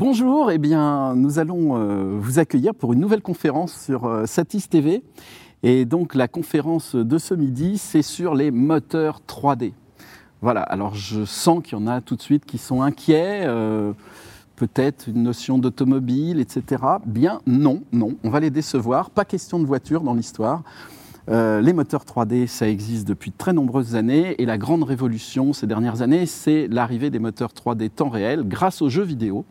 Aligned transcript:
Bonjour, 0.00 0.52
eh 0.52 0.58
bien, 0.58 1.16
nous 1.16 1.40
allons 1.40 1.76
euh, 1.76 2.16
vous 2.20 2.38
accueillir 2.38 2.72
pour 2.72 2.92
une 2.92 3.00
nouvelle 3.00 3.20
conférence 3.20 3.72
sur 3.72 4.04
euh, 4.04 4.26
Satis 4.26 4.68
TV. 4.68 5.02
Et 5.64 5.86
donc, 5.86 6.14
la 6.14 6.28
conférence 6.28 6.94
de 6.94 7.18
ce 7.18 7.34
midi, 7.34 7.78
c'est 7.78 8.02
sur 8.02 8.36
les 8.36 8.52
moteurs 8.52 9.22
3D. 9.26 9.72
Voilà, 10.40 10.62
alors 10.62 10.94
je 10.94 11.24
sens 11.24 11.64
qu'il 11.64 11.76
y 11.76 11.82
en 11.82 11.88
a 11.88 12.00
tout 12.00 12.14
de 12.14 12.22
suite 12.22 12.46
qui 12.46 12.58
sont 12.58 12.80
inquiets, 12.80 13.42
euh, 13.46 13.92
peut-être 14.54 15.08
une 15.08 15.24
notion 15.24 15.58
d'automobile, 15.58 16.38
etc. 16.38 16.80
Bien, 17.04 17.40
non, 17.48 17.82
non, 17.90 18.14
on 18.22 18.30
va 18.30 18.38
les 18.38 18.50
décevoir. 18.50 19.10
Pas 19.10 19.24
question 19.24 19.58
de 19.58 19.66
voiture 19.66 20.02
dans 20.02 20.14
l'histoire. 20.14 20.62
Les 21.30 21.74
moteurs 21.74 22.04
3D, 22.04 22.46
ça 22.46 22.66
existe 22.70 23.06
depuis 23.06 23.30
de 23.30 23.36
très 23.36 23.52
nombreuses 23.52 23.96
années 23.96 24.40
et 24.40 24.46
la 24.46 24.56
grande 24.56 24.82
révolution 24.82 25.52
ces 25.52 25.66
dernières 25.66 26.00
années, 26.00 26.24
c'est 26.24 26.68
l'arrivée 26.68 27.10
des 27.10 27.18
moteurs 27.18 27.50
3D 27.50 27.90
temps 27.90 28.08
réel 28.08 28.48
grâce 28.48 28.80
aux 28.80 28.88
jeux 28.88 29.02
vidéo. 29.02 29.44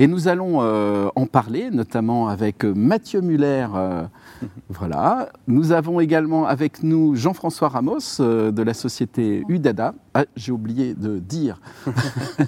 Et 0.00 0.06
nous 0.06 0.28
allons 0.28 0.62
euh, 0.62 1.08
en 1.16 1.26
parler, 1.26 1.70
notamment 1.72 2.28
avec 2.28 2.62
Mathieu 2.62 3.20
Muller. 3.20 3.66
euh, 3.74 4.04
voilà. 4.68 5.28
Nous 5.48 5.72
avons 5.72 5.98
également 5.98 6.46
avec 6.46 6.84
nous 6.84 7.16
Jean-François 7.16 7.68
Ramos 7.68 8.20
euh, 8.20 8.52
de 8.52 8.62
la 8.62 8.74
société 8.74 9.42
Udada. 9.48 9.94
Ah, 10.14 10.24
j'ai 10.36 10.52
oublié 10.52 10.94
de 10.94 11.18
dire 11.18 11.60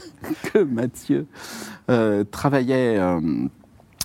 que 0.53 0.63
Mathieu 0.63 1.27
euh, 1.91 2.23
travaillait 2.23 2.99
euh, 2.99 3.21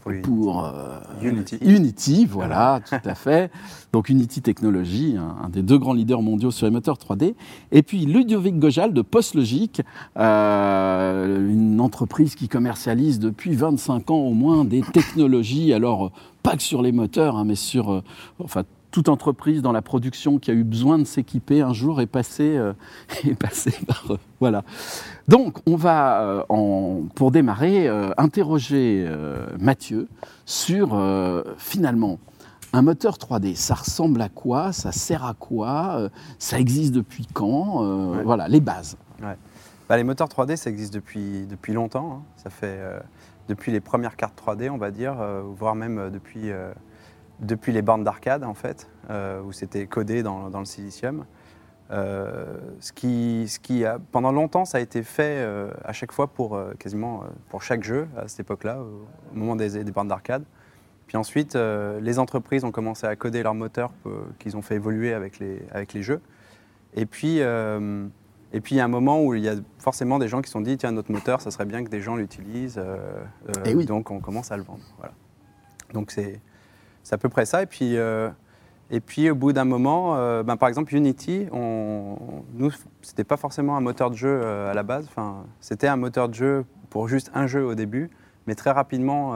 Oui. 0.05 0.21
pour 0.21 0.63
euh, 0.63 0.99
Unity. 1.23 1.57
Unity, 1.61 2.25
voilà, 2.25 2.79
tout 2.87 2.95
à 3.03 3.15
fait. 3.15 3.51
Donc 3.91 4.09
Unity 4.09 4.41
Technologies, 4.41 5.15
un, 5.17 5.45
un 5.45 5.49
des 5.49 5.63
deux 5.63 5.77
grands 5.79 5.93
leaders 5.93 6.21
mondiaux 6.21 6.51
sur 6.51 6.67
les 6.67 6.71
moteurs 6.71 6.97
3D. 6.97 7.33
Et 7.71 7.81
puis 7.81 8.05
Ludovic 8.05 8.59
Gojal 8.59 8.93
de 8.93 9.01
PostLogic, 9.01 9.81
euh, 10.17 11.49
une 11.49 11.81
entreprise 11.81 12.35
qui 12.35 12.47
commercialise 12.47 13.19
depuis 13.19 13.55
25 13.55 14.11
ans 14.11 14.15
au 14.17 14.33
moins 14.33 14.63
des 14.65 14.81
technologies, 14.93 15.73
alors 15.73 16.11
pas 16.43 16.55
que 16.55 16.61
sur 16.61 16.84
les 16.84 16.91
moteurs, 16.91 17.37
hein, 17.37 17.43
mais 17.45 17.55
sur, 17.55 17.91
euh, 17.91 18.03
enfin, 18.43 18.63
toute 18.96 19.10
entreprise 19.10 19.62
dans 19.62 19.74
la 19.74 19.82
production 19.82 20.40
qui 20.40 20.51
a 20.51 20.54
eu 20.54 20.63
besoin 20.63 20.98
de 20.98 21.04
s'équiper 21.04 21.60
un 21.62 21.74
jour 21.74 21.99
est 21.99 22.05
passée, 22.07 22.55
euh, 22.55 22.71
est 23.26 23.35
passée 23.35 23.76
par 23.85 24.05
eux. 24.13 24.20
Voilà. 24.40 24.63
Donc, 25.27 25.57
on 25.65 25.76
va, 25.76 26.21
euh, 26.21 26.43
en- 26.48 27.02
pour 27.13 27.32
démarrer, 27.32 27.90
euh, 27.90 28.12
interroger 28.18 29.05
Mathieu 29.60 30.07
sur, 30.46 30.98
finalement, 31.57 32.20
un 32.71 32.82
moteur 32.84 33.18
3D. 33.18 33.55
Ça 33.55 33.74
ressemble 33.76 34.21
à 34.21 34.29
quoi? 34.29 34.71
Ça 34.71 34.93
sert 34.93 35.26
à 35.26 35.34
quoi? 35.34 36.09
Ça 36.40 36.57
existe 36.57 36.93
depuis 36.93 37.27
quand? 37.34 37.84
Ouais. 38.13 38.24
Voilà, 38.24 38.48
les 38.48 38.62
bases. 38.62 38.96
Bah, 39.90 39.98
les 39.98 40.04
moteurs 40.05 40.30
3D, 40.30 40.55
ça 40.55 40.70
existe 40.70 40.93
depuis, 40.93 41.46
depuis 41.48 41.74
longtemps. 41.74 42.21
hein. 42.21 42.24
Ça 42.37 42.49
fait 42.49 42.80
depuis 43.49 43.74
les 43.74 43.82
premières 43.82 44.15
cartes 44.15 44.41
3D, 44.41 44.70
on 44.70 44.77
va 44.77 44.90
dire, 44.91 45.15
voire 45.57 45.76
même 45.76 46.09
depuis, 46.13 46.49
depuis 47.39 47.71
les 47.73 47.81
bornes 47.81 48.03
d'arcade, 48.03 48.43
en 48.43 48.53
fait, 48.53 48.89
euh, 49.09 49.41
où 49.41 49.51
c'était 49.51 49.87
codé 49.87 50.23
dans, 50.23 50.49
dans 50.49 50.59
le 50.59 50.65
silicium. 50.65 51.25
Euh, 51.91 52.57
ce 52.79 52.91
qui, 52.91 53.45
ce 53.47 53.59
qui 53.59 53.85
a, 53.85 53.99
pendant 54.11 54.31
longtemps, 54.31 54.65
ça 54.65 54.79
a 54.79 54.81
été 54.81 55.03
fait 55.03 55.37
euh, 55.37 55.69
à 55.83 55.93
chaque 55.93 56.11
fois 56.11 56.27
pour 56.27 56.55
euh, 56.55 56.73
quasiment 56.79 57.23
pour 57.49 57.61
chaque 57.61 57.83
jeu 57.83 58.07
à 58.17 58.27
cette 58.27 58.39
époque-là, 58.39 58.79
au, 58.79 59.05
au 59.33 59.37
moment 59.37 59.55
des, 59.55 59.83
des 59.83 59.91
bornes 59.91 60.07
d'arcade. 60.07 60.43
Puis 61.07 61.17
ensuite, 61.17 61.55
les 61.55 62.17
entreprises 62.17 62.63
ont 62.63 62.71
commencé 62.71 63.05
à 63.05 63.15
coder 63.15 63.43
leurs 63.43 63.53
moteurs 63.53 63.91
qu'ils 64.39 64.57
ont 64.57 64.63
fait 64.63 64.75
évoluer 64.75 65.13
avec 65.13 65.38
les, 65.38 65.61
avec 65.72 65.94
les 65.94 66.01
jeux. 66.01 66.19
Et 66.95 67.06
puis, 67.06 67.38
et 67.38 68.61
puis, 68.61 68.73
il 68.75 68.78
y 68.79 68.81
a 68.81 68.85
un 68.85 68.88
moment 68.88 69.22
où 69.23 69.35
il 69.35 69.44
y 69.44 69.50
a 69.50 69.53
forcément 69.78 70.17
des 70.17 70.28
gens 70.28 70.41
qui 70.41 70.47
se 70.47 70.53
sont 70.53 70.61
dit 70.61 70.78
tiens, 70.78 70.91
notre 70.91 71.11
moteur, 71.11 71.41
ça 71.41 71.51
serait 71.51 71.66
bien 71.66 71.83
que 71.83 71.89
des 71.89 72.01
gens 72.01 72.16
l'utilisent. 72.16 72.79
euh, 72.79 72.97
Eh 73.66 73.75
oui. 73.75 73.85
Donc, 73.85 74.09
on 74.09 74.19
commence 74.19 74.51
à 74.51 74.57
le 74.57 74.63
vendre. 74.63 74.83
Voilà. 74.97 75.13
Donc, 75.94 76.09
c'est 76.09 76.39
c'est 77.06 77.13
à 77.13 77.17
peu 77.17 77.29
près 77.29 77.45
ça. 77.45 77.61
Et 77.61 77.67
puis, 77.67 77.95
euh, 77.97 78.29
et 78.91 79.00
puis 79.00 79.29
au 79.29 79.35
bout 79.35 79.53
d'un 79.53 79.63
moment, 79.63 80.16
euh, 80.17 80.44
ben, 80.44 80.57
par 80.57 80.67
exemple, 80.67 80.94
Unity, 80.94 81.47
on, 81.53 82.18
nous, 82.56 82.72
c'était 83.02 83.24
pas 83.24 83.38
forcément 83.38 83.78
un 83.78 83.81
moteur 83.81 84.09
de 84.09 84.16
jeu 84.16 84.41
euh, 84.44 84.72
à 84.72 84.74
la 84.74 84.84
base. 84.84 85.06
Enfin, 85.07 85.46
c'était 85.62 85.88
un 85.88 85.97
moteur 85.97 86.28
de 86.28 86.34
jeu 86.34 86.66
pour 86.90 87.07
juste 87.07 87.31
un 87.34 87.47
jeu 87.47 87.63
au 87.63 87.75
début. 87.75 88.09
Mais 88.47 88.56
très 88.56 88.69
rapidement, 88.69 89.34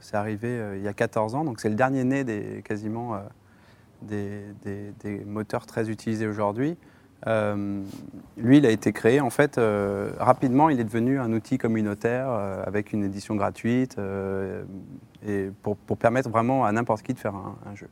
c'est 0.00 0.18
arrivé 0.18 0.60
il 0.76 0.82
y 0.82 0.88
a 0.88 0.92
14 0.92 1.34
ans. 1.34 1.44
Donc, 1.44 1.60
c'est 1.60 1.70
le 1.70 1.76
dernier 1.76 2.04
né 2.04 2.24
des, 2.24 2.62
quasiment 2.62 3.18
des, 4.02 4.44
moteurs 5.24 5.64
très 5.64 5.88
utilisés 5.88 6.26
aujourd'hui. 6.26 6.76
Lui, 7.26 8.58
il 8.58 8.66
a 8.66 8.70
été 8.70 8.92
créé, 8.92 9.22
en 9.22 9.30
fait, 9.30 9.58
rapidement, 10.18 10.68
il 10.68 10.78
est 10.78 10.84
devenu 10.84 11.18
un 11.18 11.32
outil 11.32 11.56
communautaire 11.56 12.28
avec 12.66 12.92
une 12.92 13.02
édition 13.02 13.34
gratuite 13.34 13.96
et 15.26 15.50
pour, 15.62 15.76
pour 15.76 15.96
permettre 15.96 16.28
vraiment 16.30 16.64
à 16.64 16.72
n'importe 16.72 17.02
qui 17.02 17.14
de 17.14 17.18
faire 17.18 17.34
un, 17.34 17.56
un 17.70 17.74
jeu. 17.74 17.88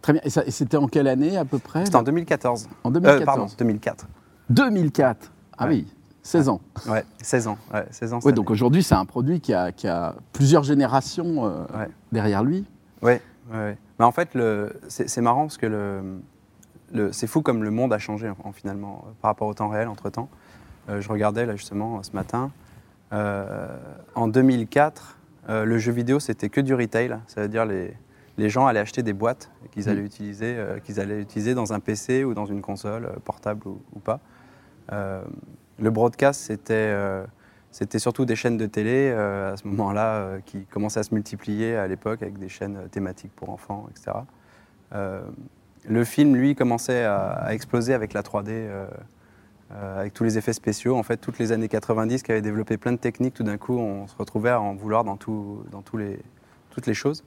Très 0.00 0.12
bien. 0.12 0.22
Et, 0.24 0.30
c'était 0.50 0.76
en 0.76 0.86
quelle 0.86 1.08
année 1.08 1.36
à 1.36 1.44
peu 1.44 1.58
près? 1.58 1.84
C'était 1.84 1.96
en 1.96 2.02
2014. 2.04 2.68
En 2.84 2.90
Euh, 2.90 2.92
2014. 2.92 3.24
pardon, 3.26 3.46
2004. 3.58 4.06
2004. 4.48 5.32
Ah 5.58 5.64
Ouais. 5.66 5.70
oui, 5.70 5.86
16 6.22 6.48
ans. 6.48 6.60
Ouais, 6.88 7.04
16 7.20 7.48
ans. 7.48 7.58
Ouais, 7.74 7.84
16 7.90 8.12
ans 8.12 8.16
Oui, 8.18 8.22
cette 8.26 8.34
donc 8.36 8.50
aujourd'hui, 8.50 8.82
c'est 8.84 8.94
un 8.94 9.04
produit 9.04 9.40
qui 9.40 9.52
a, 9.52 9.72
qui 9.72 9.88
a 9.88 10.14
plusieurs 10.32 10.62
générations 10.62 11.44
euh, 11.46 11.64
Ouais. 11.76 11.88
derrière 12.12 12.44
lui. 12.44 12.64
Ouais, 13.02 13.20
ouais, 13.50 13.56
ouais. 13.56 13.78
Mais 13.98 14.04
en 14.04 14.12
fait, 14.12 14.38
c'est 14.88 15.20
marrant 15.20 15.42
parce 15.42 15.58
que 15.58 15.66
le, 15.66 16.20
le- 16.92 17.12
c'est 17.12 17.26
fou 17.26 17.42
comme 17.42 17.64
le 17.64 17.70
monde 17.72 17.92
a 17.92 17.98
changé 17.98 18.30
en, 18.44 18.52
finalement 18.52 19.04
euh, 19.06 19.10
par 19.20 19.30
rapport 19.30 19.48
au 19.48 19.54
temps 19.54 19.68
réel 19.68 19.88
entre 19.88 20.10
temps. 20.10 20.28
je 20.88 21.08
regardais 21.08 21.44
là 21.44 21.56
justement 21.56 22.02
ce 22.04 22.12
matin. 22.12 22.50
Euh, 23.12 23.76
en 24.14 24.28
2004, 24.28 25.17
euh, 25.48 25.64
le 25.64 25.78
jeu 25.78 25.92
vidéo 25.92 26.20
c'était 26.20 26.48
que 26.48 26.60
du 26.60 26.74
retail, 26.74 27.16
ça 27.26 27.40
veut 27.42 27.48
dire 27.48 27.64
les, 27.64 27.94
les 28.36 28.48
gens 28.50 28.66
allaient 28.66 28.80
acheter 28.80 29.02
des 29.02 29.12
boîtes 29.12 29.50
qu'ils 29.72 29.84
Mhm. 29.84 29.88
allaient 29.90 30.04
utiliser, 30.04 30.56
euh, 30.56 30.78
qu'ils 30.78 31.00
allaient 31.00 31.20
utiliser 31.20 31.54
dans 31.54 31.72
un 31.72 31.80
PC 31.80 32.24
ou 32.24 32.34
dans 32.34 32.46
une 32.46 32.60
console 32.60 33.06
euh, 33.06 33.12
portable 33.24 33.66
ou, 33.66 33.80
ou 33.94 33.98
pas. 33.98 34.20
Le 35.80 35.90
broadcast 35.90 36.40
c'était 36.40 36.94
c'était 37.70 37.98
surtout 37.98 38.24
des 38.24 38.34
chaînes 38.36 38.56
de 38.56 38.66
télé 38.66 39.10
à 39.10 39.54
ce 39.56 39.68
moment-là 39.68 40.38
qui 40.46 40.64
commençaient 40.64 41.00
à 41.00 41.02
se 41.02 41.12
multiplier 41.14 41.76
à 41.76 41.86
l'époque 41.86 42.22
avec 42.22 42.38
des 42.38 42.48
chaînes 42.48 42.88
thématiques 42.90 43.32
pour 43.36 43.50
enfants, 43.50 43.86
etc. 43.90 44.16
Le 45.88 46.04
film, 46.04 46.34
lui, 46.34 46.54
commençait 46.54 47.04
à, 47.04 47.18
à 47.18 47.52
exploser 47.54 47.92
avec 47.94 48.12
la 48.14 48.22
3D, 48.22 48.66
euh, 49.70 50.00
avec 50.00 50.14
tous 50.14 50.24
les 50.24 50.38
effets 50.38 50.54
spéciaux. 50.54 50.96
En 50.96 51.02
fait, 51.02 51.18
toutes 51.18 51.38
les 51.38 51.52
années 51.52 51.68
90 51.68 52.22
qui 52.22 52.32
avaient 52.32 52.40
développé 52.40 52.78
plein 52.78 52.92
de 52.92 52.96
techniques, 52.96 53.34
tout 53.34 53.42
d'un 53.42 53.58
coup, 53.58 53.76
on 53.76 54.06
se 54.06 54.16
retrouvait 54.16 54.48
à 54.48 54.60
en 54.62 54.74
vouloir 54.74 55.04
dans, 55.04 55.18
toutes 55.18 55.98
les 56.86 56.94
choses. 56.94 57.22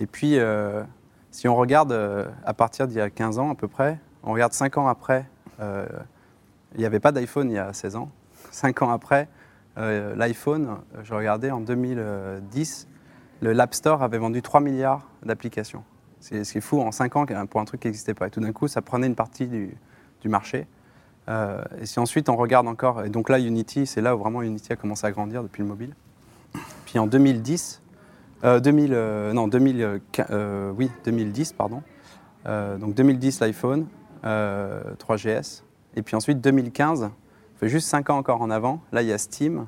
Et 0.00 0.06
puis, 0.06 0.40
euh, 0.40 0.82
si 1.30 1.46
on 1.46 1.54
regarde 1.54 1.92
euh, 1.92 2.28
à 2.44 2.52
partir 2.52 2.88
d'il 2.88 2.96
y 2.96 3.00
a 3.00 3.10
15 3.10 3.38
ans 3.38 3.52
à 3.52 3.54
peu 3.54 3.68
près, 3.68 4.00
on 4.24 4.32
regarde 4.32 4.52
5 4.52 4.76
ans 4.78 4.88
après, 4.88 5.26
il 5.60 6.78
n'y 6.78 6.84
avait 6.84 6.98
pas 6.98 7.12
d'iPhone 7.12 7.48
il 7.48 7.54
y 7.54 7.58
a 7.58 7.72
16 7.72 7.94
ans. 7.94 8.10
5 8.50 8.82
ans 8.82 8.90
après, 8.90 9.28
l'iPhone, 9.76 10.78
je 11.04 11.14
regardais 11.14 11.52
en 11.52 11.60
2010, 11.60 12.88
le 13.40 13.52
l'App 13.52 13.74
Store 13.74 14.02
avait 14.02 14.18
vendu 14.18 14.42
3 14.42 14.60
milliards 14.60 15.08
d'applications. 15.24 15.84
C'est 16.18 16.42
ce 16.42 16.50
qui 16.50 16.58
est 16.58 16.62
fou 16.62 16.80
en 16.80 16.90
5 16.90 17.16
ans 17.16 17.26
pour 17.48 17.60
un 17.60 17.64
truc 17.64 17.80
qui 17.82 17.86
n'existait 17.86 18.14
pas. 18.14 18.26
Et 18.26 18.30
tout 18.30 18.40
d'un 18.40 18.52
coup, 18.52 18.66
ça 18.66 18.82
prenait 18.82 19.06
une 19.06 19.14
partie 19.14 19.46
du 19.46 20.28
marché. 20.28 20.66
Euh, 21.28 21.62
et 21.80 21.86
si 21.86 22.00
ensuite 22.00 22.28
on 22.28 22.36
regarde 22.36 22.66
encore, 22.66 23.04
et 23.04 23.08
donc 23.08 23.28
là 23.28 23.38
Unity, 23.38 23.86
c'est 23.86 24.00
là 24.00 24.16
où 24.16 24.18
vraiment 24.18 24.42
Unity 24.42 24.72
a 24.72 24.76
commencé 24.76 25.06
à 25.06 25.12
grandir 25.12 25.42
depuis 25.42 25.62
le 25.62 25.68
mobile. 25.68 25.94
Puis 26.84 26.98
en 26.98 27.06
2010, 27.06 27.80
euh, 28.44 28.58
2000, 28.60 28.90
euh, 28.92 29.32
non 29.32 29.46
2000, 29.48 29.82
euh, 29.82 29.98
quin- 30.12 30.26
euh, 30.30 30.72
oui 30.76 30.90
2010 31.04 31.52
pardon. 31.52 31.82
Donc 32.44 32.94
2010 32.94 33.38
l'iPhone, 33.38 33.86
euh, 34.24 34.82
3GS, 34.98 35.62
et 35.94 36.02
puis 36.02 36.16
ensuite 36.16 36.40
2015, 36.40 37.02
ça 37.02 37.10
fait 37.60 37.68
juste 37.68 37.86
5 37.88 38.10
ans 38.10 38.16
encore 38.18 38.42
en 38.42 38.50
avant. 38.50 38.80
Là 38.90 39.02
il 39.02 39.08
y 39.08 39.12
a 39.12 39.18
Steam, 39.18 39.66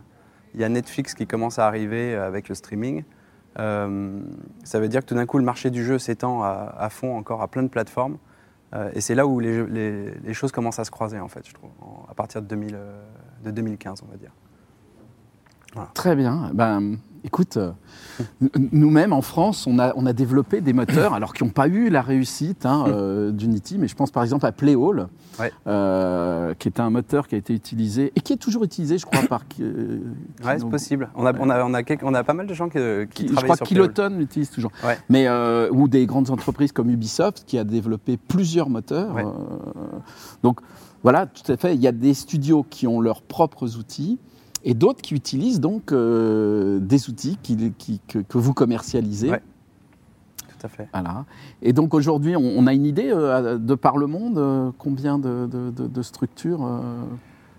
il 0.55 0.61
y 0.61 0.65
a 0.65 0.69
Netflix 0.69 1.15
qui 1.15 1.29
commence 1.29 1.61
à 1.61 1.69
arriver 1.69 2.17
avec 2.17 2.49
le 2.49 2.57
streaming. 2.57 3.05
Ça 3.57 4.81
veut 4.81 4.89
dire 4.89 5.03
que 5.03 5.07
tout 5.07 5.15
d'un 5.15 5.27
coup, 5.27 5.39
le 5.39 5.45
marché 5.45 5.71
du 5.71 5.85
jeu 5.85 6.01
s'étend 6.01 6.43
à 6.43 6.89
fond 6.91 7.17
encore 7.17 7.43
à 7.43 7.47
plein 7.49 7.63
de 7.63 7.69
plateformes. 7.69 8.17
Euh, 8.75 8.91
et 8.95 9.01
c'est 9.01 9.15
là 9.15 9.27
où 9.27 9.41
les, 9.41 10.35
choses 10.35 10.53
commencent 10.53 10.79
à 10.79 10.85
se 10.85 10.91
croiser, 10.91 11.21
en 11.21 11.29
fait, 11.29 11.47
je 11.47 11.55
trouve, 11.55 11.71
à 12.09 12.15
partir 12.15 12.43
de, 12.43 12.47
2000, 12.47 12.75
euh, 12.75 13.03
de 13.45 13.51
2015, 13.51 14.03
on 14.03 14.11
va 14.11 14.17
dire. 14.17 14.33
Très 15.95 16.15
bien. 16.17 16.51
Ben, 16.55 16.97
écoute, 17.25 17.57
euh, 17.57 17.71
nous-mêmes 18.73 19.13
en 19.13 19.23
France, 19.23 19.67
on 19.67 19.79
a, 19.79 19.93
on 19.97 20.07
a 20.07 20.13
développé 20.13 20.61
des 20.61 20.73
moteurs, 20.73 21.15
alors 21.15 21.33
qui 21.33 21.43
n'ont 21.45 21.51
pas 21.51 21.69
eu 21.69 21.89
la 21.89 22.03
réussite 22.03 22.67
hein, 22.67 22.85
euh, 22.89 23.31
d'Unity, 23.33 23.79
mais 23.79 23.89
je 23.89 23.95
pense 23.97 24.11
par 24.11 24.23
exemple 24.23 24.47
à 24.47 24.53
Playhall, 24.53 25.09
Ouais. 25.41 25.51
euh, 25.67 26.55
qui 26.55 26.69
est 26.69 26.79
un 26.79 26.91
moteur 26.91 27.27
qui 27.27 27.35
a 27.35 27.39
été 27.39 27.55
utilisé 27.55 28.13
et 28.15 28.21
qui 28.21 28.33
est 28.33 28.37
toujours 28.37 28.63
utilisé, 28.63 28.99
je 28.99 29.07
crois, 29.07 29.23
par. 29.29 29.43
euh, 29.61 29.99
Ouais, 30.45 30.59
c'est 30.59 30.69
possible. 30.69 31.09
On 31.17 31.27
a, 31.27 31.33
on, 31.41 31.51
a, 31.51 31.65
on, 31.65 31.75
a 31.75 31.83
quelques- 31.83 32.05
on 32.05 32.15
a 32.15 32.23
pas 32.23 32.35
mal 32.35 32.47
de 32.47 32.55
gens 32.55 32.69
qui, 32.69 32.79
qui, 32.79 33.23
qui- 33.25 33.29
je 33.29 33.33
travaillent 33.33 33.45
crois 33.49 33.57
sur. 33.57 33.67
Kiloton 33.67 34.17
l'utilise 34.17 34.51
toujours. 34.51 34.71
Ouais. 34.85 34.97
Mais, 35.09 35.27
ou 35.71 35.89
des 35.89 36.07
grandes 36.07 36.31
entreprises 36.31 36.71
comme 36.73 36.91
Ubisoft 36.91 37.45
qui 37.47 37.59
a 37.59 37.65
développé 37.65 38.17
plusieurs 38.17 38.71
moteurs. 38.71 39.13
Ouais. 39.15 39.25
donc 40.45 40.61
voilà, 41.03 41.27
tout 41.27 41.51
à 41.51 41.57
fait. 41.57 41.75
Il 41.75 41.81
y 41.83 41.89
a 41.89 41.93
des 41.93 42.15
studios 42.15 42.65
qui 42.71 42.87
ont 42.87 43.01
leurs 43.01 43.23
propres 43.23 43.77
outils 43.77 44.19
et 44.65 44.75
d'autres 44.75 45.03
qui 45.03 45.15
utilisent 45.15 45.61
donc 45.61 45.93
euh, 45.93 46.79
des 46.81 47.09
outils 47.09 47.39
qui, 47.43 47.73
qui- 47.79 48.01
que, 48.09 48.19
que 48.19 48.39
vous 48.39 48.55
commercialisez. 48.55 49.31
Ouais. 49.31 49.43
Tout 50.49 50.67
à 50.67 50.69
fait. 50.69 50.89
Voilà. 50.93 51.25
Et 51.63 51.73
donc 51.73 51.93
aujourd'hui, 51.95 52.35
on, 52.37 52.41
on 52.57 52.67
a 52.67 52.73
une 52.73 52.87
idée 52.87 53.11
euh, 53.13 53.59
de 53.59 53.75
par 53.75 53.99
le 53.99 54.07
monde 54.07 54.39
euh, 54.39 54.71
combien 54.79 55.19
de, 55.19 55.47
de- 55.47 55.71
de- 55.71 55.87
de 55.87 56.03
structures 56.03 56.67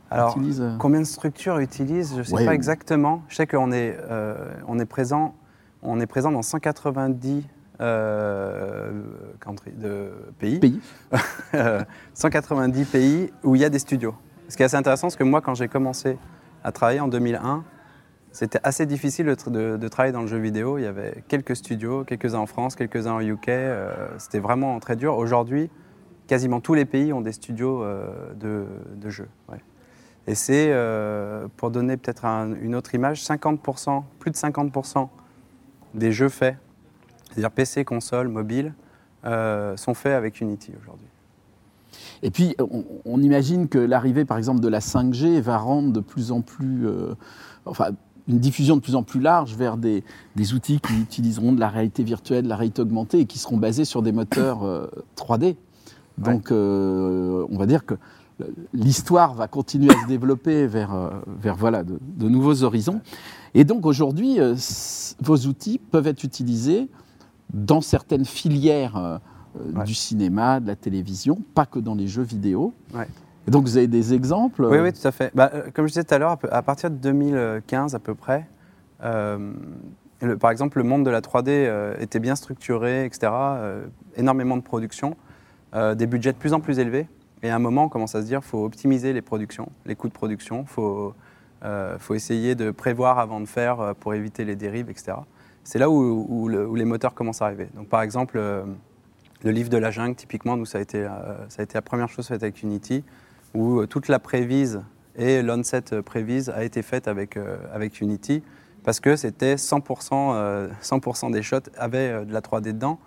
Alors, 0.09 0.31
utilisent 0.31 0.63
combien 0.79 0.99
de 1.01 1.05
structures 1.05 1.59
utilisent 1.59 2.13
Je 2.13 2.19
ne 2.19 2.23
sais 2.23 2.33
Ouais. 2.33 2.45
pas 2.45 2.55
exactement. 2.55 3.21
Je 3.29 3.35
sais 3.35 3.47
qu'on 3.47 3.71
est, 3.71 3.97
on 4.67 4.79
est, 4.79 4.85
présent, 4.85 5.35
on 5.83 5.99
est 5.99 6.07
présent 6.07 6.31
dans 6.31 6.41
190 6.41 7.43
euh, 7.81 8.91
country- 9.39 9.73
de 9.77 10.09
pays. 10.39 10.59
pays. 10.59 10.79
Euh, 11.53 11.83
190 12.15 12.83
pays 12.85 13.29
où 13.45 13.55
il 13.55 13.61
y 13.61 13.65
a 13.65 13.69
des 13.69 13.79
studios. 13.79 14.13
Ce 14.49 14.57
qui 14.57 14.63
est 14.63 14.65
assez 14.65 14.75
intéressant, 14.75 15.09
c'est 15.09 15.17
que 15.17 15.23
moi, 15.23 15.39
quand 15.39 15.53
j'ai 15.53 15.69
commencé 15.69 16.17
à 16.65 16.71
travailler 16.71 16.99
en 16.99 17.07
2001, 17.07 17.63
c'était 18.31 18.59
assez 18.63 18.85
difficile 18.87 19.27
de, 19.27 19.35
tra- 19.35 19.51
de- 19.51 19.77
de 19.77 19.87
travailler 19.87 20.11
dans 20.11 20.21
le 20.21 20.27
jeu 20.27 20.39
vidéo. 20.39 20.77
Il 20.79 20.81
y 20.83 20.87
avait 20.87 21.23
quelques 21.27 21.55
studios, 21.55 22.03
quelques-uns 22.03 22.39
en 22.39 22.47
France, 22.47 22.75
quelques-uns 22.75 23.13
en 23.13 23.21
UK. 23.21 23.49
euh, 23.49 23.93
c'était 24.17 24.39
vraiment 24.39 24.79
très 24.79 24.95
dur. 24.95 25.15
Aujourd'hui, 25.15 25.69
quasiment 26.27 26.59
tous 26.59 26.73
les 26.73 26.85
pays 26.85 27.13
ont 27.13 27.21
des 27.21 27.31
studios 27.33 27.83
euh, 27.83 28.33
de, 28.33 28.65
jeux. 29.09 29.29
Et 30.27 30.33
c'est, 30.33 30.69
euh, 30.71 31.47
pour 31.55 31.69
donner 31.69 31.97
peut-être 31.97 32.25
un- 32.25 32.55
une 32.55 32.73
autre 32.73 32.95
image, 32.95 33.23
50%, 33.23 34.03
plus 34.19 34.31
de 34.31 34.35
50% 34.35 35.09
des 35.93 36.11
jeux 36.11 36.29
faits, 36.29 36.57
c'est-à-dire 37.29 37.51
PC, 37.51 37.85
console, 37.85 38.27
mobile, 38.27 38.73
sont 39.75 39.93
faits 39.95 40.13
avec 40.13 40.41
Unity 40.41 40.73
aujourd'hui. 40.81 41.07
Et 42.23 42.31
puis, 42.31 42.55
on, 42.59 42.83
on 43.05 43.21
imagine 43.21 43.67
que 43.67 43.77
l'arrivée, 43.77 44.25
par 44.25 44.37
exemple, 44.37 44.59
de 44.61 44.67
la 44.67 44.79
5G 44.79 45.39
va 45.39 45.57
rendre 45.57 45.91
de 45.91 45.99
plus 45.99 46.31
en 46.31 46.41
plus, 46.41 46.87
euh, 46.87 47.13
enfin, 47.65 47.89
une 48.27 48.39
diffusion 48.39 48.75
de 48.75 48.81
plus 48.81 48.95
en 48.95 49.03
plus 49.03 49.19
large 49.19 49.55
vers 49.55 49.77
des, 49.77 50.03
des 50.35 50.53
outils 50.53 50.79
qui 50.79 50.93
utiliseront 50.93 51.53
de 51.53 51.59
la 51.59 51.69
réalité 51.69 52.03
virtuelle, 52.03 52.45
de 52.45 52.49
la 52.49 52.55
réalité 52.55 52.81
augmentée 52.81 53.19
et 53.19 53.25
qui 53.25 53.37
seront 53.37 53.57
basés 53.57 53.85
sur 53.85 54.01
des 54.01 54.11
moteurs 54.11 54.63
euh, 54.63 54.87
3D. 55.15 55.55
Donc, 56.17 56.51
euh, 56.51 57.45
on 57.49 57.57
va 57.57 57.65
dire 57.65 57.85
que 57.85 57.95
l'histoire 58.73 59.33
va 59.33 59.47
continuer 59.47 59.91
à 59.91 60.01
se 60.01 60.07
développer 60.07 60.67
vers, 60.67 60.93
euh, 60.93 61.09
vers 61.41 61.55
voilà, 61.55 61.83
de, 61.83 61.99
de 62.01 62.29
nouveaux 62.29 62.63
horizons. 62.63 63.01
Et 63.53 63.63
donc, 63.63 63.85
aujourd'hui, 63.85 64.39
euh, 64.39 64.55
vos 65.21 65.37
outils 65.37 65.79
peuvent 65.79 66.07
être 66.07 66.23
utilisés 66.23 66.89
dans 67.53 67.81
certaines 67.81 68.25
filières 68.25 68.97
euh, 68.97 69.17
euh, 69.17 69.17
Ouais. 69.73 69.83
du 69.83 69.93
cinéma, 69.93 70.59
de 70.59 70.67
la 70.67 70.75
télévision, 70.75 71.37
pas 71.53 71.65
que 71.65 71.79
dans 71.79 71.95
les 71.95 72.07
jeux 72.07 72.23
vidéo. 72.23 72.73
Ouais. 72.93 73.07
Et 73.47 73.51
donc, 73.51 73.63
vous 73.63 73.77
avez 73.77 73.87
des 73.87 74.13
exemples 74.13 74.65
Oui, 74.65 74.79
oui, 74.79 74.91
tout 74.91 75.07
à 75.07 75.11
fait. 75.11 75.31
Bah, 75.35 75.51
euh, 75.53 75.69
comme 75.73 75.85
je 75.87 75.91
disais 75.93 76.03
tout 76.03 76.13
à 76.13 76.17
l'heure, 76.17 76.37
à 76.51 76.61
partir 76.61 76.89
de 76.89 76.95
2015 76.95 77.93
à 77.95 77.99
peu 77.99 78.15
près, 78.15 78.47
euh, 79.03 79.53
le- 80.21 80.37
par 80.37 80.51
exemple, 80.51 80.77
le 80.79 80.83
monde 80.83 81.05
de 81.05 81.09
la 81.11 81.21
3D 81.21 81.49
euh, 81.49 81.95
était 81.99 82.19
bien 82.19 82.35
structuré, 82.35 83.05
etc. 83.05 83.31
euh, 83.33 83.85
énormément 84.17 84.57
de 84.57 84.61
production, 84.63 85.15
euh, 85.75 85.93
des 85.95 86.07
budgets 86.07 86.31
de 86.33 86.37
plus 86.37 86.53
en 86.53 86.59
plus 86.59 86.79
élevés. 86.79 87.07
Et 87.43 87.49
à 87.49 87.55
un 87.55 87.59
moment, 87.59 87.83
on 87.83 87.89
commence 87.89 88.15
à 88.15 88.21
se 88.21 88.27
dire 88.27 88.39
qu'il 88.39 88.49
faut 88.49 88.65
optimiser 88.65 89.13
les 89.13 89.21
productions, 89.21 89.69
les 89.85 89.95
coûts 89.95 90.07
de 90.07 90.13
production. 90.13 90.61
Il 90.61 90.67
faut, 90.67 91.13
euh, 91.63 91.97
faut 91.99 92.15
essayer 92.15 92.55
de 92.55 92.71
prévoir 92.71 93.19
avant 93.19 93.39
de 93.39 93.45
faire 93.45 93.79
euh, 93.79 93.93
pour 93.99 94.13
éviter 94.15 94.43
les 94.45 94.55
dérives, 94.55 94.89
etc. 94.89 95.13
C'est 95.63 95.77
là 95.79 95.89
où, 95.89 96.25
où 96.29 96.47
le- 96.47 96.67
où 96.67 96.75
les 96.75 96.85
moteurs 96.85 97.13
commencent 97.13 97.41
à 97.41 97.45
arriver. 97.45 97.67
Donc, 97.75 97.89
par 97.89 98.01
exemple, 98.01 98.37
euh, 98.39 98.63
le 99.45 99.51
livre 99.51 99.69
de 99.69 99.77
la 99.77 99.91
jungle, 99.91 100.15
typiquement, 100.15 100.57
nous, 100.57 100.65
ça 100.65 100.79
a 100.79 100.81
été, 100.81 101.03
euh, 101.03 101.09
ça 101.49 101.61
a 101.61 101.63
été 101.63 101.75
la 101.75 101.83
première 101.83 102.09
chose 102.09 102.27
faite 102.27 102.41
avec 102.41 102.63
Unity 102.63 103.03
où 103.53 103.79
euh, 103.79 103.87
toute 103.87 104.07
la 104.07 104.17
prévise 104.17 104.81
et 105.15 105.43
l'onset 105.43 105.93
euh, 105.93 106.01
prévise 106.01 106.49
a 106.49 106.63
été 106.63 106.81
faite 106.81 107.07
avec, 107.07 107.37
avec 107.71 108.01
Unity 108.01 108.43
parce 108.83 108.99
que 108.99 109.15
c'était 109.15 109.55
100%, 109.55 110.33
euh, 110.33 110.67
100 110.81 111.29
des 111.29 111.43
shots 111.43 111.57
avaient 111.77 112.25
de 112.25 112.33
la 112.33 112.41
3D 112.41 112.73
dedans. 112.73 112.99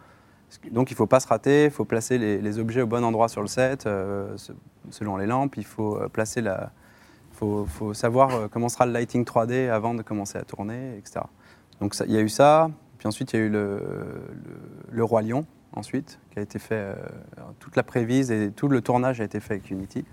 Donc 0.71 0.91
il 0.91 0.95
ne 0.95 0.97
faut 0.97 1.07
pas 1.07 1.21
se 1.21 1.27
rater, 1.27 1.65
il 1.65 1.71
faut 1.71 1.85
placer 1.85 2.19
les, 2.19 2.59
objets 2.59 2.83
au 2.83 2.87
bon 2.87 3.05
endroit 3.05 3.29
sur 3.29 3.43
le 3.43 3.49
set, 3.49 3.83
se- 3.83 4.53
selon 4.91 5.19
les 5.19 5.27
lampes, 5.27 5.57
il 5.57 5.65
faut 5.65 5.99
placer 6.11 6.41
la... 6.41 6.73
faut, 7.33 7.67
faut 7.67 7.93
savoir 7.93 8.49
comment 8.51 8.71
sera 8.71 8.87
le 8.87 8.93
lighting 8.93 9.25
3D 9.25 9.69
avant 9.69 9.93
de 9.93 10.03
commencer 10.03 10.39
à 10.39 10.43
tourner, 10.43 10.97
etc. 10.97 11.21
Donc 11.81 11.95
il 12.07 12.13
y 12.13 12.17
a 12.17 12.23
eu 12.23 12.31
ça, 12.31 12.71
puis 12.97 13.07
ensuite 13.07 13.35
il 13.35 13.41
y 13.41 13.43
a 13.43 13.45
eu 13.45 13.51
le, 13.51 13.83
le 14.91 15.05
Roi 15.05 15.21
Lion, 15.21 15.45
ensuite, 15.73 16.19
qui 16.31 16.39
a 16.39 16.43
été 16.43 16.59
fait, 16.59 16.75
euh, 16.75 16.95
toute 17.59 17.77
la 17.77 17.83
prévise 17.83 18.31
et 18.31 18.51
tout 18.51 18.69
le 18.69 18.81
tournage 18.81 19.21
a 19.21 19.25
été 19.25 19.41
fait 19.41 19.55
avec 19.55 19.71
Unity. 19.71 20.05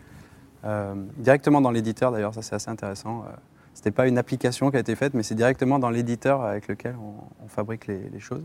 Euh, 0.63 0.96
directement 1.18 1.62
dans 1.62 1.72
l'éditeur 1.72 2.12
d'ailleurs, 2.12 2.34
ça 2.34 2.42
c'est 2.42 2.56
assez 2.56 2.69
intéressant. 2.69 3.24
Euh, 3.24 3.31
C'était 3.74 3.92
pas 3.92 4.07
une 4.07 4.18
application 4.18 4.72
qui 4.72 4.78
a 4.78 4.80
été 4.80 4.96
faite, 4.96 5.13
mais 5.13 5.24
c'est 5.24 5.36
directement 5.36 5.80
dans 5.80 5.90
l'éditeur 5.90 6.42
avec 6.42 6.68
lequel 6.68 6.96
on, 6.98 7.48
fabrique 7.48 7.88
les, 7.88 8.19
choses. 8.19 8.44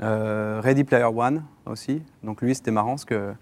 Ready 0.00 0.84
Player 0.84 1.04
One 1.04 1.42
aussi. 1.66 2.02
Donc 2.22 2.40
lui, 2.40 2.54
c'était 2.54 2.70
marrant 2.70 2.90
parce 2.90 3.04
que 3.04 3.34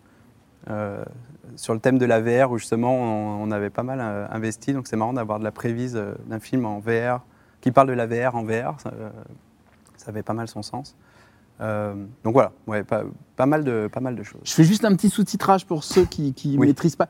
sur 1.57 1.75
le 1.75 1.81
thème 1.81 1.99
de 1.99 2.07
la 2.07 2.21
VR, 2.21 2.51
où 2.51 2.59
justement 2.59 2.95
on, 3.43 3.51
avait 3.51 3.71
pas 3.71 3.83
mal 3.83 4.01
investi, 4.31 4.73
donc 4.73 4.87
c'est 4.87 4.97
marrant 4.97 5.13
d'avoir 5.13 5.39
de 5.39 5.45
la 5.45 5.53
prévise 5.53 5.95
d'un 6.27 6.41
film 6.41 6.65
en 6.65 6.79
VR 6.79 7.21
qui 7.61 7.73
parle 7.73 7.89
de 7.89 7.93
la 7.93 8.07
VR 8.07 8.35
en 8.35 8.43
VR. 8.43 8.77
Ça 9.97 10.09
avait 10.09 10.23
pas 10.23 10.35
mal 10.35 10.49
son 10.49 10.63
sens. 10.63 10.97
Euh, 11.63 11.95
donc 12.25 12.33
voilà, 12.33 12.53
ouais, 12.67 12.83
pas, 12.83 13.05
pas 13.37 13.47
mal 13.47 13.63
de, 13.65 13.89
pas 13.93 14.01
mal 14.01 14.17
de 14.17 14.23
choses. 14.23 14.41
Je 14.45 14.53
fais 14.53 14.65
juste 14.65 14.85
un 14.85 14.95
petit 14.97 15.09
sous-titrage 15.11 15.65
pour 15.65 15.85
ceux 15.85 16.05
qui 16.05 16.35
ne 16.45 16.59
Oui. 16.59 16.67
maîtrisent 16.67 16.97
pas. 16.97 17.07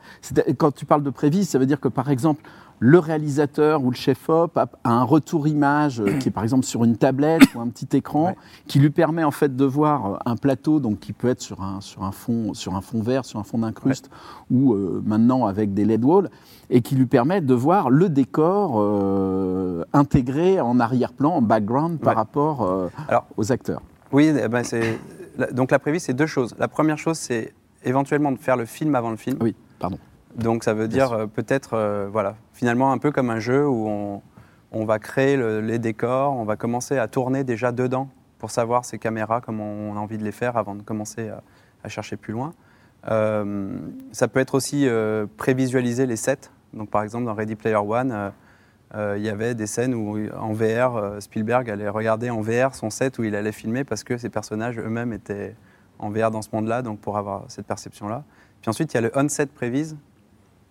Quand 0.57 0.71
tu 0.73 0.85
parles 0.85 1.03
de 1.03 1.09
prévise, 1.09 1.49
ça 1.49 1.57
veut 1.59 1.65
dire 1.65 1.79
que, 1.79 1.87
par 1.87 2.09
exemple, 2.11 2.43
le 2.79 2.99
réalisateur 2.99 3.83
ou 3.83 3.89
le 3.91 3.95
chef-op 3.95 4.57
a 4.57 4.67
a 4.83 4.91
un 4.91 5.03
retour 5.03 5.47
image 5.47 6.01
euh, 6.01 6.17
qui 6.19 6.27
est, 6.29 6.31
par 6.31 6.43
exemple, 6.43 6.65
sur 6.65 6.83
une 6.83 6.97
tablette 6.97 7.41
ou 7.55 7.61
un 7.61 7.69
petit 7.69 7.87
écran, 7.97 8.25
Ouais. 8.27 8.35
qui 8.67 8.79
lui 8.79 8.89
permet, 8.89 9.23
en 9.23 9.31
fait, 9.31 9.55
de 9.55 9.65
voir 9.65 10.05
euh, 10.05 10.17
un 10.25 10.35
plateau, 10.35 10.79
donc 10.79 10.99
qui 10.99 11.13
peut 11.13 11.29
être 11.29 11.41
sur 11.41 11.61
un, 11.63 11.81
sur 11.81 12.03
un, 12.03 12.11
fond, 12.11 12.53
sur 12.53 12.75
un 12.75 12.81
fond 12.81 13.01
vert, 13.01 13.25
sur 13.25 13.39
un 13.39 13.43
fond 13.43 13.57
d'incruste, 13.59 14.09
ou 14.51 14.73
euh, 14.73 15.01
maintenant 15.05 15.45
avec 15.47 15.73
des 15.73 15.85
LED 15.85 16.03
walls, 16.03 16.29
et 16.69 16.81
qui 16.81 16.95
lui 16.95 17.05
permet 17.05 17.41
de 17.41 17.53
voir 17.53 17.89
le 17.89 18.09
décor 18.09 18.73
euh, 18.77 19.83
intégré 19.93 20.59
en 20.59 20.79
arrière-plan, 20.79 21.31
en 21.35 21.41
background, 21.41 21.99
par 21.99 22.15
rapport 22.15 22.89
Alors, 23.07 23.25
aux 23.37 23.51
acteurs. 23.51 23.81
Oui, 24.13 24.31
eh 24.41 24.47
ben, 24.47 24.63
c'est- 24.63 24.99
donc 25.51 25.71
la 25.71 25.79
prévise, 25.79 26.03
c'est 26.03 26.13
deux 26.13 26.27
choses. 26.27 26.55
La 26.59 26.67
première 26.67 26.97
chose, 26.97 27.17
c'est 27.17 27.53
éventuellement 27.83 28.31
de 28.31 28.37
faire 28.37 28.55
le 28.55 28.65
film 28.65 28.95
avant 28.95 29.09
le 29.09 29.17
film. 29.17 29.37
Oui, 29.41 29.55
pardon. 29.79 29.97
Donc 30.35 30.63
ça 30.63 30.73
veut 30.73 30.87
dire 30.87 31.11
euh, 31.11 31.25
peut-être, 31.27 31.73
euh, 31.73 32.07
voilà, 32.11 32.35
finalement 32.53 32.91
un 32.91 32.97
peu 32.97 33.11
comme 33.11 33.29
un 33.29 33.39
jeu 33.39 33.67
où 33.67 33.87
on, 33.87 34.21
on 34.71 34.85
va 34.85 34.97
créer 34.99 35.35
le- 35.37 35.61
les 35.61 35.79
décors, 35.79 36.33
on 36.33 36.43
va 36.45 36.55
commencer 36.55 36.97
à 36.97 37.07
tourner 37.07 37.43
déjà 37.43 37.71
dedans 37.71 38.07
pour 38.39 38.49
savoir 38.51 38.85
ces 38.85 38.97
caméras, 38.99 39.41
comment 39.41 39.65
on 39.65 39.95
a 39.95 39.99
envie 39.99 40.17
de 40.17 40.23
les 40.23 40.31
faire 40.31 40.57
avant 40.57 40.75
de 40.75 40.81
commencer 40.81 41.29
à, 41.29 41.41
à 41.83 41.89
chercher 41.89 42.15
plus 42.17 42.33
loin. 42.33 42.53
Euh, 43.09 43.75
ça 44.11 44.27
peut 44.27 44.39
être 44.39 44.55
aussi 44.55 44.87
prévisualiser 45.37 46.05
les 46.05 46.15
sets. 46.15 46.49
Donc 46.73 46.89
par 46.89 47.03
exemple 47.03 47.25
dans 47.25 47.33
Ready 47.35 47.55
Player 47.55 47.75
One, 47.75 48.31
il 48.95 49.23
y 49.23 49.29
avait 49.29 49.55
des 49.55 49.65
scènes 49.67 49.95
où 49.95 50.17
en 50.35 50.53
VR, 50.53 50.95
euh, 50.95 51.19
Spielberg 51.19 51.69
allait 51.69 51.89
regarder 51.89 52.29
en 52.29 52.41
VR 52.41 52.75
son 52.75 52.89
set 52.89 53.17
où 53.17 53.23
il 53.23 53.35
allait 53.35 53.51
filmer 53.51 53.83
parce 53.83 54.03
que 54.03 54.17
ses 54.17 54.29
personnages 54.29 54.77
eux-mêmes 54.77 55.13
étaient 55.13 55.55
en 55.99 56.09
VR 56.09 56.29
dans 56.31 56.41
ce 56.41 56.49
monde-là, 56.53 56.81
donc 56.81 56.99
pour 56.99 57.17
avoir 57.17 57.45
cette 57.47 57.65
perception-là. 57.65 58.23
Puis 58.61 58.69
ensuite, 58.69 58.93
il 58.93 58.95
y 58.95 58.97
a 58.99 59.01
le 59.01 59.11
on-set 59.15 59.51
prévise 59.51 59.97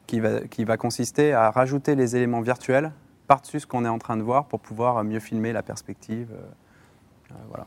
qui 0.06 0.20
va, 0.20 0.40
qui 0.42 0.64
va 0.64 0.76
consister 0.76 1.32
à 1.32 1.50
rajouter 1.50 1.94
les 1.94 2.16
éléments 2.16 2.40
virtuels 2.40 2.92
par-dessus 3.26 3.60
ce 3.60 3.66
qu'on 3.66 3.84
est 3.84 3.88
en 3.88 3.98
train 3.98 4.16
de 4.16 4.22
voir 4.22 4.46
pour 4.46 4.60
pouvoir 4.60 5.02
mieux 5.04 5.20
filmer 5.20 5.52
la 5.52 5.62
perspective. 5.62 6.28
euh, 6.32 7.32
euh, 7.32 7.34
voilà. 7.48 7.66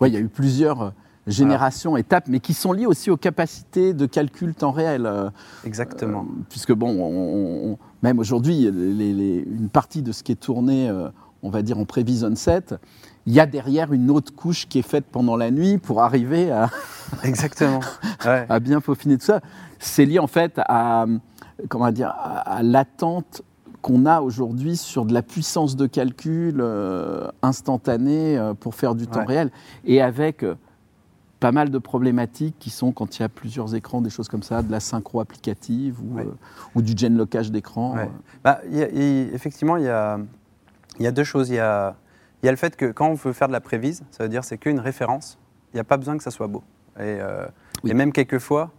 Oui, 0.00 0.10
il 0.10 0.14
y 0.14 0.16
a 0.16 0.20
eu 0.20 0.28
plusieurs 0.28 0.92
euh, 1.26 1.30
générations, 1.30 1.96
étapes, 1.96 2.24
mais 2.28 2.40
qui 2.40 2.54
sont 2.54 2.72
liées 2.72 2.86
aussi 2.86 3.10
aux 3.10 3.16
capacités 3.16 3.94
de 3.94 4.06
calcul 4.06 4.54
temps 4.54 4.70
réel. 4.72 5.06
euh, 5.06 5.28
Exactement. 5.64 6.20
euh, 6.28 6.42
puisque, 6.48 6.72
bon, 6.72 6.90
on- 6.90 7.72
on- 7.72 7.78
même 8.02 8.18
aujourd'hui, 8.18 8.70
les- 8.70 9.12
les- 9.12 9.38
une 9.50 9.68
partie 9.68 10.02
de 10.02 10.12
ce 10.12 10.22
qui 10.22 10.32
est 10.32 10.36
tourné, 10.40 10.88
euh, 10.88 11.08
on 11.42 11.50
va 11.50 11.62
dire 11.62 11.78
en 11.78 11.84
prévision 11.84 12.34
set, 12.36 12.74
il 13.26 13.32
y 13.32 13.40
a 13.40 13.46
derrière 13.46 13.92
une 13.92 14.10
autre 14.10 14.34
couche 14.34 14.68
qui 14.68 14.78
est 14.78 14.88
faite 14.88 15.04
pendant 15.10 15.36
la 15.36 15.50
nuit 15.50 15.78
pour 15.78 16.02
arriver 16.02 16.50
à, 16.52 16.70
Exactement. 17.24 17.80
Ouais. 18.24 18.46
à 18.48 18.60
bien 18.60 18.80
peaufiner 18.80 19.18
tout 19.18 19.24
ça. 19.26 19.40
C'est 19.78 20.04
lié 20.04 20.18
en 20.18 20.26
fait 20.28 20.54
à, 20.58 21.06
comment 21.68 21.90
dire, 21.90 22.08
à, 22.08 22.38
à 22.58 22.62
l'attente 22.62 23.42
qu'on 23.82 24.06
a 24.06 24.20
aujourd'hui 24.20 24.76
sur 24.76 25.04
de 25.04 25.12
la 25.14 25.22
puissance 25.22 25.76
de 25.76 25.86
calcul 25.86 26.56
euh, 26.60 27.28
instantanée 27.42 28.36
euh, 28.38 28.54
pour 28.54 28.74
faire 28.74 28.94
du 28.94 29.06
temps 29.06 29.24
réel 29.24 29.50
et 29.84 30.00
avec 30.02 30.42
euh, 30.42 30.54
pas 31.40 31.52
mal 31.52 31.70
de 31.70 31.78
problématiques 31.78 32.56
qui 32.58 32.70
sont 32.70 32.92
quand 32.92 33.18
il 33.18 33.22
y 33.22 33.24
a 33.24 33.28
plusieurs 33.28 33.74
écrans, 33.74 34.00
des 34.00 34.10
choses 34.10 34.28
comme 34.28 34.42
ça, 34.42 34.62
de 34.62 34.70
la 34.70 34.80
synchro 34.80 35.20
applicative 35.20 36.00
ou, 36.02 36.16
Ouais. 36.16 36.22
euh, 36.24 36.30
ou 36.74 36.82
du 36.82 36.94
gen 36.96 37.16
locage 37.16 37.50
d'écran. 37.50 37.94
Ouais. 37.96 38.02
euh. 38.04 38.38
Bah, 38.42 38.60
y 38.70 38.82
a- 38.82 38.88
effectivement, 39.34 39.76
il 39.76 39.84
y 39.84 39.88
a, 39.88 40.18
y 40.98 41.06
a 41.06 41.12
deux 41.12 41.24
choses. 41.24 41.50
Il 41.50 41.56
y 41.56 41.60
a, 41.60 41.94
y 42.42 42.48
a 42.48 42.50
le 42.50 42.56
fait 42.56 42.76
que 42.76 42.86
quand 42.90 43.08
on 43.08 43.14
veut 43.14 43.32
faire 43.32 43.48
de 43.48 43.52
la 43.52 43.60
prévise, 43.60 44.02
ça 44.10 44.22
veut 44.22 44.28
dire 44.30 44.44
c'est 44.44 44.56
qu'une 44.58 44.80
référence. 44.80 45.38
Il 45.72 45.76
n'y 45.76 45.80
a 45.80 45.84
pas 45.84 45.98
besoin 45.98 46.16
que 46.16 46.22
ça 46.22 46.30
soit 46.30 46.46
beau. 46.46 46.62
Et, 46.98 47.02
euh, 47.20 47.46
Oui. 47.84 47.90
et 47.90 47.94
même 47.94 48.12
quelquefois, 48.12 48.70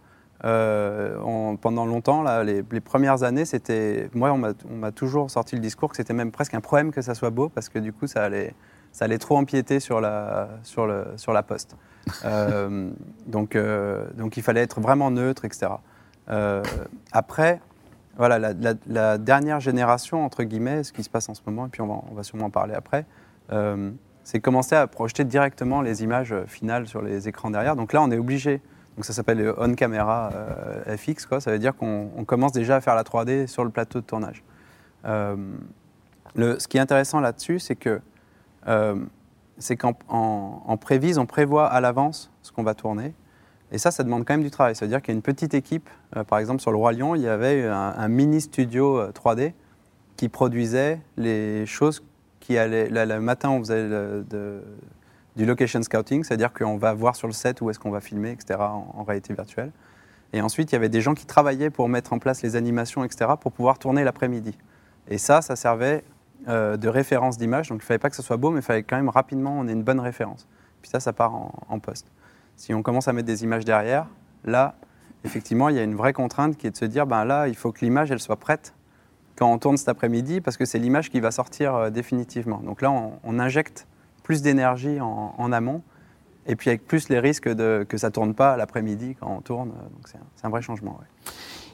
euh, 0.44 1.56
pendant 1.60 1.86
longtemps, 1.86 2.22
là, 2.22 2.42
les, 2.44 2.62
premières 2.80 3.22
années, 3.22 3.44
c'était. 3.44 4.08
Moi, 4.14 4.32
on 4.32 4.76
m'a 4.76 4.92
toujours 4.92 5.30
sorti 5.30 5.54
le 5.54 5.60
discours 5.60 5.90
que 5.90 5.96
c'était 5.96 6.14
même 6.14 6.32
presque 6.32 6.54
un 6.54 6.60
problème 6.60 6.90
que 6.92 7.02
ça 7.02 7.14
soit 7.14 7.30
beau, 7.30 7.48
parce 7.48 7.68
que 7.68 7.78
du 7.78 7.92
coup, 7.92 8.06
ça 8.06 8.24
allait, 8.24 8.54
ça 8.92 9.04
allait 9.04 9.18
trop 9.18 9.36
empiéter 9.36 9.80
sur 9.80 10.00
la, 10.00 10.48
sur 10.62 10.86
le, 10.86 11.06
sur 11.16 11.32
la 11.32 11.42
poste. 11.42 11.76
Euh, 12.24 12.88
donc, 13.26 13.54
euh, 13.54 14.06
donc, 14.16 14.38
il 14.38 14.42
fallait 14.42 14.62
être 14.62 14.80
vraiment 14.80 15.10
neutre, 15.10 15.44
etc. 15.44 15.72
après, 17.12 17.60
voilà, 18.16 18.54
la, 18.86 19.18
dernière 19.18 19.60
génération, 19.60 20.24
entre 20.24 20.42
guillemets, 20.44 20.84
ce 20.84 20.92
qui 20.94 21.02
se 21.02 21.10
passe 21.10 21.28
en 21.28 21.34
ce 21.34 21.42
moment, 21.44 21.66
et 21.66 21.68
puis 21.68 21.82
on 21.82 21.86
va, 21.86 22.00
on 22.10 22.14
va 22.14 22.22
sûrement 22.22 22.46
en 22.46 22.50
parler 22.50 22.72
après, 22.72 23.04
c'est 24.24 24.40
commencer 24.40 24.74
à 24.74 24.86
projeter 24.86 25.24
directement 25.24 25.82
les 25.82 26.02
images 26.02 26.34
finales 26.46 26.86
sur 26.86 27.02
les 27.02 27.28
écrans 27.28 27.50
derrière. 27.50 27.76
Donc 27.76 27.92
là, 27.92 28.00
on 28.00 28.10
est 28.10 28.18
obligé 28.18 28.62
donc 28.98 29.04
ça 29.04 29.12
s'appelle 29.12 29.54
on 29.58 29.74
camera 29.74 30.32
euh, 30.34 30.96
FX, 30.96 31.24
quoi. 31.24 31.40
ça 31.40 31.52
veut 31.52 31.60
dire 31.60 31.76
qu'on 31.76 32.24
commence 32.26 32.50
déjà 32.50 32.74
à 32.74 32.80
faire 32.80 32.96
la 32.96 33.04
3D 33.04 33.46
sur 33.46 33.62
le 33.62 33.70
plateau 33.70 34.00
de 34.00 34.04
tournage. 34.04 34.42
Euh, 35.04 35.36
le, 36.34 36.58
ce 36.58 36.66
qui 36.66 36.78
est 36.78 36.80
intéressant 36.80 37.20
là-dessus, 37.20 37.60
c'est 37.60 37.76
que 37.76 37.90
euh, 37.90 38.00
c'est 39.58 39.76
qu'en 39.76 39.96
en, 40.08 40.76
prévise, 40.76 41.18
on 41.18 41.26
prévoit 41.26 41.66
à 41.66 41.80
l'avance 41.80 42.30
ce 42.42 42.52
qu'on 42.52 42.62
va 42.62 42.74
tourner. 42.74 43.14
Et 43.72 43.78
ça, 43.78 43.90
ça 43.90 44.02
demande 44.02 44.24
quand 44.24 44.34
même 44.34 44.42
du 44.42 44.50
travail. 44.50 44.74
Ça 44.74 44.84
veut 44.84 44.88
dire 44.88 45.02
qu'il 45.02 45.12
y 45.12 45.14
a 45.14 45.16
une 45.16 45.22
petite 45.22 45.54
équipe, 45.54 45.88
par 46.28 46.38
exemple 46.38 46.60
sur 46.60 46.70
le 46.70 46.76
Roi 46.76 46.92
Lion, 46.92 47.14
il 47.14 47.22
y 47.22 47.28
avait 47.28 47.66
un, 47.66 48.08
mini 48.08 48.40
studio 48.40 49.08
3D 49.10 49.52
qui 50.16 50.28
produisait 50.28 51.00
les 51.16 51.66
choses 51.66 52.02
qui 52.40 52.56
allaient. 52.56 52.88
Le 52.88 53.20
matin, 53.20 53.50
on 53.50 53.58
faisait 53.60 53.88
du 55.38 55.46
location 55.46 55.80
scouting, 55.82 56.24
c'est-à-dire 56.24 56.52
qu'on 56.52 56.76
va 56.76 56.92
voir 56.92 57.14
sur 57.14 57.28
le 57.28 57.32
set 57.32 57.60
où 57.60 57.70
est-ce 57.70 57.78
qu'on 57.78 57.92
va 57.92 58.00
filmer, 58.00 58.32
etc., 58.32 58.58
en, 58.60 59.04
réalité 59.04 59.32
virtuelle. 59.32 59.70
Et 60.32 60.42
ensuite, 60.42 60.72
il 60.72 60.74
y 60.74 60.76
avait 60.76 60.88
des 60.88 61.00
gens 61.00 61.14
qui 61.14 61.24
travaillaient 61.24 61.70
pour 61.70 61.88
mettre 61.88 62.12
en 62.12 62.18
place 62.18 62.42
les 62.42 62.56
animations, 62.56 63.04
etc., 63.04 63.30
pour 63.40 63.52
pouvoir 63.52 63.78
tourner 63.78 64.02
l'après-midi. 64.02 64.58
Et 65.06 65.16
ça, 65.16 65.40
ça 65.40 65.56
servait 65.56 66.02
euh, 66.46 66.76
de 66.76 66.88
référence 66.88 67.38
d'image. 67.38 67.68
Donc, 67.68 67.80
il 67.80 67.84
ne 67.84 67.86
fallait 67.86 67.98
pas 67.98 68.10
que 68.10 68.16
ce 68.16 68.22
soit 68.22 68.36
beau, 68.36 68.50
mais 68.50 68.60
il 68.60 68.62
fallait 68.62 68.82
quand 68.82 68.96
même 68.96 69.08
rapidement, 69.08 69.58
on 69.58 69.66
ait 69.66 69.72
une 69.72 69.82
bonne 69.82 70.00
référence. 70.00 70.46
Puis 70.82 70.90
ça, 70.90 71.00
ça 71.00 71.12
part 71.12 71.34
en, 71.34 71.78
poste. 71.80 72.06
Si 72.56 72.72
on 72.72 72.82
commence 72.82 73.08
à 73.08 73.12
mettre 73.12 73.26
des 73.26 73.42
images 73.44 73.64
derrière, 73.64 74.06
là, 74.44 74.76
effectivement, 75.24 75.68
il 75.68 75.76
y 75.76 75.78
a 75.78 75.82
une 75.82 75.96
vraie 75.96 76.12
contrainte 76.12 76.56
qui 76.56 76.66
est 76.66 76.70
de 76.70 76.76
se 76.76 76.84
dire, 76.84 77.06
ben 77.06 77.24
là, 77.24 77.48
il 77.48 77.56
faut 77.56 77.72
que 77.72 77.84
l'image, 77.84 78.10
elle 78.10 78.20
soit 78.20 78.36
prête 78.36 78.74
quand 79.36 79.52
on 79.52 79.58
tourne 79.58 79.76
cet 79.76 79.88
après-midi, 79.88 80.40
parce 80.40 80.56
que 80.56 80.64
c'est 80.64 80.78
l'image 80.78 81.10
qui 81.10 81.20
va 81.20 81.30
sortir 81.30 81.74
euh, 81.74 81.90
définitivement. 81.90 82.58
Donc 82.58 82.82
là, 82.82 82.90
on 82.90 83.38
injecte 83.38 83.86
plus 84.28 84.42
d'énergie 84.42 85.00
en, 85.00 85.52
amont, 85.52 85.80
et 86.46 86.54
puis 86.54 86.68
avec 86.68 86.86
plus 86.86 87.08
les 87.08 87.18
risques 87.18 87.48
de, 87.48 87.86
que 87.88 87.96
ça 87.96 88.08
ne 88.08 88.12
tourne 88.12 88.34
pas 88.34 88.58
l'après-midi 88.58 89.16
quand 89.18 89.34
on 89.34 89.40
tourne. 89.40 89.70
Donc 89.70 90.06
c'est 90.06 90.46
un, 90.46 90.50
vrai 90.50 90.60
changement. 90.60 91.00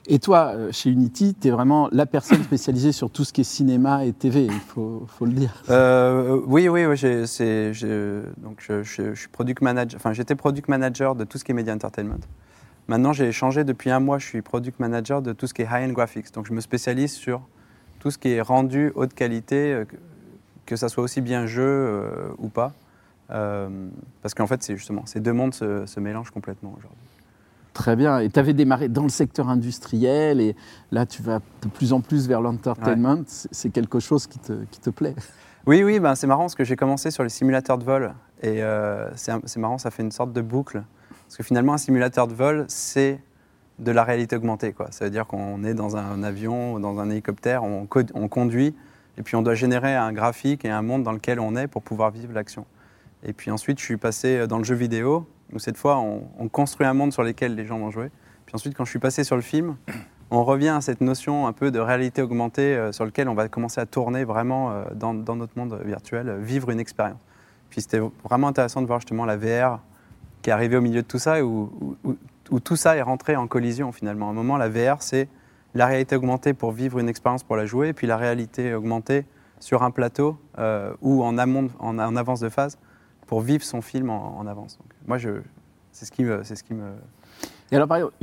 Et 0.07 0.19
toi, 0.19 0.53
euh, 0.55 0.73
chez 0.73 0.91
Unity, 0.91 1.35
tu 1.35 1.49
es 1.49 1.51
vraiment 1.51 1.89
la 1.93 2.07
personne 2.07 2.43
spécialisée 2.45 2.93
sur 2.93 3.11
tout 3.11 3.25
ce 3.25 3.33
qui 3.33 3.41
est 3.41 3.45
cinéma 3.45 4.05
et 4.05 4.13
TV, 4.13 4.45
il 4.45 4.53
faut, 4.53 5.07
faut 5.09 5.25
le 5.25 5.33
dire. 5.33 5.63
Euh, 5.71 6.41
oui, 6.47 6.69
oui, 6.69 6.85
oui 6.85 7.01
donc 8.39 8.63
je, 8.69 8.83
suis 9.15 9.29
product 9.29 9.63
manager, 9.63 9.99
enfin 9.99 10.13
j'étais 10.13 10.35
product 10.35 10.69
manager 10.69 11.15
de 11.15 11.25
tout 11.25 11.39
ce 11.39 11.45
qui 11.45 11.53
est 11.53 11.55
media 11.55 11.73
entertainment. 11.73 12.21
Maintenant, 12.87 13.15
j'ai 13.15 13.33
changé 13.33 13.65
depuis 13.65 13.91
un 13.91 14.01
mois, 14.01 14.19
je 14.19 14.27
suis 14.27 14.43
product 14.43 14.79
manager 14.79 15.23
de 15.23 15.33
tout 15.33 15.47
ce 15.47 15.55
qui 15.55 15.63
est 15.63 15.67
high-end 15.67 15.93
graphics. 15.93 16.33
Donc 16.35 16.47
je 16.47 16.53
me 16.53 16.61
spécialise 16.61 17.13
sur 17.13 17.41
tout 17.99 18.11
ce 18.11 18.19
qui 18.19 18.29
est 18.29 18.43
rendu 18.43 18.93
haute 18.95 19.15
qualité, 19.15 19.73
euh, 19.73 19.85
que 20.67 20.77
ça 20.77 20.91
soit 20.91 21.03
aussi 21.03 21.23
bien 21.23 21.47
jeu 21.47 21.63
euh, 21.63 22.29
ou 22.39 22.49
pas. 22.49 22.75
Euh, 23.31 23.89
parce 24.21 24.35
qu'en 24.35 24.47
fait, 24.47 24.63
c'est 24.63 24.77
justement, 24.77 25.07
ces 25.07 25.21
deux 25.21 25.33
mondes 25.33 25.55
se, 25.55 26.01
mélangent 26.01 26.31
complètement 26.31 26.75
aujourd'hui. 26.77 26.99
Très 27.75 27.97
bien. 27.97 28.21
Et 28.21 28.31
tu 28.31 28.39
avais 28.39 28.55
démarré 28.55 28.89
dans 28.89 29.03
le 29.03 29.09
secteur 29.09 29.49
industriel 29.49 30.41
et 30.41 30.55
là, 30.93 31.05
tu 31.07 31.23
vas 31.23 31.41
de 31.63 31.69
plus 31.69 31.93
en 31.93 32.01
plus 32.01 32.29
vers 32.29 32.41
l'entertainment. 32.41 33.25
C'est 33.27 33.71
quelque 33.71 33.99
chose 33.99 34.29
qui 34.29 34.39
te, 34.39 34.53
qui 34.71 34.81
te 34.81 34.91
plaît 34.91 35.15
Oui, 35.67 35.83
oui, 35.83 35.99
ben, 35.99 36.15
c'est 36.15 36.27
marrant 36.27 36.43
parce 36.43 36.55
que 36.55 36.65
j'ai 36.65 36.77
commencé 36.77 37.11
sur 37.11 37.25
les 37.25 37.31
simulateurs 37.31 37.79
de 37.79 37.85
vol. 37.85 38.15
Et 38.43 38.63
euh, 38.63 39.09
c'est 39.17 39.57
marrant, 39.57 39.79
ça 39.79 39.91
fait 39.91 40.03
une 40.03 40.13
sorte 40.13 40.33
de 40.33 40.41
boucle. 40.41 40.85
Parce 41.27 41.37
que 41.37 41.43
finalement, 41.43 41.73
un 41.73 41.79
simulateur 41.79 42.29
de 42.29 42.35
vol, 42.35 42.65
c'est 42.69 43.21
de 43.81 43.91
la 43.91 44.05
réalité 44.05 44.37
augmentée. 44.37 44.73
Quoi. 44.73 44.89
Ça 44.93 45.07
veut 45.07 45.11
dire 45.11 45.27
qu'on 45.27 45.65
est 45.65 45.75
dans 45.75 45.97
un 45.97 46.23
avion, 46.23 46.79
dans 46.79 47.01
un 47.01 47.11
hélicoptère, 47.11 47.65
on, 47.65 47.89
on 48.15 48.29
conduit 48.29 48.75
et 49.19 49.23
puis 49.23 49.35
on 49.35 49.43
doit 49.43 49.55
générer 49.55 49.97
un 49.97 50.13
graphique 50.13 50.65
et 50.65 50.71
un 50.71 50.83
monde 50.83 51.03
dans 51.03 51.13
lequel 51.13 51.41
on 51.41 51.57
est 51.57 51.67
pour 51.67 51.83
pouvoir 51.83 52.13
vivre 52.13 52.33
l'action. 52.33 52.67
Et 53.25 53.33
puis 53.33 53.51
ensuite, 53.51 53.81
je 53.81 53.85
suis 53.85 53.97
passé 53.97 54.47
dans 54.47 54.59
le 54.59 54.65
jeu 54.65 54.75
vidéo, 54.75 55.27
où 55.53 55.59
cette 55.59 55.77
fois, 55.77 55.99
on, 55.99 56.49
construit 56.49 56.87
un 56.87 56.95
monde 56.95 57.13
sur 57.13 57.23
lequel 57.23 57.55
les 57.55 57.65
gens 57.65 57.79
vont 57.79 57.91
jouer. 57.91 58.11
Puis 58.47 58.55
ensuite, 58.55 58.77
quand 58.77 58.85
je 58.85 58.91
suis 58.91 58.99
passé 58.99 59.25
sur 59.25 59.37
le 59.37 59.43
film, 59.43 59.77
on 60.31 60.45
revient 60.45 60.69
à 60.69 60.81
cette 60.81 61.01
notion 61.01 61.47
un 61.47 61.53
peu 61.53 61.71
de 61.71 61.79
réalité 61.79 62.23
augmentée 62.23 62.77
euh, 62.77 62.93
sur 62.93 63.05
lequel 63.05 63.29
on 63.29 63.35
va 63.35 63.49
commencer 63.49 63.81
à 63.81 63.87
tourner 63.87 64.25
vraiment 64.25 64.73
euh, 64.73 64.85
dans, 64.95 65.15
notre 65.15 65.57
monde 65.57 65.79
virtuel, 65.85 66.29
euh, 66.29 66.39
vivre 66.39 66.71
une 66.71 66.81
expérience. 66.81 67.19
Puis 67.71 67.83
c'était 67.83 68.01
vraiment 68.25 68.49
intéressant 68.49 68.83
de 68.83 68.87
voir 68.87 69.01
justement 69.01 69.25
la 69.25 69.37
VR 69.37 69.81
qui 70.43 70.51
est 70.51 70.53
arrivée 70.53 70.77
au 70.77 70.81
milieu 70.81 71.03
de 71.03 71.07
tout 71.07 71.19
ça, 71.19 71.43
où, 71.45 71.97
où 72.51 72.61
tout 72.61 72.77
ça 72.77 72.97
est 72.97 73.03
rentré 73.03 73.35
en 73.37 73.47
collision 73.47 73.93
finalement. 73.93 74.29
À 74.29 74.31
un 74.31 74.35
moment, 74.35 74.57
la 74.59 74.69
VR, 74.69 75.03
c'est 75.03 75.29
la 75.75 75.87
réalité 75.87 76.17
augmentée 76.17 76.53
pour 76.53 76.73
vivre 76.73 76.99
une 76.99 77.09
expérience 77.09 77.43
pour 77.43 77.57
la 77.57 77.65
jouer, 77.65 77.89
et 77.89 77.93
puis 77.93 78.07
la 78.07 78.17
réalité 78.17 78.75
augmentée 78.75 79.25
sur 79.59 79.83
un 79.83 79.91
plateau 79.91 80.39
ou 81.01 81.25
en, 81.25 81.39
amont, 81.39 81.71
en, 81.79 82.17
avance 82.17 82.41
de 82.41 82.51
phase 82.51 82.79
pour 83.27 83.41
vivre 83.41 83.65
son 83.65 83.81
film 83.81 84.11
en, 84.11 84.47
avance. 84.47 84.79
Moi, 85.07 85.19
c'est 85.93 86.05
ce 86.05 86.13
qui 86.13 86.25
me, 86.25 86.43
c'est 86.45 86.57
ce 86.57 86.65
qui 86.65 86.75
me. 86.75 86.93
Et 87.73 87.77
alors, 87.77 87.89
par 87.89 87.97
exemple, 87.97 88.15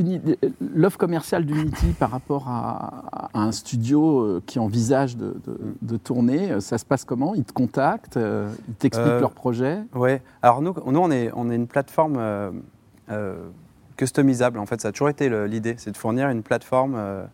l'offre 0.61 0.97
commerciale 0.97 1.45
d'Unity 1.45 1.93
par 1.99 2.11
rapport 2.11 2.47
à, 2.47 3.29
un 3.33 3.51
studio 3.51 4.19
euh, 4.19 4.43
qui 4.45 4.59
envisage 4.59 5.17
de, 5.17 5.35
de, 5.81 5.97
tourner, 5.97 6.51
euh, 6.51 6.59
ça 6.59 6.77
se 6.77 6.85
passe 6.85 7.03
comment? 7.03 7.33
Ils 7.33 7.43
te 7.43 7.51
contactent 7.51 8.17
Ils 8.17 8.75
t'expliquent 8.75 9.19
leur 9.19 9.33
projet? 9.33 9.79
Oui. 9.95 10.11
Alors, 10.41 10.61
nous, 10.61 10.73
nous 10.85 10.99
on, 10.99 11.11
est, 11.11 11.31
on 11.35 11.49
est 11.49 11.55
une 11.55 11.67
plateforme 11.67 12.19
customisable. 13.97 14.59
En 14.59 14.65
fait, 14.65 14.79
ça 14.79 14.89
a 14.89 14.91
toujours 14.91 15.09
été 15.09 15.29
l'idée, 15.47 15.75
c'est 15.77 15.91
de 15.91 15.97
fournir 15.97 16.29
une 16.29 16.43
plateforme 16.43 17.27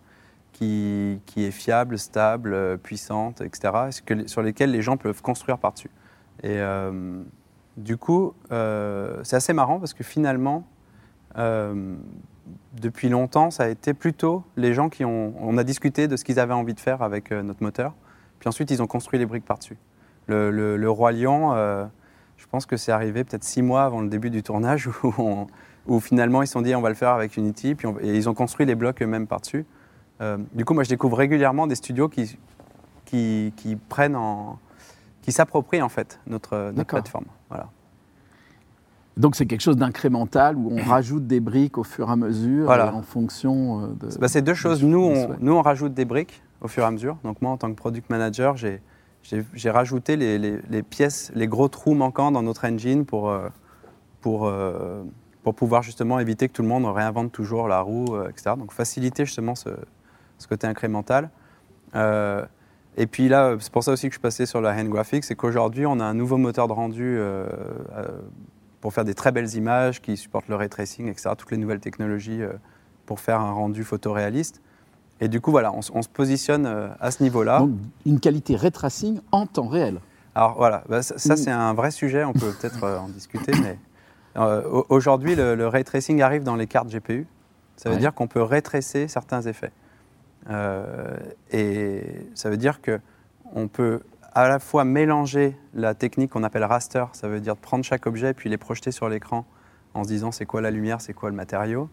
qui, 0.58 1.46
est 1.46 1.52
fiable, 1.52 2.00
stable, 2.00 2.54
euh, 2.54 2.78
puissante, 2.78 3.42
etc., 3.42 3.74
sur 4.26 4.42
lesquelles 4.42 4.72
les 4.72 4.82
gens 4.82 4.98
peuvent 4.98 5.22
construire 5.22 5.58
par-dessus. 5.58 5.92
Et 6.44 6.60
euh, 6.60 7.22
du 7.78 7.98
coup, 7.98 8.34
euh, 8.52 9.20
c'est 9.24 9.36
assez 9.36 9.54
marrant 9.54 9.80
parce 9.80 9.94
que 9.94 10.04
finalement, 10.04 10.64
depuis 12.74 13.10
longtemps, 13.10 13.52
ça 13.52 13.64
a 13.64 13.68
été 13.68 13.94
plutôt 13.94 14.44
les 14.56 14.74
gens 14.74 14.90
qui 14.90 15.06
ont. 15.06 15.36
On 15.40 15.58
a 15.60 15.64
discuté 15.64 16.08
de 16.08 16.18
ce 16.18 16.24
qu'ils 16.24 16.40
avaient 16.40 16.56
envie 16.56 16.74
de 16.74 16.80
faire 16.80 17.04
avec 17.04 17.32
notre 17.32 17.62
moteur, 17.62 17.94
puis 18.40 18.48
ensuite 18.48 18.72
ils 18.72 18.82
ont 18.82 18.88
construit 18.88 19.20
les 19.20 19.28
briques 19.28 19.46
par-dessus. 19.46 19.78
Le, 20.28 20.88
Roi 20.88 21.12
Lion, 21.12 21.54
je 22.38 22.46
pense 22.50 22.66
que 22.66 22.76
c'est 22.76 22.92
arrivé 22.92 23.24
peut-être 23.24 23.44
six 23.44 23.62
mois 23.62 23.84
avant 23.84 24.02
le 24.02 24.10
début 24.10 24.32
du 24.32 24.42
tournage 24.42 24.90
où, 25.88 26.00
finalement 26.00 26.42
ils 26.42 26.48
se 26.48 26.54
sont 26.54 26.64
dit 26.64 26.74
on 26.74 26.82
va 26.82 26.90
le 26.90 26.96
faire 26.96 27.12
avec 27.12 27.38
Unity, 27.38 27.76
puis 27.76 27.88
et 28.02 28.16
ils 28.16 28.28
ont 28.28 28.34
construit 28.34 28.66
les 28.66 28.74
blocs 28.74 29.00
eux-mêmes 29.04 29.28
par-dessus. 29.28 29.68
Euh, 30.22 30.38
du 30.54 30.66
coup, 30.66 30.74
moi, 30.74 30.84
je 30.84 30.90
découvre 30.90 31.18
régulièrement 31.18 31.68
des 31.68 31.76
studios 31.76 32.10
qui, 32.10 32.38
qui, 33.06 33.78
prennent 33.90 34.16
en, 34.16 34.60
qui 35.22 35.32
s'approprient 35.32 35.82
en 35.82 35.90
fait 35.90 36.20
notre, 36.28 36.74
plateforme. 36.86 37.26
Donc 39.18 39.36
c'est 39.36 39.46
quelque 39.46 39.62
chose 39.62 39.78
d'incrémental 39.78 40.56
où 40.56 40.72
on 40.72 40.84
rajoute 40.84 41.28
des 41.28 41.40
briques 41.40 41.78
au 41.78 41.84
fur 41.84 42.10
et 42.10 42.12
à 42.12 42.16
mesure 42.16 42.70
en 42.70 43.02
fonction 43.02 43.82
euh, 43.82 43.88
de. 44.00 44.18
Bah, 44.20 44.28
c'est 44.28 44.42
deux 44.42 44.54
choses. 44.54 44.84
Nous 44.84 45.00
on, 45.00 45.36
nous, 45.40 45.54
on 45.54 45.62
rajoute 45.62 45.94
des 45.94 46.06
briques 46.06 46.42
au 46.62 46.68
fur 46.68 46.84
et 46.84 46.86
à 46.86 46.92
mesure. 46.92 47.18
Donc 47.24 47.42
moi, 47.42 47.52
en 47.52 47.58
tant 47.58 47.70
que 47.70 47.76
product 47.76 48.10
manager, 48.10 48.56
j'ai 48.56 49.70
rajouté 49.70 50.16
les, 50.16 50.38
les, 50.38 50.84
pièces, 50.84 51.32
les 51.36 51.48
gros 51.48 51.68
trous 51.68 51.94
manquants 51.94 52.32
dans 52.32 52.44
notre 52.44 52.66
engine 52.66 53.06
pour, 53.06 53.30
euh, 53.30 53.50
pour, 54.22 54.52
pour 55.44 55.56
pouvoir 55.56 55.84
justement 55.84 56.20
éviter 56.20 56.48
que 56.48 56.54
tout 56.54 56.62
le 56.62 56.68
monde 56.68 56.86
réinvente 56.86 57.32
toujours 57.32 57.68
la 57.68 57.82
roue, 57.82 58.18
etc. 58.30 58.56
Donc 58.58 58.72
faciliter 58.72 59.26
justement 59.26 59.56
ce, 59.56 59.70
ce 60.38 60.48
côté 60.48 60.68
incrémental. 60.68 61.30
Euh, 61.96 62.46
et 62.96 63.08
puis 63.08 63.30
là, 63.30 63.56
c'est 63.60 63.72
pour 63.72 63.84
ça 63.84 63.92
aussi 63.92 64.08
que 64.08 64.14
je 64.14 64.16
suis 64.16 64.22
passé 64.22 64.46
sur 64.46 64.62
la 64.62 64.74
hand 64.74 64.90
graphics, 64.90 65.24
c'est 65.24 65.36
qu'aujourd'hui, 65.36 65.86
on 65.86 66.00
a 66.00 66.06
un 66.06 66.14
nouveau 66.14 66.38
moteur 66.38 66.68
de 66.68 66.74
rendu 66.74 67.18
euh, 67.18 67.46
euh, 67.96 68.08
pour 68.88 68.94
faire 68.94 69.04
des 69.04 69.16
très 69.16 69.34
belles 69.34 69.54
images 69.56 70.02
qui 70.02 70.16
supportent 70.16 70.48
le 70.48 70.56
ray 70.56 70.70
tracing, 70.70 71.10
etc., 71.10 71.32
toutes 71.38 71.52
les 71.52 71.58
nouvelles 71.58 71.82
technologies 71.82 72.40
pour 73.06 73.20
faire 73.20 73.42
un 73.42 73.52
rendu 73.52 73.84
photoréaliste. 73.84 74.62
Et 75.20 75.28
du 75.28 75.42
coup, 75.42 75.52
voilà, 75.52 75.74
on, 75.74 75.82
se 75.82 76.08
positionne 76.08 76.66
à 76.98 77.12
ce 77.12 77.22
niveau-là. 77.22 77.60
Donc, 77.60 77.72
une 78.06 78.22
qualité 78.22 78.56
ray 78.56 78.72
tracing 78.72 79.20
en 79.34 79.46
temps 79.46 79.68
réel. 79.68 80.00
Alors 80.36 80.56
voilà, 80.56 80.86
bah, 80.88 81.02
ça, 81.02 81.36
c'est 81.36 81.52
un 81.52 81.74
vrai 81.74 81.92
sujet, 81.92 82.24
on 82.24 82.32
peut 82.32 82.54
peut-être 82.62 82.82
en 82.82 83.10
discuter, 83.10 83.52
mais 83.62 83.78
aujourd'hui, 84.88 85.36
le, 85.36 85.68
ray 85.68 85.84
tracing 85.84 86.22
arrive 86.22 86.44
dans 86.44 86.56
les 86.56 86.68
cartes 86.68 86.88
GPU. 86.88 87.28
Ça 87.76 87.90
veut 87.90 87.98
dire 87.98 88.14
qu'on 88.14 88.28
peut 88.28 88.42
retracer 88.42 89.10
certains 89.10 89.42
effets. 89.42 89.74
Euh, 90.50 91.18
et 91.52 92.06
ça 92.36 92.50
veut 92.50 92.56
dire 92.56 92.80
qu'on 92.82 93.68
peut 93.68 94.00
à 94.38 94.48
la 94.48 94.60
fois 94.60 94.86
mélanger 94.86 95.58
la 95.74 95.96
technique 95.96 96.30
qu'on 96.30 96.44
appelle 96.44 96.64
raster, 96.64 97.06
ça 97.14 97.28
veut 97.28 97.40
dire 97.40 97.58
prendre 97.58 97.84
chaque 97.84 98.06
objet 98.06 98.36
puis 98.36 98.52
les 98.52 98.58
projeter 98.60 98.92
sur 98.92 99.10
l'écran 99.10 99.48
en 99.96 100.04
se 100.04 100.10
disant 100.10 100.32
c'est 100.32 100.46
quoi 100.46 100.62
la 100.62 100.70
lumière, 100.70 101.02
c'est 101.02 101.16
quoi 101.16 101.32
le 101.32 101.36
matériau, 101.36 101.90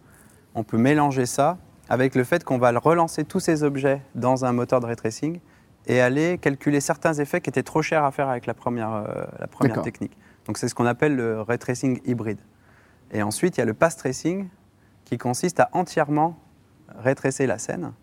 on 0.55 0.63
peut 0.63 0.77
mélanger 0.77 1.25
ça 1.25 1.57
avec 1.89 2.15
le 2.15 2.23
fait 2.23 2.45
qu'on 2.45 2.59
va 2.59 2.71
relancer 2.79 3.25
tous 3.25 3.41
ces 3.41 3.63
objets 3.63 4.03
dans 4.15 4.45
un 4.45 4.53
moteur 4.53 4.81
de 4.81 4.85
ray 4.85 4.95
tracing 4.95 5.41
et 5.87 6.03
aller 6.03 6.37
calculer 6.37 6.81
certains 6.81 7.15
effets 7.15 7.41
qui 7.41 7.49
étaient 7.49 7.63
trop 7.63 7.81
chers 7.81 8.05
à 8.05 8.11
faire 8.11 8.29
avec 8.29 8.45
la 8.45 8.53
première, 8.53 8.93
euh, 8.93 9.25
la 9.39 9.47
première 9.47 9.81
technique. 9.81 10.15
Donc 10.45 10.59
c'est 10.59 10.69
ce 10.69 10.75
qu'on 10.75 10.85
appelle 10.85 11.17
le 11.17 11.41
ray 11.41 11.59
tracing 11.59 12.03
hybride. 12.05 12.41
Et 13.11 13.23
ensuite, 13.23 13.57
il 13.57 13.61
y 13.61 13.63
a 13.63 13.67
le 13.67 13.73
pass 13.73 13.97
tracing 13.97 14.49
qui 15.07 15.17
consiste 15.17 15.61
à 15.61 15.71
entièrement 15.73 16.39
rétrécer 16.99 17.47
la 17.47 17.57
scène, 17.57 17.95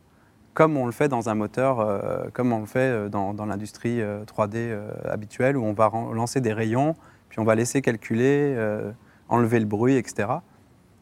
comme 0.53 0.77
on 0.77 0.85
le 0.85 0.91
fait 0.91 1.07
dans 1.07 1.29
un 1.29 1.35
moteur, 1.35 1.79
euh, 1.79 2.25
comme 2.33 2.51
on 2.51 2.59
le 2.59 2.65
fait 2.65 2.79
euh, 2.79 3.09
dans, 3.09 3.45
l'industrie 3.45 3.99
3D 4.01 4.77
habituelle, 5.05 5.57
où 5.57 5.63
on 5.63 5.73
va 5.73 5.91
lancer 6.13 6.41
des 6.41 6.53
rayons, 6.53 6.95
puis 7.29 7.39
on 7.39 7.43
va 7.43 7.55
laisser 7.55 7.81
calculer, 7.81 8.57
enlever 9.29 9.59
le 9.59 9.65
bruit, 9.65 9.95
etc. 9.95 10.29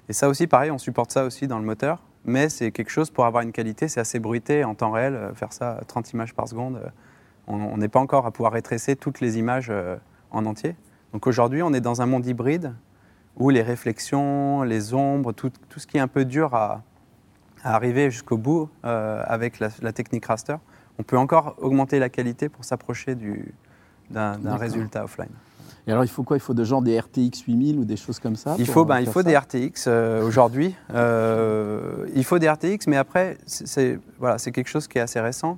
Et 0.07 0.13
ça 0.13 0.29
aussi, 0.29 0.47
pareil, 0.47 0.71
on 0.71 0.77
supporte 0.77 1.11
ça 1.11 1.25
aussi 1.25 1.47
dans 1.47 1.59
le 1.59 1.65
moteur 1.65 2.03
mais 2.25 2.49
c'est 2.49 2.71
quelque 2.71 2.89
chose 2.91 3.09
pour 3.09 3.25
avoir 3.25 3.43
une 3.43 3.51
qualité, 3.51 3.87
c'est 3.87 3.99
assez 3.99 4.19
bruité 4.19 4.63
en 4.63 4.75
temps 4.75 4.91
réel, 4.91 5.15
euh, 5.15 5.33
faire 5.33 5.53
ça 5.53 5.79
30 5.87 6.13
images 6.13 6.33
par 6.33 6.47
seconde. 6.47 6.77
Euh, 6.77 6.89
on 7.47 7.77
n'est 7.77 7.87
pas 7.87 7.99
encore 7.99 8.27
à 8.27 8.31
pouvoir 8.31 8.53
rétrécer 8.53 8.95
toutes 8.95 9.21
les 9.21 9.39
images 9.39 9.69
euh, 9.71 9.95
en 10.29 10.45
entier. 10.45 10.75
Donc 11.13 11.25
aujourd'hui, 11.25 11.63
on 11.63 11.73
est 11.73 11.81
dans 11.81 12.01
un 12.01 12.05
monde 12.05 12.25
hybride 12.27 12.75
où 13.37 13.49
les 13.49 13.63
réflexions, 13.63 14.61
les 14.61 14.93
ombres, 14.93 15.31
tout, 15.31 15.51
ce 15.75 15.87
qui 15.87 15.97
est 15.97 16.01
un 16.01 16.07
peu 16.07 16.25
dur 16.25 16.53
à, 16.53 16.83
arriver 17.63 18.11
jusqu'au 18.11 18.37
bout 18.37 18.69
avec 18.83 19.59
la, 19.59 19.91
technique 19.91 20.25
raster, 20.25 20.55
on 20.97 21.03
peut 21.03 21.17
encore 21.17 21.55
augmenter 21.59 21.99
la 21.99 22.09
qualité 22.09 22.49
pour 22.49 22.65
s'approcher 22.65 23.15
d'un 24.09 24.55
résultat 24.55 25.03
offline. 25.03 25.29
Et 25.89 25.91
alors, 25.91 26.03
il 26.03 26.09
faut 26.09 26.21
quoi? 26.21 26.37
Il 26.37 26.39
faut 26.39 26.53
de 26.53 26.63
genre 26.63 26.83
des 26.83 26.99
RTX 26.99 27.45
8000 27.47 27.79
ou 27.79 27.83
des 27.83 27.97
choses 27.97 28.19
comme 28.19 28.35
ça 28.35 28.55
Il 28.59 28.67
faut, 28.67 28.85
ben, 28.85 28.99
il 28.99 29.07
faut 29.07 29.23
des 29.23 29.35
RTX 29.35 29.85
euh, 29.87 30.23
aujourd'hui. 30.23 30.75
Euh, 30.93 32.07
il 32.15 32.23
faut 32.23 32.39
des 32.39 32.49
RTX, 32.49 32.87
mais 32.87 32.97
après, 32.97 33.37
c'est 33.45 33.99
voilà, 34.17 34.37
quelque 34.37 34.67
chose 34.67 34.87
qui 34.87 34.97
est 34.97 35.01
assez 35.01 35.19
récent. 35.19 35.57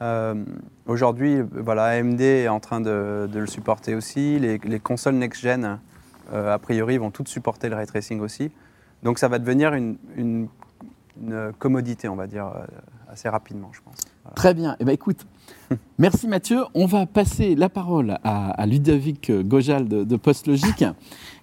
Euh, 0.00 0.44
aujourd'hui, 0.86 1.38
voilà, 1.52 1.84
AMD 1.84 2.20
est 2.20 2.48
en 2.48 2.60
train 2.60 2.80
de, 2.80 3.28
le 3.32 3.46
supporter 3.46 3.94
aussi. 3.94 4.38
Les, 4.38 4.80
consoles 4.80 5.16
next-gen, 5.16 5.78
a 6.32 6.58
priori, 6.58 6.98
vont 6.98 7.10
toutes 7.10 7.28
supporter 7.28 7.68
le 7.68 7.76
ray 7.76 7.86
tracing 7.86 8.20
aussi. 8.20 8.50
Donc, 9.02 9.18
ça 9.18 9.28
va 9.28 9.38
devenir 9.38 9.74
une, 9.74 9.98
une 10.16 10.48
commodité, 11.58 12.08
on 12.08 12.16
va 12.16 12.26
dire, 12.26 12.50
assez 13.08 13.28
rapidement, 13.28 13.70
je 13.72 13.80
pense. 13.82 13.96
Très 14.34 14.54
bien. 14.54 14.76
Eh 14.80 14.84
ben, 14.84 14.92
écoute, 14.92 15.26
merci 15.98 16.28
Mathieu. 16.28 16.64
On 16.74 16.86
va 16.86 17.06
passer 17.06 17.54
la 17.54 17.68
parole 17.68 18.18
à, 18.24 18.66
Ludovic 18.66 19.30
Gojal 19.30 19.88
de, 19.88 20.16
PostLogic 20.16 20.84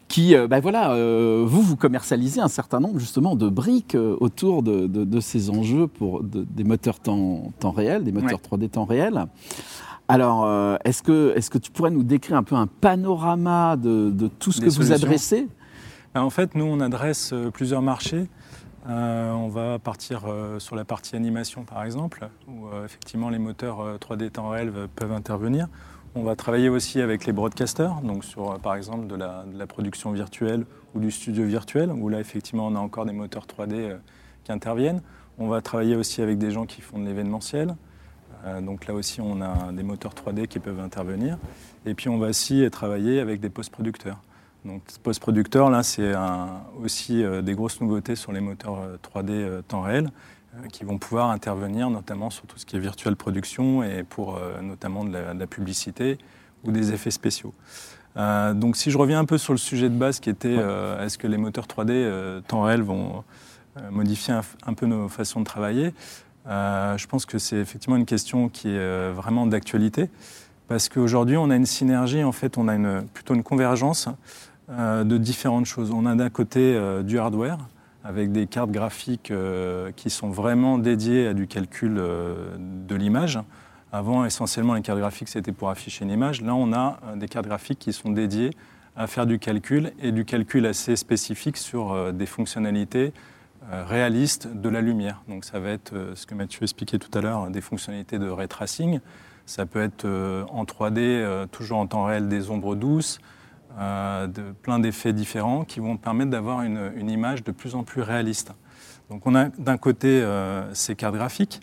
qui, 0.08 0.36
euh, 0.36 0.48
ben 0.48 0.60
voilà, 0.60 0.92
euh, 0.92 1.44
vous, 1.46 1.62
vous 1.62 1.76
commercialisez 1.76 2.40
un 2.40 2.48
certain 2.48 2.80
nombre 2.80 3.00
justement 3.00 3.36
de 3.36 3.50
briques 3.50 3.96
euh, 3.96 4.16
autour 4.20 4.64
de, 4.64 5.20
ces 5.20 5.50
enjeux 5.50 5.88
pour 5.88 6.24
des 6.24 6.64
moteurs 6.64 7.00
temps, 7.00 7.52
temps 7.60 7.72
réel, 7.72 8.04
des 8.04 8.12
moteurs 8.12 8.40
3D 8.40 8.70
temps 8.70 8.86
réel. 8.86 9.26
Alors, 10.08 10.48
est-ce 10.86 11.04
que, 11.04 11.34
est 11.36 11.50
que 11.50 11.58
tu 11.58 11.72
pourrais 11.72 11.92
nous 11.92 12.04
décrire 12.04 12.38
un 12.38 12.44
peu 12.44 12.56
un 12.56 12.68
panorama 12.68 13.76
de, 13.76 14.30
tout 14.40 14.52
ce 14.52 14.62
que 14.62 14.70
vous 14.70 14.94
adressez? 14.94 15.48
Ben, 16.14 16.22
En 16.22 16.30
fait, 16.30 16.56
nous, 16.56 16.66
on 16.66 16.80
adresse 16.80 17.34
plusieurs 17.54 17.82
marchés. 17.82 18.28
Euh, 18.90 19.32
on 19.32 19.50
va 19.50 19.80
partir 19.80 20.22
euh, 20.28 20.60
sur 20.60 20.78
la 20.78 20.86
partie 20.86 21.18
animation 21.18 21.64
par 21.64 21.84
exemple, 21.84 22.30
où 22.48 22.68
euh, 22.68 22.86
effectivement 22.86 23.30
les 23.30 23.40
moteurs 23.40 23.98
3D 23.98 24.30
temps 24.30 24.50
réel 24.50 24.72
peuvent 24.96 25.12
intervenir. 25.12 25.68
On 26.16 26.24
va 26.24 26.36
travailler 26.38 26.70
aussi 26.70 27.02
avec 27.02 27.26
les 27.26 27.34
broadcasters, 27.34 27.96
donc 28.02 28.24
sur 28.24 28.58
par 28.60 28.76
exemple 28.76 29.08
de 29.08 29.16
la, 29.16 29.68
production 29.68 30.12
virtuelle 30.12 30.66
ou 30.96 31.00
du 31.00 31.12
studio 31.12 31.44
virtuel, 31.46 31.92
où 31.92 32.08
là 32.08 32.20
effectivement 32.20 32.68
on 32.68 32.76
a 32.76 32.80
encore 32.80 33.06
des 33.06 33.12
moteurs 33.12 33.46
3D 33.46 33.98
qui 34.46 34.52
interviennent. 34.52 35.02
On 35.38 35.48
va 35.48 35.62
travailler 35.62 35.96
aussi 35.96 36.22
avec 36.22 36.38
des 36.38 36.52
gens 36.52 36.66
qui 36.66 36.82
font 36.82 36.98
de 36.98 37.06
l'événementiel. 37.06 37.76
donc 38.62 38.88
là 38.88 38.96
aussi 38.96 39.22
on 39.22 39.42
a 39.42 39.72
des 39.74 39.84
moteurs 39.84 40.14
3D 40.14 40.48
qui 40.48 40.60
peuvent 40.60 40.80
intervenir. 40.80 41.38
Et 41.86 41.94
puis 41.94 42.10
on 42.10 42.18
va 42.18 42.28
aussi 42.28 42.68
travailler 42.72 43.20
avec 43.20 43.42
des 43.42 43.50
post-producteurs. 43.50 44.20
Donc 44.66 44.82
post-producteur, 45.04 45.70
là, 45.70 45.84
c'est 45.84 46.14
aussi 46.84 47.24
euh, 47.24 47.42
des 47.42 47.56
grosses 47.56 47.80
nouveautés 47.82 48.16
sur 48.16 48.32
les 48.32 48.42
moteurs 48.42 48.80
3D 49.02 49.30
euh, 49.30 49.32
euh, 49.32 49.62
temps 49.62 49.82
réel 49.82 50.10
qui 50.72 50.86
vont 50.86 50.98
pouvoir 50.98 51.30
intervenir 51.30 51.92
notamment 51.92 52.32
sur 52.32 52.48
tout 52.48 52.58
ce 52.58 52.66
qui 52.66 52.78
est 52.78 52.80
virtuelle 52.80 53.16
production 53.16 53.84
et 53.84 54.04
pour 54.04 54.40
notamment 54.64 55.06
de 55.06 55.12
la, 55.12 55.46
publicité 55.46 56.18
ou 56.64 56.72
des 56.72 56.94
effets 56.94 57.12
spéciaux. 57.12 57.54
donc 58.16 58.76
si 58.76 58.90
je 58.90 58.98
reviens 58.98 59.20
un 59.20 59.26
peu 59.26 59.38
sur 59.38 59.54
le 59.54 59.60
sujet 59.60 59.88
de 59.88 59.94
base 59.94 60.20
qui 60.20 60.32
était 60.32 60.56
est-ce 61.00 61.20
que 61.20 61.28
les 61.28 61.38
moteurs 61.38 61.68
3D 61.68 62.42
temps 62.48 62.64
réel 62.64 62.82
vont 62.82 63.24
modifier 63.92 64.34
un, 64.66 64.74
peu 64.74 64.88
nos 64.88 65.08
façons 65.10 65.42
de 65.42 65.46
travailler, 65.46 65.94
je 66.48 67.06
pense 67.06 67.28
que 67.28 67.38
c'est 67.38 67.58
effectivement 67.58 67.98
une 67.98 68.08
question 68.08 68.50
qui 68.50 68.70
est 68.70 69.12
vraiment 69.12 69.46
d'actualité 69.46 70.10
parce 70.68 70.90
qu'aujourd'hui 70.90 71.38
on 71.38 71.50
a 71.50 71.56
une 71.56 71.66
synergie, 71.66 72.24
en 72.24 72.32
fait 72.32 72.58
on 72.58 72.68
a 72.68 72.76
une, 72.76 73.04
plutôt 73.14 73.34
une 73.34 73.44
convergence 73.44 74.10
euh, 74.70 75.06
de 75.06 75.18
différentes 75.18 75.66
choses. 75.66 75.92
On 75.92 76.06
a 76.06 76.14
d'un 76.14 76.30
côté 76.30 76.76
euh, 76.76 77.02
du 77.02 77.20
hardware, 77.20 77.58
avec 78.04 78.34
des 78.34 78.48
cartes 78.48 78.70
graphiques 78.70 79.32
euh, 79.32 79.92
qui 79.96 80.10
sont 80.10 80.30
vraiment 80.30 80.78
dédiées 80.78 81.28
à 81.28 81.34
du 81.34 81.48
calcul 81.48 81.96
de 81.96 82.96
l'image. 82.96 83.40
Avant, 83.94 84.26
essentiellement, 84.26 84.74
les 84.74 84.82
cartes 84.82 85.00
graphiques, 85.00 85.30
c'était 85.30 85.54
pour 85.54 85.70
afficher 85.70 86.04
une 86.04 86.12
image. 86.12 86.42
Là, 86.42 86.54
on 86.54 86.74
a 86.74 87.00
des 87.16 87.30
cartes 87.30 87.48
graphiques 87.48 87.80
qui 87.80 87.94
sont 87.94 88.12
dédiées 88.12 88.52
à 88.98 89.08
faire 89.08 89.26
du 89.26 89.40
calcul 89.40 89.94
et 90.02 90.12
du 90.12 90.26
calcul 90.26 90.66
assez 90.66 90.98
spécifique 90.98 91.56
sur 91.56 92.12
des 92.12 92.26
fonctionnalités 92.26 93.14
réalistes 93.72 94.50
de 94.54 94.68
la 94.68 94.82
lumière. 94.82 95.24
Donc 95.30 95.46
ça 95.46 95.60
va 95.62 95.70
être 95.70 95.94
ce 96.16 96.26
que 96.26 96.36
Mathieu 96.36 96.64
expliquait 96.64 97.00
tout 97.00 97.16
à 97.18 97.22
l'heure, 97.22 97.50
des 97.50 97.62
fonctionnalités 97.62 98.20
de 98.20 98.28
ray 98.28 98.50
tracing. 98.50 99.00
Ça 99.48 99.66
peut 99.66 99.82
être 99.82 100.06
en 100.06 100.64
3D, 100.66 101.48
toujours 101.48 101.80
en 101.80 101.88
temps 101.88 102.04
réel, 102.04 102.28
des 102.28 102.52
ombres 102.52 102.76
douces, 102.76 103.20
euh, 103.80 104.28
plein 104.64 104.80
d'effets 104.80 105.14
différents 105.14 105.64
qui 105.64 105.80
vont 105.80 105.98
permettre 105.98 106.32
d'avoir 106.32 106.64
une, 106.64 107.10
image 107.10 107.44
de 107.44 107.52
plus 107.52 107.76
en 107.76 107.84
plus 107.84 108.02
réaliste. 108.02 108.52
Donc 109.12 109.28
on 109.28 109.36
a 109.36 109.50
d'un 109.50 109.78
côté 109.78 110.08
euh, 110.08 110.74
ces 110.74 110.96
cartes 110.96 111.14
graphiques 111.14 111.62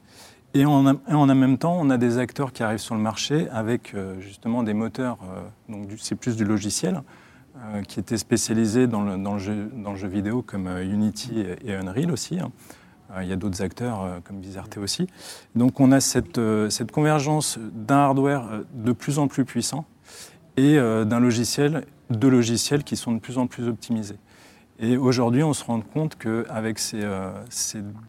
et 0.52 0.64
en, 0.64 0.86
en 0.86 1.26
même 1.26 1.58
temps 1.58 1.76
on 1.76 1.90
a 1.90 1.96
des 1.96 2.18
acteurs 2.18 2.52
qui 2.52 2.62
arrivent 2.62 2.78
sur 2.78 2.94
le 2.94 3.00
marché 3.00 3.48
avec 3.50 3.94
euh, 3.94 4.20
justement 4.20 4.62
des 4.62 4.74
moteurs, 4.74 5.18
donc 5.68 5.88
c'est 5.98 6.14
plus 6.14 6.36
du 6.36 6.44
logiciel, 6.44 7.02
qui 7.88 8.00
étaient 8.00 8.18
spécialisés 8.18 8.86
dans 8.86 9.02
le, 9.02 9.16
dans 9.16 9.34
le, 9.34 9.38
jeu, 9.38 9.70
dans 9.72 9.92
le 9.92 9.96
jeu, 9.96 10.08
vidéo 10.08 10.42
comme 10.42 10.66
Unity 10.66 11.44
et 11.64 11.74
Unreal 11.74 12.10
aussi. 12.10 12.38
Hein. 12.38 12.50
Il 13.20 13.28
y 13.28 13.32
a 13.32 13.36
d'autres 13.36 13.62
acteurs 13.62 14.20
comme 14.24 14.40
Bizarre 14.40 14.66
aussi. 14.78 15.06
Donc 15.54 15.78
on 15.78 15.92
a 15.92 16.00
cette, 16.00 16.40
cette 16.70 16.90
convergence 16.90 17.58
d'un 17.58 17.98
hardware 17.98 18.62
de 18.72 18.92
plus 18.92 19.18
en 19.18 19.28
plus 19.28 19.44
puissant 19.44 19.84
et 20.56 20.76
d'un 20.76 21.20
logiciel 21.20 21.84
deux 22.10 22.28
logiciels 22.28 22.84
qui 22.84 22.96
sont 22.96 23.12
de 23.12 23.18
plus 23.18 23.38
en 23.38 23.46
plus 23.46 23.68
optimisés. 23.68 24.18
Et 24.78 24.96
aujourd'hui, 24.96 25.42
on 25.42 25.52
se 25.52 25.64
rend 25.64 25.80
compte 25.80 26.16
qu'avec 26.16 26.78
ces, 26.78 27.02
euh, 27.02 27.30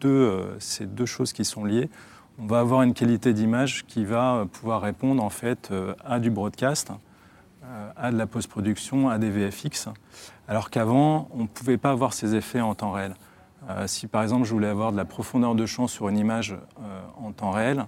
deux, 0.00 0.08
euh, 0.08 1.06
choses 1.06 1.32
qui 1.32 1.44
sont 1.44 1.64
liées, 1.64 1.88
on 2.38 2.46
va 2.46 2.60
avoir 2.60 2.82
une 2.82 2.92
qualité 2.92 3.32
d'image 3.32 3.86
qui 3.86 4.04
va 4.04 4.46
pouvoir 4.52 4.82
répondre 4.82 5.22
en 5.22 5.30
fait 5.30 5.70
euh, 5.70 5.94
à 6.04 6.18
du 6.18 6.30
broadcast, 6.30 6.90
à 7.96 8.12
de 8.12 8.16
la 8.16 8.28
post-production, 8.28 9.08
à 9.08 9.18
des 9.18 9.28
VFX, 9.28 9.88
alors 10.46 10.70
qu'avant, 10.70 11.28
on 11.32 11.42
ne 11.42 11.46
pouvait 11.48 11.78
pas 11.78 11.90
avoir 11.90 12.12
ces 12.12 12.36
effets 12.36 12.60
en 12.60 12.76
temps 12.76 12.92
réel. 12.92 13.16
Si 13.86 14.06
par 14.06 14.22
exemple 14.22 14.44
je 14.44 14.52
voulais 14.52 14.68
avoir 14.68 14.92
de 14.92 14.96
la 14.96 15.04
profondeur 15.04 15.54
de 15.54 15.66
champ 15.66 15.86
sur 15.86 16.08
une 16.08 16.18
image 16.18 16.56
en 17.18 17.32
temps 17.32 17.50
réel, 17.50 17.86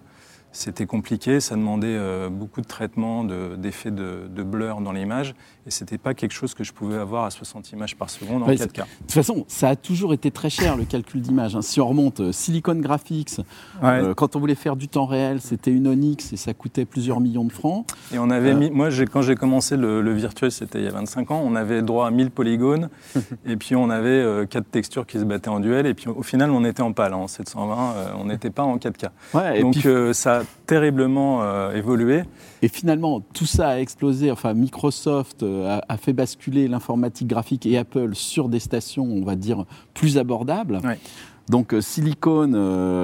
c'était 0.52 0.86
compliqué, 0.86 1.40
ça 1.40 1.56
demandait 1.56 1.86
euh, 1.88 2.30
beaucoup 2.30 2.60
de 2.60 2.66
traitement, 2.66 3.24
d'effets 3.24 3.90
de, 3.90 4.28
de, 4.28 4.42
blur 4.42 4.80
dans 4.80 4.92
l'image, 4.92 5.34
et 5.68 5.70
c'était 5.70 5.98
pas 5.98 6.14
quelque 6.14 6.32
chose 6.32 6.54
que 6.54 6.64
je 6.64 6.72
pouvais 6.72 6.96
avoir 6.96 7.24
à 7.24 7.30
60 7.30 7.72
images 7.72 7.94
par 7.94 8.08
seconde 8.08 8.42
en 8.42 8.46
4K. 8.46 8.72
De 8.72 8.82
toute 9.02 9.12
façon, 9.12 9.44
ça 9.48 9.68
a 9.68 9.76
toujours 9.76 10.14
été 10.14 10.30
très 10.30 10.48
cher 10.48 10.76
le 10.76 10.84
calcul 10.84 11.20
d'image. 11.20 11.54
Hein. 11.54 11.62
Si 11.62 11.78
on 11.78 11.88
remonte 11.88 12.20
euh, 12.20 12.32
Silicon 12.32 12.74
Graphics, 12.76 13.40
euh, 13.84 14.14
quand 14.14 14.34
on 14.34 14.40
voulait 14.40 14.54
faire 14.54 14.76
du 14.76 14.88
temps 14.88 15.04
réel, 15.04 15.42
c'était 15.42 15.70
une 15.70 15.86
Onyx 15.86 16.32
et 16.32 16.36
ça 16.38 16.54
coûtait 16.54 16.86
plusieurs 16.86 17.20
millions 17.20 17.44
de 17.44 17.52
francs. 17.52 17.86
Et 18.14 18.18
on 18.18 18.30
avait 18.30 18.54
mis, 18.54 18.70
moi 18.70 18.88
quand 19.12 19.20
j'ai 19.20 19.34
commencé 19.34 19.76
le, 19.76 20.12
virtuel, 20.12 20.50
c'était 20.50 20.78
il 20.78 20.84
y 20.84 20.88
a 20.88 20.92
25 20.92 21.30
ans, 21.30 21.42
on 21.44 21.54
avait 21.54 21.82
droit 21.82 22.06
à 22.06 22.10
1000 22.10 22.30
polygones, 22.30 22.88
et 23.46 23.56
puis 23.56 23.76
on 23.76 23.90
avait 23.90 24.46
quatre 24.48 24.70
textures 24.70 25.06
qui 25.06 25.18
se 25.18 25.24
battaient 25.24 25.50
en 25.50 25.60
duel, 25.60 25.84
et 25.86 25.92
puis 25.92 26.08
au 26.08 26.22
final 26.22 26.50
on 26.50 26.64
était 26.64 26.82
en 26.82 26.92
PAL, 26.92 27.12
hein, 27.12 27.18
en 27.18 27.28
720, 27.28 28.14
on 28.18 28.24
n'était 28.24 28.50
pas 28.50 28.62
en 28.62 28.78
4K. 28.78 29.60
Donc 29.60 30.14
ça 30.14 30.42
terriblement 30.68 31.42
euh, 31.42 31.72
évolué. 31.72 32.22
Et 32.60 32.68
finalement, 32.68 33.20
tout 33.20 33.46
ça 33.46 33.70
a 33.70 33.78
explosé. 33.78 34.30
Enfin, 34.30 34.52
Microsoft 34.52 35.42
euh, 35.58 35.78
a, 35.88 35.96
fait 35.96 36.12
basculer 36.12 36.68
l'informatique 36.68 37.28
graphique 37.28 37.66
et 37.66 37.78
Apple 37.78 38.14
sur 38.14 38.48
des 38.48 38.58
stations, 38.58 39.04
on 39.04 39.24
va 39.24 39.36
dire, 39.36 39.64
plus 39.94 40.18
abordables. 40.18 40.80
Donc 41.48 41.72
euh, 41.72 41.80
Silicon 41.80 42.52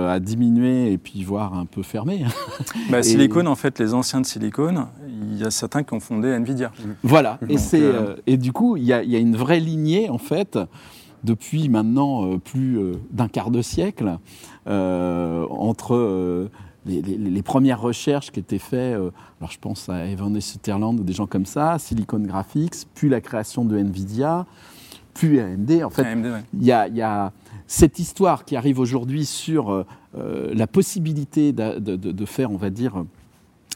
a 0.08 0.20
diminué 0.20 0.92
et 0.92 0.98
puis 0.98 1.24
voire 1.24 1.54
un 1.54 1.66
peu 1.66 1.82
fermé. 1.82 2.24
Bah, 2.90 3.02
Silicon, 3.02 3.46
en 3.46 3.54
fait, 3.54 3.78
les 3.78 3.94
anciens 3.94 4.20
de 4.20 4.26
Silicon, 4.26 4.86
il 5.08 5.38
y 5.38 5.44
a 5.44 5.50
certains 5.50 5.82
qui 5.82 5.94
ont 5.94 6.00
fondé 6.00 6.28
Nvidia. 6.28 6.70
Voilà. 7.02 7.38
et, 7.48 7.56
c'est, 7.56 7.90
et 8.26 8.36
du 8.36 8.52
coup, 8.52 8.76
il 8.76 8.84
y, 8.84 8.92
a, 8.92 9.02
il 9.02 9.10
y, 9.10 9.16
a, 9.16 9.18
une 9.18 9.36
vraie 9.36 9.60
lignée 9.60 10.10
en 10.10 10.18
fait 10.18 10.58
depuis 11.22 11.70
maintenant 11.70 12.38
plus 12.38 12.78
d'un 13.10 13.28
quart 13.28 13.50
de 13.50 13.62
siècle 13.62 14.18
entre 14.66 16.50
les, 16.86 17.42
premières 17.42 17.80
recherches 17.80 18.30
qui 18.30 18.40
étaient 18.40 18.58
faites, 18.58 18.94
alors 18.94 19.50
je 19.50 19.58
pense 19.58 19.88
à 19.88 20.06
Evan 20.06 20.36
et 20.36 20.40
Sutherland 20.40 20.98
ou 20.98 21.04
des 21.04 21.12
gens 21.12 21.26
comme 21.26 21.46
ça, 21.46 21.78
Silicon 21.78 22.20
Graphics, 22.20 22.86
puis 22.94 23.08
la 23.08 23.20
création 23.20 23.64
de 23.64 23.76
Nvidia, 23.78 24.46
puis 25.14 25.40
AMD. 25.40 25.82
En 25.84 25.90
fait, 25.90 26.06
il 26.52 26.64
y, 26.64 26.72
a, 26.72 27.32
cette 27.66 27.98
histoire 27.98 28.44
qui 28.44 28.56
arrive 28.56 28.78
aujourd'hui 28.78 29.24
sur 29.24 29.84
la 30.14 30.66
possibilité 30.66 31.52
de, 31.52 31.78
de, 31.78 32.24
faire, 32.26 32.50
on 32.50 32.56
va 32.56 32.70
dire, 32.70 33.04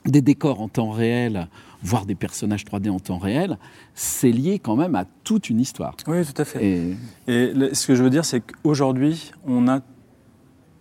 des 0.05 0.23
décors 0.23 0.61
en 0.61 0.69
temps 0.69 0.91
réel, 0.91 1.49
voire 1.83 2.07
des 2.07 2.15
personnages 2.15 2.65
3D 2.65 2.91
en 2.91 2.99
temps 2.99 3.19
réel, 3.19 3.59
c'est 3.95 4.31
lié 4.31 4.59
quand 4.59 4.77
même 4.77 4.95
à 4.95 5.05
toute 5.25 5.51
une 5.51 5.61
histoire. 5.61 5.97
Oui, 6.07 6.25
tout 6.25 6.41
à 6.41 6.45
fait. 6.45 6.97
Et, 7.27 7.53
ce 7.73 7.87
que 7.87 7.95
je 7.95 8.03
veux 8.03 8.11
dire, 8.11 8.25
c'est 8.25 8.41
qu'aujourd'hui, 8.41 9.33
on 9.47 9.69
a 9.69 9.81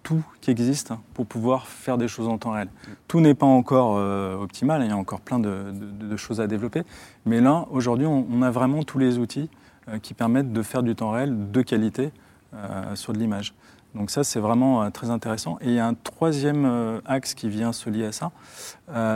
tout 0.08 0.24
qui 0.40 0.52
existe 0.52 0.94
pour 1.14 1.26
pouvoir 1.26 1.68
faire 1.68 1.98
des 1.98 2.08
choses 2.08 2.30
en 2.30 2.38
temps 2.38 2.52
réel. 2.52 2.70
Tout 3.10 3.20
n'est 3.20 3.34
pas 3.34 3.46
encore 3.46 3.98
euh, 3.98 4.38
optimal, 4.38 4.82
il 4.82 4.88
y 4.88 4.94
a 4.94 4.96
encore 4.96 5.20
plein 5.20 5.38
de, 5.38 6.16
choses 6.16 6.40
à 6.40 6.48
développer, 6.48 6.84
mais 7.26 7.42
là, 7.42 7.66
aujourd'hui, 7.72 8.06
on, 8.06 8.42
a 8.42 8.50
vraiment 8.50 8.84
tous 8.84 9.00
les 9.00 9.18
outils 9.18 9.50
euh, 9.90 10.00
qui 10.00 10.14
permettent 10.14 10.54
de 10.54 10.62
faire 10.62 10.82
du 10.82 10.96
temps 10.96 11.12
réel 11.12 11.52
de 11.52 11.62
qualité 11.62 12.14
euh, 12.54 12.96
sur 12.96 13.12
de 13.12 13.20
l'image. 13.20 13.54
Donc 13.96 14.10
ça, 14.10 14.24
c'est 14.24 14.40
vraiment 14.40 14.90
très 14.92 15.10
intéressant. 15.10 15.58
Et 15.60 15.68
il 15.68 15.74
y 15.74 15.80
a 15.80 15.88
un 15.88 15.94
troisième 15.94 17.02
axe 17.06 17.34
qui 17.34 17.50
vient 17.50 17.74
se 17.74 17.90
lier 17.90 18.06
à 18.06 18.12
ça, 18.12 18.32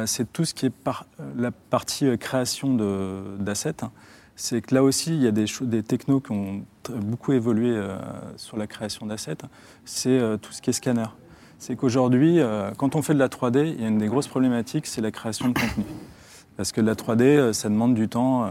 c'est 0.07 0.31
tout 0.33 0.43
ce 0.43 0.53
qui 0.53 0.65
est 0.65 0.73
la 1.37 1.51
partie 1.51 2.17
création 2.17 3.37
d'assets. 3.39 3.83
C'est 4.43 4.61
que 4.61 4.73
là 4.73 4.81
aussi, 4.81 5.13
il 5.15 5.21
y 5.21 5.27
a 5.27 5.31
des, 5.31 5.45
des 5.61 5.83
technos 5.83 6.19
qui 6.19 6.31
ont 6.31 6.65
beaucoup 6.95 7.31
évolué 7.31 7.79
sur 8.37 8.57
la 8.57 8.65
création 8.65 9.05
d'assets. 9.05 9.37
C'est 9.85 10.19
tout 10.41 10.51
ce 10.51 10.63
qui 10.63 10.71
est 10.71 10.73
scanner. 10.73 11.05
C'est 11.59 11.75
qu'aujourd'hui, 11.75 12.39
quand 12.77 12.95
on 12.95 13.03
fait 13.03 13.13
de 13.13 13.19
la 13.19 13.27
3D, 13.27 13.75
il 13.75 13.81
y 13.81 13.85
a 13.85 13.87
une 13.87 13.99
des 13.99 14.07
grosses 14.07 14.27
problématiques, 14.27 14.87
c'est 14.87 15.01
la 15.01 15.11
création 15.11 15.49
de 15.49 15.53
contenu. 15.53 15.85
Parce 16.57 16.71
que 16.71 16.81
la 16.81 16.95
3D, 16.95 17.53
ça 17.53 17.69
demande 17.69 17.93
du 17.93 18.09
temps 18.09 18.49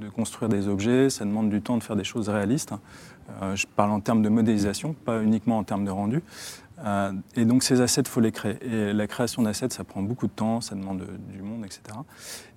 de 0.00 0.08
construire 0.08 0.48
des 0.48 0.68
objets, 0.68 1.10
ça 1.10 1.26
demande 1.26 1.50
du 1.50 1.60
temps 1.60 1.76
de 1.76 1.82
faire 1.82 1.96
des 1.96 2.04
choses 2.04 2.28
réalistes. 2.28 2.72
Euh, 3.42 3.54
je 3.56 3.66
parle 3.66 3.90
en 3.90 4.00
termes 4.00 4.22
de 4.22 4.28
modélisation, 4.28 4.94
pas 4.94 5.22
uniquement 5.22 5.58
en 5.58 5.64
termes 5.64 5.84
de 5.84 5.90
rendu. 5.90 6.22
Euh, 6.84 7.12
et 7.34 7.44
donc 7.44 7.62
ces 7.62 7.80
assets, 7.80 8.04
faut 8.06 8.20
les 8.20 8.32
créer. 8.32 8.58
Et 8.62 8.92
la 8.92 9.06
création 9.06 9.42
d'assets, 9.42 9.70
ça 9.70 9.84
prend 9.84 10.02
beaucoup 10.02 10.26
de 10.26 10.32
temps, 10.32 10.60
ça 10.60 10.74
demande 10.74 11.04
du 11.30 11.42
monde, 11.42 11.64
etc. 11.64 11.82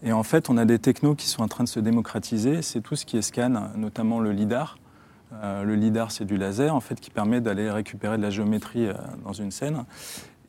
Et 0.03 0.11
en 0.11 0.23
fait, 0.23 0.49
on 0.49 0.57
a 0.57 0.65
des 0.65 0.79
technos 0.79 1.15
qui 1.15 1.27
sont 1.27 1.41
en 1.41 1.47
train 1.47 1.63
de 1.63 1.69
se 1.69 1.79
démocratiser. 1.79 2.61
C'est 2.61 2.81
tout 2.81 2.95
ce 2.95 3.05
qui 3.05 3.17
est 3.17 3.21
scan, 3.21 3.69
notamment 3.75 4.19
le 4.19 4.31
LIDAR. 4.31 4.77
Euh, 5.33 5.63
le 5.63 5.75
LIDAR, 5.75 6.11
c'est 6.11 6.25
du 6.25 6.37
laser, 6.37 6.75
en 6.75 6.81
fait, 6.81 6.99
qui 6.99 7.09
permet 7.09 7.41
d'aller 7.41 7.71
récupérer 7.71 8.17
de 8.17 8.21
la 8.21 8.29
géométrie 8.29 8.87
dans 9.25 9.33
une 9.33 9.51
scène. 9.51 9.85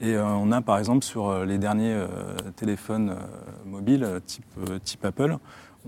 Et 0.00 0.18
on 0.18 0.50
a, 0.50 0.60
par 0.60 0.78
exemple, 0.78 1.04
sur 1.04 1.44
les 1.44 1.58
derniers 1.58 1.96
téléphones 2.56 3.14
mobiles 3.64 4.20
type 4.84 5.04
Apple, 5.04 5.36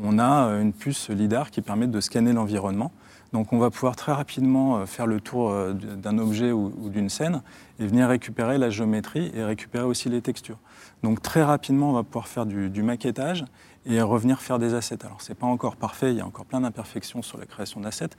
on 0.01 0.21
a 0.21 0.51
une 0.61 0.73
puce 0.73 1.11
LIDAR 1.11 1.51
qui 1.51 1.63
permet 1.63 1.89
de 1.89 2.01
scanner 2.01 2.33
l'environnement. 2.33 2.93
Donc 3.35 3.53
on 3.53 3.59
va 3.59 3.69
pouvoir 3.69 3.97
très 3.97 4.13
rapidement 4.13 4.77
euh, 4.77 4.87
faire 4.87 5.09
le 5.09 5.21
tour 5.21 5.51
euh, 5.51 5.73
d'un 5.73 6.19
objet 6.19 6.53
ou, 6.53 6.71
d'une 6.89 7.09
scène 7.09 7.43
et 7.81 7.87
venir 7.87 8.09
récupérer 8.09 8.59
la 8.59 8.71
géométrie 8.71 9.33
et 9.35 9.43
récupérer 9.43 9.83
aussi 9.83 10.09
les 10.09 10.23
textures. 10.23 10.59
Donc 11.03 11.21
très 11.21 11.43
rapidement, 11.43 11.91
on 11.91 11.95
va 11.95 12.05
pouvoir 12.05 12.29
faire 12.29 12.47
du, 12.47 12.83
maquettage 12.85 13.45
et 13.87 14.01
revenir 14.01 14.41
faire 14.41 14.61
des 14.61 14.75
assets. 14.75 15.05
Alors 15.05 15.21
c'est 15.21 15.35
pas 15.35 15.49
encore 15.49 15.75
parfait, 15.75 16.13
il 16.13 16.19
y 16.19 16.21
a 16.21 16.27
encore 16.27 16.45
plein 16.45 16.61
d'imperfections 16.61 17.23
sur 17.23 17.37
la 17.37 17.45
création 17.45 17.81
d'assets, 17.81 18.11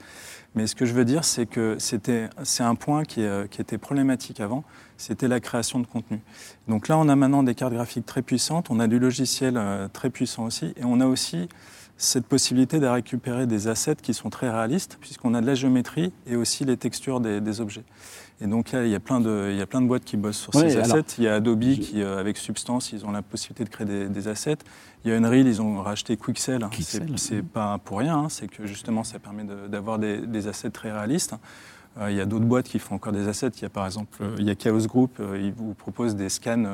mais 0.54 0.66
ce 0.66 0.74
que 0.74 0.84
je 0.84 0.92
veux 0.92 1.06
dire, 1.06 1.24
c'est 1.24 1.46
que 1.46 1.78
c'est 1.78 2.62
un 2.62 2.74
point 2.74 3.04
qui, 3.04 3.22
euh, 3.22 3.46
qui, 3.46 3.62
était 3.62 3.78
problématique 3.78 4.40
avant, 4.40 4.64
c'était 4.98 5.28
la 5.28 5.40
création 5.40 5.80
de 5.80 5.86
contenu. 5.86 6.20
Donc 6.68 6.88
là, 6.88 6.98
on 6.98 7.08
a 7.08 7.16
maintenant 7.16 7.42
des 7.42 7.54
cartes 7.54 7.72
graphiques 7.72 8.04
très 8.04 8.20
puissantes, 8.20 8.70
on 8.70 8.80
a 8.80 8.86
du 8.86 8.98
logiciel 8.98 9.58
très 9.94 10.10
puissant 10.10 10.44
aussi, 10.44 10.74
et 10.76 10.84
on 10.84 11.00
a 11.00 11.06
aussi 11.06 11.48
cette 11.96 12.26
possibilité 12.26 12.78
de 12.78 12.86
récupérer 12.86 13.46
des 13.46 13.68
assets 13.68 13.96
qui 13.96 14.12
sont 14.12 14.28
très 14.28 14.50
réalistes, 14.50 14.98
puisqu'on 15.00 15.34
a 15.34 15.40
de 15.40 15.46
la 15.46 15.54
géométrie 15.54 16.12
et 16.26 16.36
aussi 16.36 16.64
les 16.64 16.76
textures 16.76 17.20
des, 17.20 17.60
objets. 17.60 17.84
Et 18.40 18.46
donc 18.46 18.72
il 18.74 18.88
y, 18.88 18.94
a 18.94 19.00
plein 19.00 19.20
de, 19.20 19.48
il 19.50 19.56
y 19.56 19.62
a 19.62 19.66
plein 19.66 19.80
de 19.80 19.86
boîtes 19.86 20.04
qui 20.04 20.18
bossent 20.18 20.38
sur 20.38 20.52
ces 20.52 20.76
assets. 20.76 21.04
il 21.16 21.24
y 21.24 21.28
a 21.28 21.36
Adobe 21.36 21.60
qui, 21.60 22.02
euh, 22.02 22.18
avec 22.18 22.36
Substance, 22.36 22.92
ils 22.92 23.06
ont 23.06 23.12
la 23.12 23.22
possibilité 23.22 23.64
de 23.64 23.70
créer 23.70 24.08
des, 24.08 24.28
assets. 24.28 24.58
Il 25.04 25.10
y 25.10 25.14
a 25.14 25.16
Unreal, 25.16 25.46
ils 25.46 25.62
ont 25.62 25.80
racheté 25.80 26.18
Quixel. 26.18 26.68
C'est 27.16 27.42
pas 27.42 27.78
pour 27.78 27.98
rien, 27.98 28.18
hein. 28.18 28.28
c'est 28.28 28.48
que 28.48 28.66
justement 28.66 29.02
ça 29.02 29.18
permet 29.18 29.44
d'avoir 29.68 29.98
des, 29.98 30.18
des, 30.18 30.48
assets 30.48 30.70
très 30.70 30.92
réalistes. 30.92 31.34
Euh, 32.00 32.10
il 32.10 32.16
y 32.16 32.20
a 32.20 32.26
d'autres 32.26 32.44
boîtes 32.44 32.68
qui 32.68 32.78
font 32.78 32.96
encore 32.96 33.12
des 33.12 33.28
assets. 33.28 33.52
Il 33.56 33.62
y 33.62 33.64
a 33.64 33.70
par 33.70 33.86
exemple 33.86 34.18
euh, 34.20 34.36
il 34.38 34.46
y 34.46 34.50
a 34.50 34.54
Chaos 34.54 34.86
Group, 34.86 35.12
euh, 35.20 35.40
ils 35.40 35.52
vous 35.52 35.74
proposent 35.74 36.16
des 36.16 36.28
scans 36.28 36.64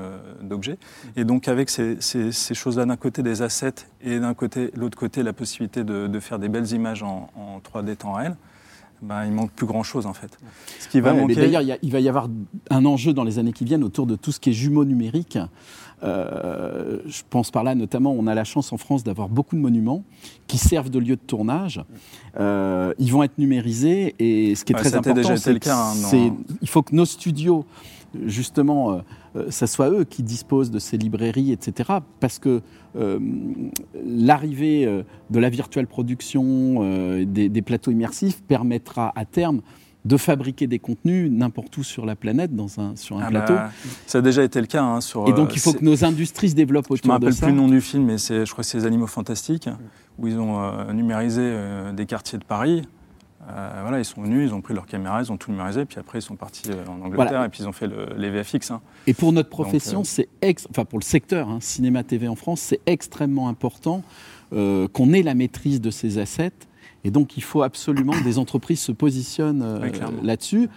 d'objets. 0.41 0.79
Et 1.17 1.25
donc 1.25 1.49
avec 1.49 1.71
ces, 1.71 1.99
choses-là, 2.33 2.87
d'un 2.87 2.97
côté 2.97 3.23
des 3.23 3.43
assets 3.43 3.87
et 4.03 4.19
d'un 4.19 4.35
côté, 4.35 4.71
l'autre 4.75 4.99
côté, 4.99 5.23
la 5.23 5.33
possibilité 5.33 5.85
de, 5.85 6.21
faire 6.21 6.39
des 6.39 6.49
belles 6.49 6.71
images 6.73 7.03
en, 7.03 7.29
3D 7.73 7.97
temps 7.97 8.13
réel, 8.13 8.37
ben, 9.01 9.25
il 9.25 9.33
manque 9.33 9.51
plus 9.51 9.67
grand 9.67 9.83
chose 9.83 10.07
en 10.07 10.13
fait. 10.13 10.39
Ce 10.79 10.89
qui 10.89 11.01
va 11.01 11.13
manquer... 11.13 11.35
D'ailleurs, 11.35 11.63
il, 11.83 11.93
va 11.93 12.01
y 12.01 12.09
avoir 12.09 12.29
un 12.71 12.85
enjeu 12.85 13.13
dans 13.13 13.25
les 13.25 13.39
années 13.39 13.53
qui 13.53 13.65
viennent 13.65 13.85
autour 13.85 14.07
de 14.07 14.15
tout 14.15 14.31
ce 14.31 14.39
qui 14.39 14.51
est 14.51 14.53
jumeaux 14.53 14.85
numériques. 14.85 15.39
Euh, 16.03 16.99
je 17.07 17.23
pense 17.29 17.51
par 17.51 17.63
là 17.63 17.75
notamment, 17.75 18.13
on 18.13 18.27
a 18.27 18.35
la 18.35 18.45
chance 18.45 18.73
en 18.73 18.77
France 18.77 19.05
d'avoir 19.05 19.29
beaucoup 19.29 19.57
de 19.57 19.61
monuments 19.61 20.03
qui 20.47 20.59
servent 20.59 20.91
de 20.91 20.99
lieu 20.99 21.17
de 21.17 21.21
tournage. 21.21 21.83
Euh, 22.39 22.93
ils 22.99 23.13
vont 23.13 23.23
être 23.23 23.39
numérisés 23.39 24.15
et 24.19 24.55
ce 24.55 24.65
qui 24.65 24.73
est 24.73 24.77
très 24.77 24.95
important, 24.95 25.37
c'est 25.37 25.71
hein, 25.71 26.37
il 26.61 26.69
faut 26.69 26.83
que 26.83 26.95
nos 26.95 27.05
studios, 27.05 27.65
justement, 28.27 29.03
euh, 29.37 29.51
ça 29.51 29.67
soit 29.67 29.91
eux 29.91 30.05
qui 30.05 30.23
disposent 30.23 30.71
de 30.71 30.79
ces 30.79 30.99
librairies, 30.99 31.53
etc. 31.53 31.99
Parce 32.21 32.39
que 32.39 32.61
l'arrivée 34.05 35.03
de 35.31 35.39
la 35.39 35.49
virtuelle 35.49 35.87
production, 35.87 37.25
des, 37.25 37.49
des, 37.49 37.63
plateaux 37.63 37.91
immersifs 37.91 38.43
permettra 38.43 39.13
à 39.17 39.25
terme 39.25 39.63
de 40.05 40.17
fabriquer 40.17 40.67
des 40.67 40.79
contenus 40.79 41.31
n'importe 41.31 41.77
où 41.77 41.85
sur 41.85 42.05
la 42.05 42.17
planète, 42.17 42.55
dans 42.55 42.81
un, 42.81 42.97
sur 42.97 43.19
un 43.19 43.25
ah 43.25 43.29
plateau. 43.29 43.55
Bah, 43.55 43.71
ça 44.07 44.19
a 44.19 44.21
déjà 44.21 44.43
été 44.43 44.61
le 44.61 44.67
cas. 44.67 44.83
Hein, 44.83 45.01
sur, 45.01 45.29
et 45.29 45.33
donc 45.33 45.55
il 45.55 45.61
faut 45.61 45.71
euh, 45.71 45.79
que 45.79 45.85
nos 45.85 46.05
industries 46.05 46.51
se 46.51 46.55
développent 46.55 46.91
autour 46.91 46.97
de 46.97 47.01
ça. 47.01 47.07
Je 47.07 47.09
ne 47.09 47.19
me 47.21 47.27
rappelle 47.27 47.41
plus 47.41 47.55
le 47.55 47.61
nom 47.61 47.69
du 47.69 47.81
film, 47.81 48.05
mais 48.05 48.19
je 48.19 48.51
crois 48.51 48.65
que 48.65 48.69
c'est 48.69 48.79
Les 48.79 48.87
Animaux 48.87 49.07
Fantastiques, 49.07 49.69
où 50.19 50.27
ils 50.27 50.39
ont 50.39 50.61
euh, 50.61 50.93
numérisé 50.93 51.43
euh, 51.45 51.93
des 51.93 52.07
quartiers 52.07 52.39
de 52.39 52.45
Paris. 52.45 52.83
voilà, 53.47 53.99
ils 53.99 54.05
sont 54.05 54.23
venus, 54.23 54.51
ils 54.51 54.55
ont 54.55 54.61
pris 54.61 54.75
leur 54.75 54.87
caméra, 54.87 55.23
ils 55.23 55.31
ont 55.31 55.37
tout 55.37 55.53
numérisé, 55.53 55.85
puis 55.85 55.99
après 56.01 56.19
ils 56.19 56.23
sont 56.23 56.37
partis 56.37 56.71
en 56.89 57.05
Angleterre 57.05 57.45
et 57.45 57.49
puis 57.49 57.63
ils 57.63 57.69
ont 57.69 57.73
fait 57.73 57.89
les 58.17 58.31
VFX. 58.31 58.73
Hein. 58.73 58.81
Et 59.07 59.15
pour 59.15 59.33
notre 59.33 59.51
profession, 59.51 60.03
c'est 60.03 60.29
enfin 60.71 60.85
pour 60.85 60.99
le 60.99 61.05
secteur 61.05 61.49
hein, 61.49 61.59
cinéma 61.61 62.03
TV 62.03 62.27
en 62.27 62.37
France, 62.37 62.61
c'est 62.61 62.81
extrêmement 62.87 63.49
important 63.49 64.03
qu'on 64.51 65.13
ait 65.13 65.23
la 65.23 65.35
maîtrise 65.35 65.81
de 65.81 65.91
ces 65.91 66.19
assets 66.19 66.53
et 67.05 67.11
donc, 67.11 67.37
il 67.37 67.43
faut 67.43 67.63
absolument 67.63 68.13
que 68.13 68.25
des 68.25 68.39
entreprises 68.39 68.81
se 68.81 68.93
positionnent 68.93 69.63
euh, 69.63 69.91
là-dessus. 70.23 70.69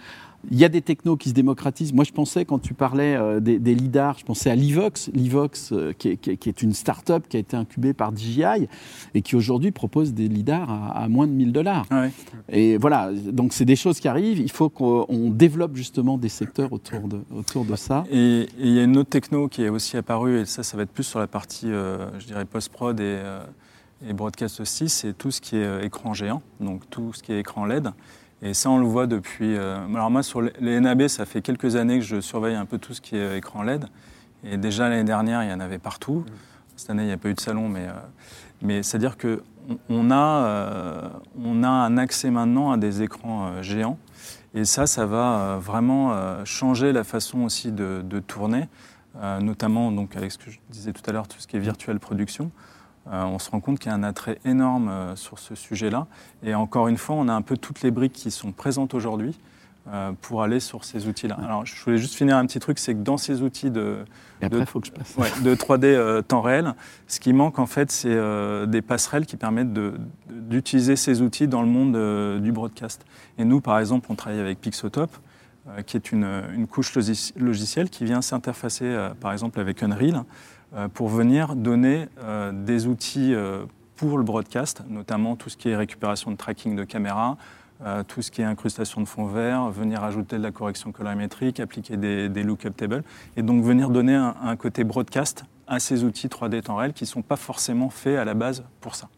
Il 0.52 0.58
y 0.58 0.64
a 0.64 0.68
des 0.68 0.82
technos 0.82 1.16
qui 1.16 1.30
se 1.30 1.34
démocratisent. 1.34 1.92
Moi, 1.92 2.04
je 2.04 2.12
pensais, 2.12 2.44
quand 2.44 2.60
tu 2.60 2.72
parlais 2.72 3.16
euh, 3.16 3.40
des, 3.40 3.58
des, 3.58 3.74
LIDAR, 3.74 4.18
je 4.18 4.24
pensais 4.24 4.48
à 4.48 4.54
Livox, 4.54 5.10
Livox 5.12 5.72
euh, 5.72 5.92
qui, 5.92 6.08
est, 6.08 6.62
une 6.62 6.72
start-up 6.72 7.26
qui 7.28 7.36
a 7.36 7.40
été 7.40 7.56
incubée 7.56 7.94
par 7.94 8.14
DJI 8.14 8.68
et 9.14 9.22
qui 9.22 9.34
aujourd'hui 9.34 9.72
propose 9.72 10.14
des 10.14 10.28
LIDAR 10.28 10.70
à, 10.94 11.08
moins 11.08 11.26
de 11.26 11.32
1000 11.32 11.52
dollars. 11.52 11.86
Et 12.48 12.76
voilà, 12.76 13.10
donc 13.12 13.54
c'est 13.54 13.64
des 13.64 13.74
choses 13.74 13.98
qui 13.98 14.06
arrivent. 14.06 14.38
Il 14.38 14.52
faut 14.52 14.68
qu'on 14.68 15.30
développe 15.30 15.74
justement 15.74 16.16
des 16.16 16.28
secteurs 16.28 16.72
autour 16.72 17.08
de, 17.08 17.22
autour 17.36 17.64
de 17.64 17.74
ça. 17.74 18.04
Et 18.12 18.46
il 18.60 18.72
y 18.72 18.78
a 18.78 18.84
une 18.84 18.98
autre 18.98 19.10
techno 19.10 19.48
qui 19.48 19.64
est 19.64 19.68
aussi 19.68 19.96
apparue, 19.96 20.40
et 20.40 20.44
ça, 20.44 20.62
ça 20.62 20.76
va 20.76 20.84
être 20.84 20.92
plus 20.92 21.04
sur 21.04 21.18
la 21.18 21.26
partie, 21.26 21.68
je 21.68 22.26
dirais, 22.26 22.44
post-prod 22.44 23.00
et 23.00 23.18
et 24.04 24.12
broadcast 24.12 24.60
aussi, 24.60 24.88
c'est 24.88 25.14
tout 25.14 25.30
ce 25.30 25.40
qui 25.40 25.56
est 25.56 25.64
euh, 25.64 25.82
écran 25.82 26.12
géant, 26.12 26.42
donc 26.60 26.88
tout 26.90 27.12
ce 27.14 27.22
qui 27.22 27.32
est 27.32 27.40
écran 27.40 27.64
LED. 27.64 27.90
Et 28.42 28.52
ça, 28.52 28.68
on 28.68 28.78
le 28.78 28.86
voit 28.86 29.06
depuis. 29.06 29.56
Euh, 29.56 29.78
alors, 29.94 30.10
moi, 30.10 30.22
sur 30.22 30.42
les 30.42 30.80
NAB, 30.80 31.08
ça 31.08 31.24
fait 31.24 31.40
quelques 31.40 31.76
années 31.76 31.98
que 31.98 32.04
je 32.04 32.20
surveille 32.20 32.54
un 32.54 32.66
peu 32.66 32.76
tout 32.78 32.92
ce 32.92 33.00
qui 33.00 33.16
est 33.16 33.20
euh, 33.20 33.36
écran 33.36 33.62
LED. 33.62 33.86
Et 34.44 34.58
déjà, 34.58 34.90
l'année 34.90 35.04
dernière, 35.04 35.42
il 35.42 35.50
y 35.50 35.52
en 35.52 35.60
avait 35.60 35.78
partout. 35.78 36.24
Cette 36.76 36.90
année, 36.90 37.04
il 37.04 37.06
n'y 37.06 37.12
a 37.12 37.16
pas 37.16 37.30
eu 37.30 37.34
de 37.34 37.40
salon, 37.40 37.70
mais, 37.70 37.86
mais 38.60 38.82
c'est-à-dire 38.82 39.16
qu'on 39.16 39.38
on 39.88 40.10
a, 40.10 41.10
on 41.42 41.62
a 41.64 41.68
un 41.68 41.96
accès 41.96 42.30
maintenant 42.30 42.70
à 42.70 42.76
des 42.76 43.00
écrans 43.00 43.62
géants. 43.62 43.98
Et 44.54 44.66
ça, 44.66 44.86
ça 44.86 45.06
va 45.06 45.58
vraiment 45.58 46.44
changer 46.44 46.92
la 46.92 47.02
façon 47.02 47.40
aussi 47.40 47.72
de, 47.72 48.02
de 48.04 48.20
tourner, 48.20 48.68
notamment 49.40 49.90
donc, 49.90 50.16
avec 50.16 50.30
ce 50.32 50.38
que 50.38 50.50
je 50.50 50.58
disais 50.68 50.92
tout 50.92 51.02
à 51.08 51.12
l'heure, 51.12 51.26
tout 51.26 51.40
ce 51.40 51.46
qui 51.46 51.56
est 51.56 51.60
virtuelle 51.60 51.98
production. 51.98 52.52
Euh, 53.12 53.22
on 53.24 53.38
se 53.38 53.50
rend 53.50 53.60
compte 53.60 53.78
qu'il 53.78 53.90
y 53.90 53.94
a 53.94 53.96
un 53.96 54.02
attrait 54.02 54.38
énorme 54.44 54.88
euh, 54.88 55.14
sur 55.16 55.38
ce 55.38 55.54
sujet-là. 55.54 56.06
Et 56.42 56.54
encore 56.54 56.88
une 56.88 56.96
fois, 56.98 57.14
on 57.16 57.28
a 57.28 57.32
un 57.34 57.42
peu 57.42 57.56
toutes 57.56 57.82
les 57.82 57.90
briques 57.92 58.12
qui 58.14 58.30
sont 58.30 58.52
présentes 58.52 58.94
aujourd'hui. 58.94 59.38
euh, 59.88 60.10
pour 60.20 60.42
aller 60.42 60.58
sur 60.58 60.84
ces 60.84 61.06
outils-là. 61.06 61.36
Alors, 61.44 61.64
je 61.64 61.84
voulais 61.84 61.96
juste 61.98 62.14
finir 62.16 62.36
un 62.36 62.44
petit 62.44 62.58
truc, 62.58 62.76
c'est 62.80 62.92
que 62.92 63.02
dans 63.02 63.16
ces 63.16 63.42
outils 63.42 63.70
de, 63.70 63.98
Et 64.42 64.46
après, 64.46 64.58
de- 64.58 64.64
il 64.64 64.66
faut 64.66 64.80
que 64.80 64.88
je 64.88 64.92
passe. 64.92 65.14
ouais, 65.16 65.30
de 65.44 65.54
3D 65.54 65.84
euh, 65.84 66.22
temps 66.22 66.40
réel, 66.40 66.74
ce 67.06 67.20
qui 67.20 67.32
manque 67.32 67.60
en 67.60 67.66
fait, 67.66 67.92
c'est 67.92 68.18
des 68.66 68.82
passerelles 68.82 69.26
qui 69.26 69.36
permettent 69.36 69.72
d'utiliser 70.28 70.96
ces 70.96 71.22
outils 71.22 71.46
dans 71.46 71.62
le 71.62 71.68
monde 71.68 72.40
du 72.42 72.50
broadcast. 72.50 73.04
Et 73.38 73.44
nous, 73.44 73.60
par 73.60 73.78
exemple, 73.78 74.06
on 74.10 74.16
travaille 74.16 74.40
avec 74.40 74.60
Pixotop, 74.60 75.10
qui 75.86 75.96
est 75.96 76.10
une, 76.10 76.42
une 76.54 76.66
couche 76.66 76.92
logicielle 77.36 77.88
qui 77.88 78.04
vient 78.04 78.22
s'interfacer, 78.22 79.10
par 79.20 79.32
exemple, 79.32 79.60
avec 79.60 79.82
Unreal, 79.84 80.24
pour 80.94 81.08
venir 81.08 81.54
donner 81.56 82.08
euh, 82.20 82.52
des 82.52 82.86
outils 82.86 83.34
euh, 83.34 83.64
pour 83.96 84.18
le 84.18 84.24
broadcast, 84.24 84.82
notamment 84.88 85.36
tout 85.36 85.48
ce 85.48 85.56
qui 85.56 85.68
est 85.70 85.76
récupération 85.76 86.30
de 86.30 86.36
tracking 86.36 86.76
de 86.76 86.84
caméra, 86.84 87.36
euh, 87.84 88.02
tout 88.02 88.20
ce 88.22 88.30
qui 88.30 88.42
est 88.42 88.44
incrustation 88.44 89.00
de 89.00 89.06
fond 89.06 89.26
vert, 89.26 89.70
venir 89.70 90.02
ajouter 90.04 90.38
de 90.38 90.42
la 90.42 90.50
correction 90.50 90.92
colorimétrique, 90.92 91.60
appliquer 91.60 91.96
des, 91.96 92.28
des 92.28 92.42
lookup 92.42 92.76
tables, 92.76 93.04
et 93.36 93.42
donc 93.42 93.62
venir 93.62 93.90
donner 93.90 94.14
un, 94.14 94.34
un 94.42 94.56
côté 94.56 94.84
broadcast 94.84 95.44
à 95.66 95.78
ces 95.78 96.04
outils 96.04 96.28
3D 96.28 96.62
temps 96.62 96.76
réel 96.76 96.92
qui 96.92 97.04
ne 97.04 97.08
sont 97.08 97.22
pas 97.22 97.36
forcément 97.36 97.88
faits 97.90 98.18
à 98.18 98.24
la 98.24 98.34
base 98.34 98.64
pour 98.80 98.94
ça. 98.94 99.08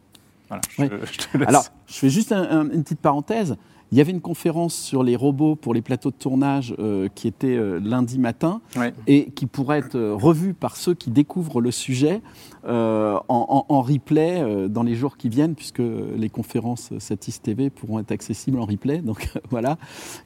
Voilà, 0.49 0.63
je, 0.71 0.83
Oui. 0.83 0.89
je 1.13 1.19
te 1.19 1.37
laisse. 1.39 1.49
Alors, 1.49 1.65
je 1.87 1.95
fais 1.95 2.09
juste 2.11 2.33
un- 2.33 2.43
un- 2.61 2.71
une 2.71 2.83
petite 2.83 3.01
parenthèse. 3.01 3.57
Il 3.91 3.97
y 3.97 4.01
avait 4.03 4.13
une 4.13 4.21
conférence 4.21 4.75
sur 4.75 5.03
les 5.03 5.17
robots 5.17 5.57
pour 5.57 5.73
les 5.73 5.81
plateaux 5.81 6.11
de 6.11 6.17
tournage 6.17 6.75
euh, 6.79 7.09
qui 7.15 7.27
était 7.27 7.57
euh, 7.57 7.81
lundi 7.83 8.19
matin 8.19 8.61
Ouais. 8.77 8.93
et 9.07 9.31
qui 9.31 9.47
pourrait 9.47 9.79
être 9.79 9.95
euh, 9.95 10.15
revue 10.15 10.53
par 10.53 10.77
ceux 10.77 10.93
qui 10.95 11.11
découvrent 11.11 11.61
le 11.63 11.71
sujet 11.71 12.21
en, 12.67 13.21
en- 13.29 13.65
en 13.69 13.81
replay 13.83 14.69
dans 14.69 14.83
les 14.83 14.95
jours 14.95 15.17
qui 15.17 15.31
viennent, 15.31 15.55
puisque 15.55 15.79
les 15.81 16.29
conférences 16.29 16.91
Satis 16.99 17.41
TV 17.41 17.71
pourront 17.71 17.99
être 17.99 18.13
accessibles 18.13 18.59
en 18.59 18.67
replay. 18.67 18.99
Donc 18.99 19.27
voilà, 19.51 19.79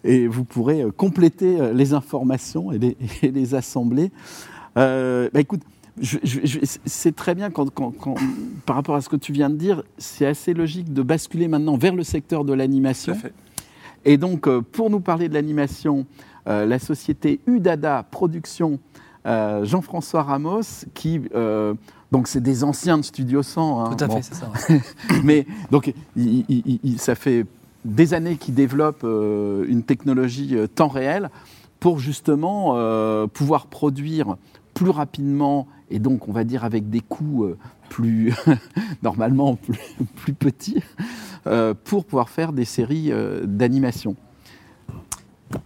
et 0.03 0.27
vous 0.27 0.42
pourrez 0.44 0.85
compléter 0.96 1.72
les 1.72 1.94
informations 1.94 2.72
et 2.72 2.79
les, 2.79 2.96
et 3.22 3.31
les 3.31 3.55
assembler. 3.55 4.11
Bah, 4.75 5.29
écoute, 5.38 5.61
c'est 6.03 7.14
très 7.14 7.35
bien 7.35 7.51
quand, 7.51 7.70
quand- 7.72 7.92
quand- 7.92 8.14
par 8.66 8.77
rapport 8.77 8.94
à 8.96 9.01
ce 9.03 9.09
que 9.09 9.16
tu 9.16 9.33
viens 9.33 9.51
de 9.51 9.57
dire, 9.57 9.83
c'est 9.98 10.27
assez 10.27 10.55
logique 10.55 10.92
de 10.92 11.03
basculer 11.03 11.48
maintenant 11.48 11.77
vers 11.77 11.94
le 11.94 12.03
secteur 12.03 12.44
de 12.44 12.53
Tout 12.53 12.59
l'animation. 12.59 13.14
Et 14.05 14.17
donc, 14.17 14.47
euh, 14.49 14.61
pour 14.61 14.91
nous 14.91 15.01
parler 15.01 15.29
de 15.29 15.35
l'animation, 15.35 16.07
euh, 16.49 16.67
la 16.67 16.79
société 16.79 17.41
Udada 17.47 18.05
Production, 18.11 18.79
euh, 19.27 19.65
Jean-François 19.65 20.23
Ramos, 20.23 20.87
qui. 20.95 21.21
euh, 21.35 21.75
donc, 22.11 22.29
c'est 22.29 22.41
des 22.43 22.62
anciens 22.65 22.99
de 22.99 23.03
Studio 23.03 23.43
100. 23.43 23.81
hein. 23.87 23.95
Tout 23.97 24.05
à 24.05 24.07
Bon, 24.09 24.17
fait, 24.17 24.23
c'est 24.23 24.35
ça. 24.35 24.51
ouais. 24.69 24.81
mais 25.25 25.47
donc, 25.71 25.93
il- 26.17 26.45
il- 26.49 26.62
il- 26.67 26.81
il- 26.83 26.99
ça 26.99 27.15
fait 27.15 27.47
des 27.85 28.12
années 28.15 28.37
qu'il 28.37 28.55
développe 28.55 29.01
euh, 29.05 29.65
une 29.69 29.83
technologie 29.83 30.55
temps 30.75 30.88
réel 30.88 31.31
pour 31.81 31.99
justement 31.99 32.77
pouvoir 33.33 33.67
produire 33.67 34.37
plus 34.75 34.91
rapidement 34.91 35.67
et 35.91 35.99
donc, 35.99 36.29
on 36.29 36.33
va 36.33 36.45
dire, 36.45 36.65
avec 36.65 36.91
des 36.91 37.01
coûts 37.01 37.45
plus, 37.92 38.35
normalement, 39.02 39.57
plus, 39.57 39.78
plus 40.16 40.33
petits, 40.33 40.83
euh, 41.46 41.74
pour 41.74 42.07
pouvoir 42.07 42.31
faire 42.31 42.52
des 42.52 42.64
séries 42.64 43.12
euh, 43.12 43.42
d'animation. 43.44 44.16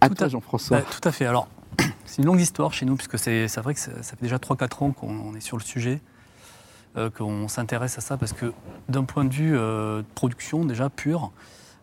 À 0.01 0.09
Tout 0.09 0.15
toi, 0.15 0.27
Jean-François. 0.27 0.81
Tout 0.81 1.07
à 1.07 1.11
fait. 1.11 1.25
Alors, 1.25 1.47
c'est 2.05 2.21
une 2.21 2.25
longue 2.25 2.41
histoire 2.41 2.73
chez 2.73 2.85
nous, 2.85 2.95
puisque 2.95 3.17
c'est 3.17 3.47
vrai 3.57 3.73
que 3.73 3.79
ça 3.79 3.91
ça 4.03 4.15
fait 4.15 4.23
déjà 4.23 4.37
3-4 4.37 4.83
ans 4.83 4.91
qu'on 4.91 5.09
on 5.09 5.35
est 5.35 5.41
sur 5.41 5.57
le 5.57 5.63
sujet, 5.63 6.01
euh, 6.97 7.09
qu'on 7.09 7.47
s'intéresse 7.47 7.97
à 7.97 8.01
ça, 8.01 8.17
parce 8.17 8.33
que 8.33 8.51
d'un 8.89 9.03
point 9.03 9.23
de 9.23 9.33
vue 9.33 9.57
euh, 9.57 9.99
de 9.99 10.07
production 10.15 10.65
déjà 10.65 10.89
pur, 10.89 11.31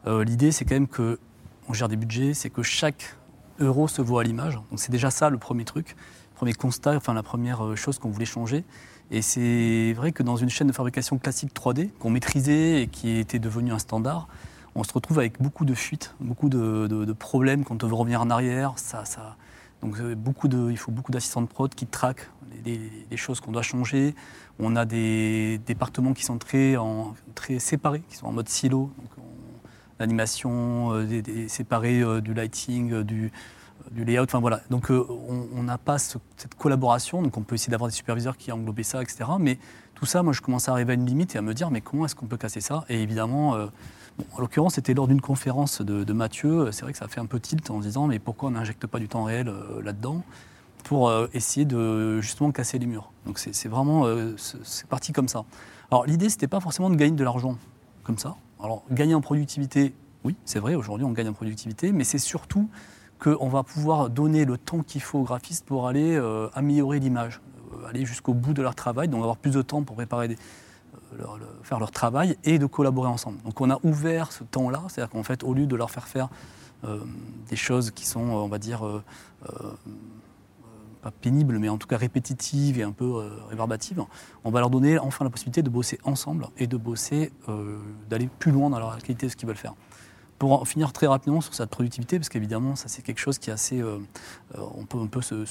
euh, 0.06 0.24
l'idée 0.24 0.52
c'est 0.52 0.64
quand 0.64 0.74
même 0.74 0.88
que 0.88 1.18
on 1.68 1.72
gère 1.72 1.88
des 1.88 1.96
budgets, 1.96 2.34
c'est 2.34 2.50
que 2.50 2.62
chaque 2.62 3.16
euro 3.58 3.88
se 3.88 4.02
voit 4.02 4.20
à 4.20 4.24
l'image. 4.24 4.54
Donc 4.54 4.78
c'est 4.78 4.92
déjà 4.92 5.10
ça 5.10 5.30
le 5.30 5.38
premier 5.38 5.64
truc, 5.64 5.96
le 6.32 6.36
premier 6.36 6.52
constat, 6.52 6.96
enfin 6.96 7.14
la 7.14 7.22
première 7.22 7.76
chose 7.76 7.98
qu'on 7.98 8.10
voulait 8.10 8.26
changer. 8.26 8.64
Et 9.10 9.22
c'est 9.22 9.92
vrai 9.94 10.12
que 10.12 10.22
dans 10.22 10.36
une 10.36 10.48
chaîne 10.48 10.66
de 10.66 10.72
fabrication 10.72 11.18
classique 11.18 11.52
3D 11.54 11.90
qu'on 11.98 12.10
maîtrisait 12.10 12.82
et 12.82 12.86
qui 12.86 13.18
était 13.18 13.38
devenue 13.38 13.72
un 13.72 13.78
standard, 13.78 14.28
on 14.74 14.82
se 14.82 14.92
retrouve 14.92 15.18
avec 15.18 15.40
beaucoup 15.40 15.64
de 15.64 15.74
fuites, 15.74 16.14
beaucoup 16.20 16.48
de, 16.48 17.12
problèmes 17.12 17.64
quand 17.64 17.84
on 17.84 17.86
veut 17.86 17.94
revenir 17.94 18.20
en 18.20 18.30
arrière. 18.30 18.72
Ça, 18.76 19.04
donc 19.82 19.98
euh, 20.00 20.14
beaucoup 20.14 20.48
de, 20.48 20.70
il 20.70 20.78
faut 20.78 20.90
beaucoup 20.90 21.12
d'assistants 21.12 21.42
de 21.42 21.46
prod 21.46 21.72
qui 21.74 21.86
traquent 21.86 22.28
les, 22.64 23.16
choses 23.16 23.40
qu'on 23.40 23.52
doit 23.52 23.62
changer. 23.62 24.14
On 24.58 24.76
a 24.76 24.84
des 24.84 25.60
départements 25.66 26.12
qui 26.12 26.24
sont 26.24 26.38
très, 26.38 26.76
séparés, 27.58 28.02
qui 28.08 28.16
sont 28.16 28.26
en 28.26 28.32
mode 28.32 28.48
silo. 28.48 28.90
L'animation 30.00 30.92
euh, 30.92 31.22
séparée 31.48 32.00
euh, 32.00 32.20
du 32.20 32.34
lighting, 32.34 32.92
euh, 32.92 33.04
du, 33.04 33.30
du 33.90 34.04
layout. 34.04 34.24
Enfin 34.24 34.40
voilà. 34.40 34.60
Donc 34.70 34.90
euh, 34.90 35.04
on 35.54 35.62
n'a 35.62 35.78
pas 35.78 35.98
ce- 35.98 36.18
cette 36.36 36.54
collaboration. 36.54 37.22
Donc 37.22 37.36
on 37.36 37.42
peut 37.42 37.54
essayer 37.54 37.70
d'avoir 37.70 37.88
des 37.90 37.96
superviseurs 37.96 38.36
qui 38.36 38.52
englobent 38.52 38.82
ça, 38.82 39.02
etc. 39.02 39.24
Mais 39.38 39.58
tout 39.94 40.06
ça, 40.06 40.22
moi, 40.22 40.32
je 40.32 40.40
commence 40.40 40.68
à 40.68 40.72
arriver 40.72 40.92
à 40.92 40.94
une 40.94 41.06
limite 41.06 41.34
et 41.34 41.38
à 41.38 41.42
me 41.42 41.54
dire, 41.54 41.70
mais 41.70 41.80
comment 41.80 42.04
est-ce 42.04 42.14
qu'on 42.14 42.26
peut 42.26 42.36
casser 42.36 42.60
ça? 42.60 42.84
Et 42.88 43.02
évidemment, 43.02 43.54
euh, 43.54 43.66
en 44.32 44.40
l'occurrence, 44.40 44.74
c'était 44.74 44.94
lors 44.94 45.08
d'une 45.08 45.20
conférence 45.20 45.82
de, 45.82 46.12
Mathieu. 46.12 46.70
C'est 46.72 46.82
vrai 46.82 46.92
que 46.92 46.98
ça 46.98 47.08
fait 47.08 47.20
un 47.20 47.26
peu 47.26 47.40
tilt 47.40 47.68
en 47.70 47.80
disant, 47.80 48.06
mais 48.06 48.18
pourquoi 48.18 48.48
on 48.48 48.52
n'injecte 48.52 48.86
pas 48.86 48.98
du 48.98 49.08
temps 49.08 49.24
réel 49.24 49.48
euh, 49.48 49.82
là-dedans 49.82 50.22
pour 50.84 51.08
euh, 51.08 51.26
essayer 51.32 51.64
de 51.64 52.20
justement 52.20 52.52
casser 52.52 52.78
les 52.78 52.86
murs? 52.86 53.10
Donc 53.26 53.38
c'est 53.38 53.68
vraiment, 53.68 54.06
euh, 54.06 54.34
c'est 54.36 54.86
parti 54.86 55.12
comme 55.12 55.28
ça. 55.28 55.44
Alors 55.90 56.06
l'idée, 56.06 56.28
c'était 56.28 56.48
pas 56.48 56.60
forcément 56.60 56.90
de 56.90 56.96
gagner 56.96 57.16
de 57.16 57.24
l'argent 57.24 57.56
comme 58.02 58.18
ça. 58.18 58.36
Alors 58.62 58.84
gagner 58.90 59.14
en 59.14 59.20
productivité, 59.20 59.94
oui, 60.24 60.36
c'est 60.44 60.58
vrai, 60.58 60.74
aujourd'hui 60.74 61.04
on 61.04 61.12
gagne 61.12 61.28
en 61.28 61.32
productivité, 61.32 61.92
mais 61.92 62.04
c'est 62.04 62.18
surtout 62.18 62.68
qu'on 63.24 63.48
va 63.48 63.62
pouvoir 63.62 64.10
donner 64.10 64.44
le 64.44 64.58
temps 64.58 64.82
qu'il 64.82 65.00
faut 65.00 65.20
aux 65.20 65.24
graphistes 65.24 65.64
pour 65.64 65.88
aller 65.88 66.14
euh, 66.14 66.48
améliorer 66.52 67.00
l'image, 67.00 67.40
euh, 67.72 67.88
aller 67.88 68.04
jusqu'au 68.04 68.34
bout 68.34 68.52
de 68.52 68.60
leur 68.60 68.74
travail, 68.74 69.08
donc 69.08 69.20
avoir 69.20 69.38
plus 69.38 69.52
de 69.52 69.62
temps 69.62 69.82
pour 69.82 69.96
préparer 69.96 70.28
des, 70.28 70.34
euh, 70.34 71.18
leur- 71.18 71.38
faire 71.62 71.78
leur 71.78 71.90
travail 71.90 72.36
et 72.44 72.58
de 72.58 72.66
collaborer 72.66 73.08
ensemble. 73.08 73.38
Donc 73.42 73.60
on 73.62 73.70
a 73.70 73.78
ouvert 73.82 74.30
ce 74.30 74.44
temps-là, 74.44 74.82
c'est-à-dire 74.88 75.10
qu'en 75.10 75.22
fait, 75.22 75.42
au 75.42 75.54
lieu 75.54 75.66
de 75.66 75.74
leur 75.76 75.90
faire 75.90 76.06
faire 76.06 76.28
des 77.48 77.56
choses 77.56 77.90
qui 77.92 78.04
sont, 78.04 78.20
on 78.20 78.46
va 78.46 78.58
dire, 78.58 78.82
pas 81.00 81.10
pénibles, 81.10 81.58
mais 81.58 81.70
en 81.70 81.78
tout 81.78 81.86
cas 81.86 81.96
répétitives 81.96 82.78
et 82.78 82.82
un 82.82 82.92
peu 82.92 83.22
rébarbatives, 83.48 84.02
on 84.44 84.50
va 84.50 84.60
leur 84.60 84.68
donner 84.68 84.98
enfin 84.98 85.24
la 85.24 85.30
possibilité 85.30 85.62
de 85.62 85.70
bosser 85.70 85.98
ensemble 86.04 86.46
et 86.58 86.66
de 86.66 86.76
bosser, 86.76 87.32
d'aller 88.10 88.28
plus 88.38 88.52
loin 88.52 88.68
dans 88.68 88.80
la 88.80 88.98
qualité 88.98 89.24
de 89.24 89.30
ce 89.32 89.36
qu'ils 89.36 89.48
veulent 89.48 89.56
faire. 89.56 89.72
Pour 90.44 90.60
en 90.60 90.66
finir 90.66 90.92
très 90.92 91.06
rapidement 91.06 91.40
sur 91.40 91.54
cette 91.54 91.70
productivité, 91.70 92.18
parce 92.18 92.28
qu'évidemment, 92.28 92.76
ça 92.76 92.88
c'est 92.88 93.00
quelque 93.00 93.18
chose 93.18 93.38
qui 93.38 93.48
est 93.48 93.52
assez. 93.54 93.80
euh, 93.80 93.96
euh, 94.58 94.60
on 94.76 94.84
peut 94.84 94.98
un 94.98 95.06
peu 95.06 95.22
se, 95.22 95.46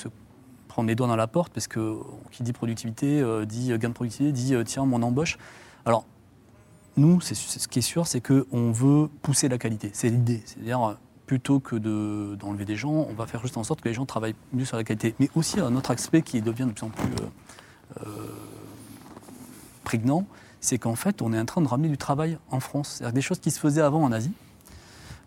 prendre 0.67 0.88
les 0.88 0.93
doigts 0.93 1.08
dans 1.08 1.15
la 1.15 1.25
porte, 1.25 1.51
parce 1.51 1.65
que 1.65 1.97
qui 2.29 2.43
dit 2.43 2.53
productivité, 2.53 3.19
euh, 3.19 3.43
dit 3.43 3.75
gain 3.79 3.89
de 3.89 3.93
productivité, 3.95 4.32
dit 4.32 4.53
euh, 4.53 4.63
tiens, 4.63 4.86
mon 4.86 5.01
embauche. 5.01 5.39
Alors, 5.88 6.06
nous, 6.95 7.21
c'est 7.21 7.34
ce 7.34 7.67
qui 7.67 7.79
est 7.79 7.82
sûr, 7.82 8.06
c'est 8.06 8.21
qu'on 8.21 8.71
veut 8.71 9.10
pousser 9.23 9.49
la 9.49 9.58
qualité. 9.58 9.89
C'est 9.93 10.10
l'idée. 10.10 10.43
C'est-à-dire, 10.45 10.84
euh, 10.89 10.93
plutôt 11.25 11.60
que 11.60 11.75
de- 11.75 12.36
d'enlever 12.39 12.65
des 12.65 12.75
gens, 12.75 12.91
on 13.10 13.13
va 13.15 13.25
faire 13.25 13.41
juste 13.41 13.58
en 13.58 13.63
sorte 13.63 13.82
que 13.82 13.89
les 13.89 13.95
gens 13.95 14.06
travaillent 14.06 14.36
mieux 14.51 14.65
sur 14.65 14.77
la 14.77 14.84
qualité. 14.84 15.15
Mais 15.19 15.32
aussi, 15.34 15.60
un 15.60 15.75
autre 15.75 15.89
aspect 15.89 16.21
qui 16.21 16.39
devient 16.43 16.65
de 16.67 16.71
plus 16.71 16.86
en 16.86 16.89
plus 16.89 17.10
euh, 17.10 18.06
euh, 18.06 18.27
prégnant, 19.86 20.27
c'est 20.62 20.77
qu'en 20.77 20.93
fait, 20.95 21.23
on 21.23 21.34
est 21.34 21.39
en 21.39 21.45
train 21.45 21.62
de 21.62 21.67
ramener 21.67 21.89
du 21.89 21.97
travail 21.97 22.38
en 22.51 22.60
France. 22.60 22.97
C'est-à-dire 22.99 23.13
des 23.15 23.21
choses 23.21 23.39
qui 23.39 23.49
se 23.49 23.60
faisaient 23.60 23.82
avant 23.82 24.03
en 24.03 24.12
Asie. 24.12 24.34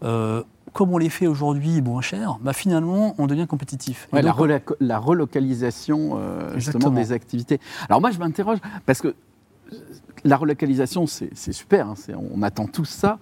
Euh, 0.03 0.43
comme 0.73 0.93
on 0.93 0.99
les 0.99 1.09
fait 1.09 1.27
aujourd'hui 1.27 1.81
moins 1.81 2.03
cher, 2.03 2.39
bah 2.43 2.53
finalement, 2.53 3.15
on 3.19 3.27
devient 3.27 3.47
compétitif. 3.47 4.09
Ouais, 4.13 4.21
la, 4.21 4.33
donc, 4.33 4.41
rela- 4.41 4.61
la 4.81 4.99
relocalisation 4.99 6.19
euh, 6.19 6.53
justement 6.59 6.91
des 6.91 7.13
activités. 7.13 7.61
Alors 7.89 8.01
moi, 8.01 8.11
je 8.11 8.19
m'interroge 8.19 8.59
parce 8.85 9.01
que 9.01 9.09
euh, 9.09 9.77
la 10.25 10.37
relocalisation, 10.37 11.07
c'est 11.07 11.53
super, 11.53 11.89
hein, 11.89 11.95
on 12.35 12.43
attend 12.43 12.67
tous 12.67 12.85
ça. 12.85 13.19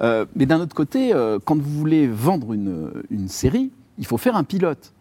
Euh, 0.00 0.26
mais 0.34 0.46
d'un 0.46 0.60
autre 0.60 0.74
côté, 0.74 1.14
euh, 1.14 1.38
quand 1.44 1.56
vous 1.56 1.70
voulez 1.78 2.06
vendre 2.06 2.52
une, 2.52 2.90
une 3.10 3.28
série, 3.28 3.70
il 3.98 4.06
faut 4.06 4.18
faire 4.18 4.36
un 4.36 4.44
pilote. 4.44 4.92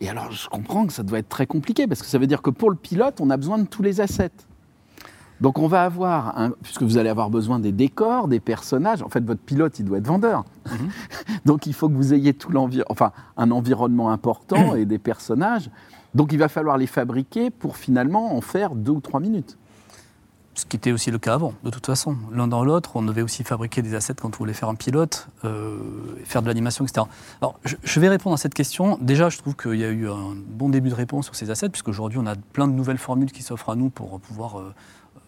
Et 0.00 0.08
alors, 0.08 0.30
je 0.30 0.48
comprends 0.48 0.86
que 0.86 0.92
ça 0.92 1.02
doit 1.02 1.18
être 1.18 1.28
très 1.28 1.46
compliqué 1.46 1.86
parce 1.86 2.00
que 2.02 2.06
ça 2.08 2.18
veut 2.18 2.26
dire 2.26 2.42
que 2.42 2.50
pour 2.50 2.68
le 2.70 2.76
pilote, 2.76 3.20
on 3.20 3.30
a 3.30 3.36
besoin 3.36 3.58
de 3.58 3.66
tous 3.66 3.82
les 3.82 4.00
assets. 4.00 4.30
Donc 5.40 5.58
on 5.58 5.66
va 5.68 5.84
avoir, 5.84 6.38
un- 6.38 6.50
puisque 6.62 6.82
vous 6.82 6.96
allez 6.98 7.08
avoir 7.10 7.28
besoin 7.30 7.58
des 7.58 7.72
décors, 7.72 8.26
des 8.28 8.40
personnages. 8.40 9.02
En 9.02 9.08
fait, 9.08 9.24
votre 9.24 9.40
pilote, 9.40 9.78
il 9.78 9.84
doit 9.84 9.98
être 9.98 10.06
vendeur. 10.06 10.44
Mhm. 10.70 10.88
Donc 11.44 11.66
il 11.66 11.74
faut 11.74 11.88
que 11.88 11.94
vous 11.94 12.14
ayez 12.14 12.32
tout 12.34 12.50
l'envi- 12.50 12.82
enfin 12.88 13.12
un 13.36 13.50
environnement 13.50 14.10
important 14.10 14.74
et 14.74 14.84
des 14.86 14.98
personnages. 14.98 15.70
Donc 16.14 16.32
il 16.32 16.38
va 16.38 16.48
falloir 16.48 16.78
les 16.78 16.86
fabriquer 16.86 17.50
pour 17.50 17.76
finalement 17.76 18.34
en 18.36 18.40
faire 18.40 18.74
deux 18.74 18.92
ou 18.92 19.00
trois 19.00 19.20
minutes. 19.20 19.58
Ce 20.54 20.64
qui 20.64 20.78
était 20.78 20.90
aussi 20.90 21.10
le 21.10 21.18
cas 21.18 21.34
avant, 21.34 21.52
de 21.64 21.68
toute 21.68 21.84
façon. 21.84 22.16
L'un 22.32 22.48
dans 22.48 22.64
l'autre, 22.64 22.92
on 22.94 23.02
devait 23.02 23.20
aussi 23.20 23.44
fabriquer 23.44 23.82
des 23.82 23.94
assets 23.94 24.14
quand 24.14 24.34
on 24.36 24.38
voulait 24.38 24.54
faire 24.54 24.70
un 24.70 24.74
pilote, 24.74 25.28
euh, 25.44 25.76
faire 26.24 26.40
de 26.40 26.46
l'animation, 26.46 26.86
etc. 26.86 27.06
Alors, 27.42 27.58
je, 27.66 27.76
je 27.84 28.00
vais 28.00 28.08
répondre 28.08 28.32
à 28.32 28.38
cette 28.38 28.54
question. 28.54 28.96
Déjà, 29.02 29.28
je 29.28 29.36
trouve 29.36 29.54
qu'il 29.54 29.74
y 29.74 29.84
a 29.84 29.90
eu 29.90 30.08
un 30.08 30.34
bon 30.48 30.70
début 30.70 30.88
de 30.88 30.94
réponse 30.94 31.26
sur 31.26 31.34
ces 31.34 31.50
assets, 31.50 31.68
puisqu'aujourd'hui, 31.68 32.18
on 32.18 32.24
a 32.26 32.34
plein 32.54 32.68
de 32.68 32.72
nouvelles 32.72 32.96
formules 32.96 33.32
qui 33.32 33.42
s'offrent 33.42 33.68
à 33.68 33.76
nous 33.76 33.90
pour 33.90 34.18
pouvoir 34.18 34.58
euh, 34.58 34.72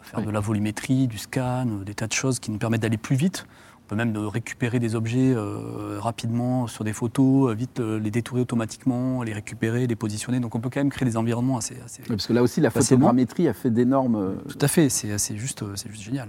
faire 0.02 0.20
Oui. 0.20 0.26
de 0.26 0.30
la 0.30 0.40
volumétrie, 0.40 1.06
du 1.08 1.18
scan, 1.18 1.66
euh, 1.68 1.84
des 1.84 1.94
tas 1.94 2.06
de 2.06 2.12
choses 2.12 2.38
qui 2.40 2.50
nous 2.50 2.58
permettent 2.58 2.82
d'aller 2.82 2.96
plus 2.98 3.16
vite. 3.16 3.46
peut 3.88 3.96
même 3.96 4.12
de 4.12 4.20
récupérer 4.20 4.78
des 4.80 4.94
objets 4.94 5.32
euh, 5.34 5.96
rapidement 5.98 6.66
sur 6.66 6.84
des 6.84 6.92
photos, 6.92 7.50
euh, 7.50 7.54
vite 7.54 7.80
euh, 7.80 7.98
les 7.98 8.10
détourer 8.10 8.42
automatiquement, 8.42 9.22
les 9.22 9.32
récupérer, 9.32 9.86
les 9.86 9.96
positionner. 9.96 10.40
Donc 10.40 10.54
on 10.54 10.60
peut 10.60 10.68
quand 10.68 10.80
même 10.80 10.90
créer 10.90 11.08
des 11.08 11.16
environnements 11.16 11.56
assez. 11.56 11.74
assez... 11.82 12.02
Oui, 12.02 12.08
parce 12.16 12.26
que 12.26 12.34
là 12.34 12.42
aussi, 12.42 12.60
la 12.60 12.68
photogrammétrie 12.70 13.48
a 13.48 13.54
fait 13.54 13.70
d'énormes. 13.70 14.16
euh, 14.16 14.34
Tout 14.46 14.58
à 14.60 14.68
fait, 14.68 14.90
c'est 14.90 15.36
juste, 15.38 15.64
juste 15.88 16.02
génial. 16.02 16.28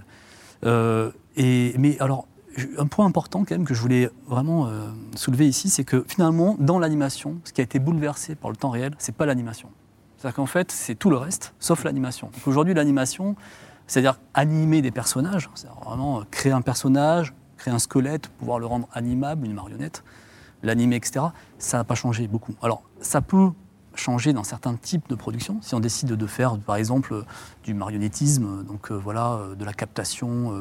Euh, 0.64 1.10
et, 1.36 1.74
mais 1.78 1.98
alors, 2.00 2.26
un 2.78 2.86
point 2.86 3.04
important 3.04 3.44
quand 3.44 3.54
même 3.54 3.66
que 3.66 3.74
je 3.74 3.80
voulais 3.82 4.08
vraiment 4.26 4.66
euh, 4.66 4.88
soulever 5.14 5.46
ici, 5.46 5.68
c'est 5.68 5.84
que 5.84 6.02
finalement, 6.08 6.56
dans 6.58 6.78
l'animation, 6.78 7.40
ce 7.44 7.52
qui 7.52 7.60
a 7.60 7.64
été 7.64 7.78
bouleversé 7.78 8.34
par 8.36 8.50
le 8.50 8.56
temps 8.56 8.70
réel, 8.70 8.94
c'est 8.98 9.14
pas 9.14 9.26
l'animation. 9.26 9.68
C'est-à-dire 10.20 10.36
qu'en 10.36 10.46
fait, 10.46 10.70
c'est 10.70 10.96
tout 10.96 11.08
le 11.08 11.16
reste, 11.16 11.54
sauf 11.60 11.82
l'animation. 11.82 12.30
Aujourd'hui, 12.44 12.74
l'animation, 12.74 13.36
c'est-à-dire 13.86 14.20
animer 14.34 14.82
des 14.82 14.90
personnages, 14.90 15.48
c'est-à-dire 15.54 15.80
vraiment 15.80 16.20
euh, 16.20 16.24
créer 16.30 16.52
un 16.52 16.60
personnage, 16.60 17.32
créer 17.56 17.72
un 17.72 17.78
squelette, 17.78 18.28
pouvoir 18.28 18.58
le 18.58 18.66
rendre 18.66 18.86
animable, 18.92 19.46
une 19.46 19.54
marionnette, 19.54 20.04
l'animer, 20.62 20.96
etc., 20.96 21.24
ça 21.58 21.78
n'a 21.78 21.84
pas 21.84 21.94
changé 21.94 22.28
beaucoup. 22.28 22.54
Alors, 22.60 22.82
ça 23.00 23.22
peut 23.22 23.48
changer 23.94 24.34
dans 24.34 24.44
certains 24.44 24.74
types 24.74 25.08
de 25.08 25.14
productions. 25.14 25.56
Si 25.62 25.74
on 25.74 25.80
décide 25.80 26.10
de 26.10 26.26
faire, 26.26 26.58
par 26.58 26.76
exemple, 26.76 27.14
euh, 27.14 27.22
du 27.64 27.72
marionnettisme, 27.72 28.44
euh, 28.44 28.62
donc 28.62 28.92
voilà, 28.92 29.40
de 29.58 29.64
la 29.64 29.72
captation, 29.72 30.54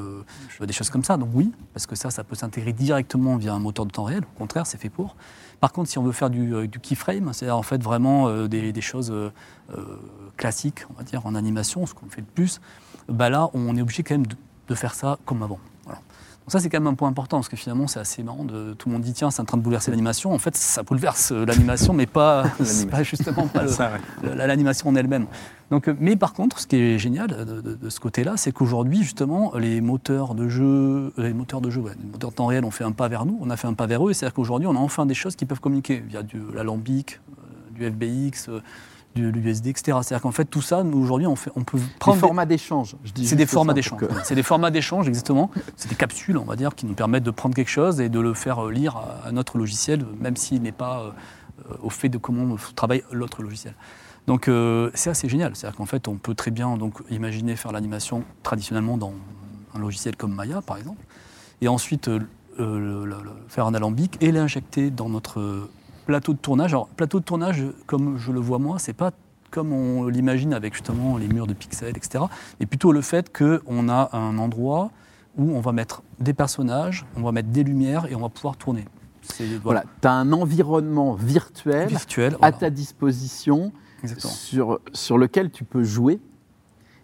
des 0.61 0.71
choses 0.71 0.89
comme 0.89 1.03
ça, 1.03 1.17
donc 1.17 1.31
oui, 1.33 1.51
parce 1.73 1.85
que 1.85 1.95
ça, 1.95 2.11
ça 2.11 2.23
peut 2.23 2.35
s'intégrer 2.35 2.71
directement 2.71 3.35
via 3.35 3.53
un 3.53 3.59
moteur 3.59 3.85
de 3.85 3.91
temps 3.91 4.05
réel. 4.05 4.23
Au 4.23 4.37
contraire, 4.37 4.65
c'est 4.65 4.77
fait 4.77 4.87
pour. 4.87 5.17
Par 5.59 5.73
contre, 5.73 5.89
si 5.89 5.97
on 5.97 6.03
veut 6.03 6.11
faire 6.11 6.29
du, 6.29 6.53
euh, 6.53 6.67
keyframe, 6.67 7.33
c'est-à-dire 7.33 7.57
en 7.57 7.63
fait 7.63 7.81
vraiment 7.81 8.27
euh, 8.27 8.47
des, 8.47 8.81
choses 8.81 9.11
euh, 9.11 9.31
classiques, 10.37 10.85
on 10.89 10.93
va 10.93 11.03
dire, 11.03 11.25
en 11.25 11.35
animation, 11.35 11.85
ce 11.85 11.93
qu'on 11.93 12.09
fait 12.09 12.21
le 12.21 12.27
plus, 12.27 12.61
bah 13.07 13.29
là, 13.29 13.49
on 13.53 13.75
est 13.75 13.81
obligé 13.81 14.03
quand 14.03 14.15
même 14.15 14.27
de 14.67 14.75
faire 14.75 14.93
ça 14.93 15.17
comme 15.25 15.43
avant. 15.43 15.59
Ça, 16.49 16.59
c'est 16.59 16.69
quand 16.69 16.79
même 16.79 16.87
un 16.87 16.95
point 16.95 17.07
important, 17.07 17.37
parce 17.37 17.47
que 17.49 17.55
finalement, 17.55 17.87
c'est 17.87 17.99
assez 17.99 18.23
marrant. 18.23 18.43
De, 18.43 18.73
tout 18.73 18.89
le 18.89 18.93
monde 18.93 19.03
dit, 19.03 19.13
tiens, 19.13 19.31
c'est 19.31 19.41
en 19.41 19.45
train 19.45 19.57
de 19.57 19.61
bouleverser 19.63 19.91
l'animation. 19.91 20.33
En 20.33 20.37
fait, 20.39 20.55
ça 20.57 20.83
bouleverse 20.83 21.31
euh, 21.31 21.45
l'animation, 21.45 21.93
mais 21.93 22.05
pas, 22.07 22.43
justement 23.03 23.47
pas 23.47 23.63
l'animation 24.23 24.89
en 24.89 24.95
elle-même. 24.95 25.27
Donc, 25.71 25.87
euh, 25.87 25.95
mais 25.99 26.15
par 26.15 26.33
contre, 26.33 26.59
ce 26.59 26.67
qui 26.67 26.75
est 26.77 26.97
génial 26.97 27.31
euh, 27.31 27.45
de, 27.45 27.61
de- 27.61 27.75
de 27.75 27.89
ce 27.89 27.99
côté-là, 27.99 28.33
c'est 28.37 28.51
qu'aujourd'hui, 28.51 29.03
justement, 29.03 29.53
les 29.55 29.79
moteurs 29.81 30.33
de 30.35 30.49
jeu, 30.49 31.13
les 31.17 31.33
moteurs 31.33 31.61
de 31.61 31.69
jeu, 31.69 31.81
ouais, 31.81 31.91
les 32.01 32.11
moteurs 32.11 32.31
de 32.31 32.35
temps 32.35 32.47
réel 32.47 32.65
ont 32.65 32.71
fait 32.71 32.83
un 32.83 32.91
pas 32.91 33.07
vers 33.07 33.25
nous, 33.25 33.37
on 33.41 33.49
a 33.49 33.55
fait 33.57 33.67
un 33.67 33.73
pas 33.75 33.85
vers 33.85 34.05
eux, 34.07 34.11
et 34.11 34.13
c'est-à-dire 34.13 34.33
qu'aujourd'hui, 34.33 34.67
on 34.67 34.75
a 34.75 34.79
enfin 34.79 35.05
des 35.05 35.13
choses 35.13 35.35
qui 35.35 35.45
peuvent 35.45 35.59
communiquer 35.61 35.99
via 35.99 36.23
du 36.23 36.41
l'alambic, 36.53 37.19
du 37.71 37.87
FBX, 37.89 38.49
euh, 39.17 39.31
du, 39.31 39.41
du 39.41 39.49
USD, 39.49 39.67
etc. 39.67 39.97
C'est-à-dire 40.01 40.21
qu'en 40.21 40.31
fait, 40.31 40.45
tout 40.45 40.61
ça, 40.61 40.83
nous, 40.83 40.97
aujourd'hui, 40.99 41.27
on, 41.27 41.35
peut 41.35 41.79
prendre 41.99 42.17
des- 42.17 42.21
formats 42.21 42.45
d'échange. 42.45 42.95
je 43.03 43.11
dis 43.11 43.27
c'est 43.27 43.35
des 43.35 43.45
formats 43.45 43.73
d'échange. 43.73 43.99
que-. 43.99 44.07
C'est 44.23 44.35
des 44.35 44.43
formats 44.43 44.71
d'échange, 44.71 45.07
exactement. 45.07 45.49
C'est 45.75 45.89
des 45.89 45.95
capsules, 45.95 46.37
on 46.37 46.43
va 46.45 46.55
dire, 46.55 46.75
qui 46.75 46.85
nous 46.85 46.93
permettent 46.93 47.23
de 47.23 47.31
prendre 47.31 47.55
quelque 47.55 47.69
chose 47.71 47.99
et 48.01 48.09
de 48.09 48.19
le 48.19 48.33
faire 48.33 48.65
euh, 48.67 48.71
lire 48.71 48.97
à, 49.25 49.31
notre 49.31 49.57
logiciel, 49.57 50.05
même 50.19 50.35
s'il 50.35 50.61
n'est 50.61 50.71
pas 50.71 51.01
euh, 51.69 51.75
au 51.81 51.89
fait 51.89 52.09
de 52.09 52.17
comment 52.17 52.55
travaille 52.75 53.03
l'autre 53.11 53.41
logiciel. 53.43 53.73
Donc 54.27 54.47
euh, 54.47 54.91
c'est 54.93 55.09
assez 55.09 55.27
génial. 55.27 55.55
C'est-à-dire 55.55 55.77
qu'en 55.77 55.85
fait, 55.87 56.07
on 56.07 56.15
peut 56.15 56.35
très 56.35 56.51
bien 56.51 56.77
donc, 56.77 56.99
imaginer 57.09 57.55
faire 57.55 57.71
l'animation 57.71 58.23
traditionnellement 58.43 58.97
dans 58.97 59.13
un 59.73 59.79
logiciel 59.79 60.15
comme 60.15 60.33
Maya, 60.35 60.61
par 60.61 60.77
exemple, 60.77 61.01
et 61.61 61.67
ensuite 61.67 62.07
euh, 62.09 62.19
le- 62.59 63.05
le- 63.05 63.23
le- 63.23 63.31
faire 63.47 63.65
un 63.65 63.73
alambic 63.73 64.17
et 64.21 64.31
l'injecter 64.31 64.91
dans 64.91 65.09
notre 65.09 65.69
plateau 66.09 66.33
de 66.33 66.39
tournage. 66.39 66.73
Alors, 66.73 66.87
plateau 66.87 67.19
de 67.19 67.23
tournage, 67.23 67.63
comme 67.85 68.17
je 68.17 68.31
le 68.31 68.39
vois 68.39 68.57
moi, 68.57 68.79
c'est 68.79 68.93
pas 68.93 69.11
comme 69.51 69.71
on 69.71 70.07
l'imagine 70.07 70.55
avec 70.55 70.73
justement 70.73 71.17
les 71.17 71.27
murs 71.27 71.45
de 71.45 71.53
pixels, 71.53 71.95
etc. 71.95 72.23
Mais 72.59 72.65
plutôt 72.65 72.91
le 72.91 73.01
fait 73.01 73.31
qu'on 73.35 73.87
a 73.89 74.09
un 74.17 74.39
endroit 74.39 74.89
où 75.37 75.51
on 75.55 75.59
va 75.59 75.71
mettre 75.71 76.01
des 76.19 76.33
personnages, 76.33 77.05
on 77.15 77.21
va 77.21 77.31
mettre 77.31 77.49
des 77.49 77.63
lumières 77.63 78.07
et 78.11 78.15
on 78.15 78.21
va 78.21 78.29
pouvoir 78.29 78.57
tourner. 78.57 78.85
C'est 79.21 79.45
Voilà, 79.63 79.83
tu 80.01 80.07
as 80.07 80.13
un 80.13 80.31
environnement 80.31 81.13
virtuel 81.13 81.87
virtuel. 81.89 82.33
à 82.35 82.37
voilà. 82.39 82.57
ta 82.57 82.69
disposition 82.71 83.71
Exactement. 84.01 84.33
sur, 84.33 84.79
sur 84.93 85.19
lequel 85.19 85.51
tu 85.51 85.63
peux 85.63 85.83
jouer 85.83 86.19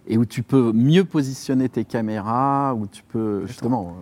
et 0.07 0.17
où 0.17 0.25
tu 0.25 0.41
peux 0.41 0.71
mieux 0.73 1.05
positionner 1.05 1.69
tes 1.69 1.85
caméras, 1.85 2.73
où 2.73 2.87
tu 2.87 3.03
peux 3.03 3.45
justement. 3.45 3.95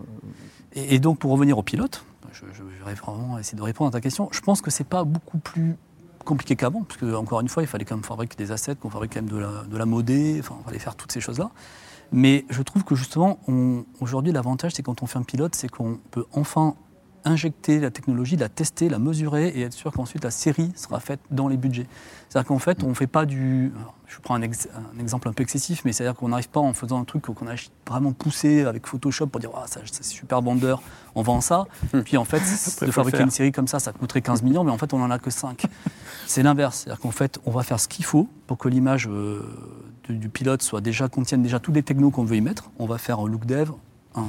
euh, 0.78 0.80
Et, 0.80 0.96
et 0.96 1.00
donc, 1.00 1.18
pour 1.20 1.32
revenir 1.32 1.58
au 1.58 1.64
pilote, 1.64 2.06
je, 2.34 2.64
vais 2.64 2.94
vraiment 2.94 3.38
essayer 3.38 3.58
de 3.58 3.64
répondre 3.64 3.90
à 3.90 3.92
ta 3.92 4.02
question. 4.02 4.28
Je 4.32 4.42
pense 4.42 4.62
que 4.62 4.72
c'est 4.72 4.84
pas 4.84 5.04
beaucoup 5.04 5.38
plus 5.38 5.76
compliqué 6.26 6.56
qu'avant, 6.56 6.84
parce 6.84 7.00
que, 7.00 7.14
encore 7.16 7.42
une 7.42 7.50
fois, 7.50 7.64
il 7.64 7.68
fallait 7.68 7.86
quand 7.86 7.96
même 7.96 8.04
fabriquer 8.04 8.36
des 8.36 8.52
assets, 8.52 8.76
qu'on 8.76 8.90
fabrique 8.90 9.14
quand 9.14 9.22
même 9.22 9.30
de 9.30 9.38
la, 9.38 9.64
de 9.64 9.78
la 9.78 9.86
modée, 9.86 10.38
enfin, 10.40 10.56
il 10.62 10.66
fallait 10.66 10.80
faire 10.80 10.96
toutes 10.96 11.12
ces 11.12 11.22
choses-là. 11.22 11.52
Mais 12.12 12.46
je 12.50 12.62
trouve 12.62 12.84
que 12.84 12.96
justement, 12.96 13.40
on- 13.48 13.86
aujourd'hui, 14.00 14.32
l'avantage, 14.32 14.74
c'est 14.76 14.84
quand 14.84 15.04
on 15.04 15.08
fait 15.08 15.20
un 15.20 15.24
pilote, 15.24 15.56
c'est 15.56 15.70
qu'on 15.70 16.00
peut 16.12 16.26
enfin 16.32 16.76
injecter 17.26 17.80
la 17.80 17.92
technologie, 17.92 18.36
la 18.36 18.50
tester, 18.50 18.90
la 18.90 19.00
mesurer 19.00 19.48
et 19.50 19.62
être 19.62 19.74
sûr 19.74 19.92
qu'ensuite 19.92 20.24
la 20.24 20.32
série 20.32 20.72
sera 20.76 21.00
faite 21.00 21.20
dans 21.32 21.48
les 21.48 21.58
budgets. 21.58 21.88
C'est-à-dire 22.30 22.48
qu'en 22.48 22.60
fait, 22.60 22.84
on 22.84 22.90
ne 22.90 22.94
fait 22.94 23.08
pas 23.08 23.26
du. 23.26 23.72
alors, 23.78 23.94
Je 24.08 24.20
prends 24.20 24.36
un, 24.36 24.42
ex- 24.42 24.68
un 24.96 25.00
exemple 25.00 25.28
un 25.30 25.34
peu 25.34 25.44
excessif, 25.44 25.84
mais 25.86 25.94
c'est-à-dire 25.94 26.16
qu'on 26.16 26.30
n'arrive 26.30 26.50
pas 26.50 26.60
en 26.60 26.74
faisant 26.74 27.00
un 27.00 27.04
truc 27.04 27.24
qu'on 27.24 27.48
a 27.48 27.54
vraiment 27.88 28.12
poussé 28.12 28.64
avec 28.66 28.88
Photoshop 28.88 29.28
pour 29.28 29.40
dire 29.40 29.52
ah, 29.56 29.66
ça, 29.68 29.82
c'est 29.92 30.04
super 30.04 30.42
vendeur, 30.42 30.82
on 31.16 31.22
vend 31.22 31.42
ça. 31.42 31.66
Puis 32.06 32.18
en 32.18 32.26
fait, 32.26 32.40
de 32.86 32.92
fabriquer 32.92 33.18
faire. 33.18 33.26
une 33.26 33.32
série 33.32 33.52
comme 33.52 33.68
ça, 33.68 33.80
ça 33.80 33.92
coûterait 33.94 34.22
15 34.22 34.42
millions, 34.42 34.64
mais 34.64 34.72
en 34.72 34.78
fait, 34.78 34.94
on 34.94 34.98
n'en 35.00 35.12
a 35.12 35.20
que 35.20 35.30
5. 35.30 35.66
C'est 36.28 36.42
l'inverse. 36.44 36.80
C'est-à-dire 36.84 37.02
qu'en 37.02 37.12
fait, 37.12 37.40
on 37.46 37.52
va 37.52 37.64
faire 37.64 37.80
ce 37.80 37.88
qu'il 37.88 38.06
faut 38.06 38.28
pour 38.48 38.58
que 38.58 38.68
l'image 38.68 39.08
euh, 39.08 39.42
du, 40.06 40.18
du 40.18 40.30
pilote 40.30 40.62
soit 40.64 40.82
déjà, 40.82 41.08
contienne 41.10 41.44
déjà 41.44 41.60
tous 41.60 41.72
les 41.72 41.84
technos 41.84 42.10
qu'on 42.12 42.24
veut 42.26 42.36
y 42.38 42.42
mettre. 42.42 42.72
On 42.80 42.86
va 42.88 42.98
faire 42.98 43.20
un 43.20 43.28
look 43.28 43.46
dev, 43.46 43.72
un, 44.16 44.26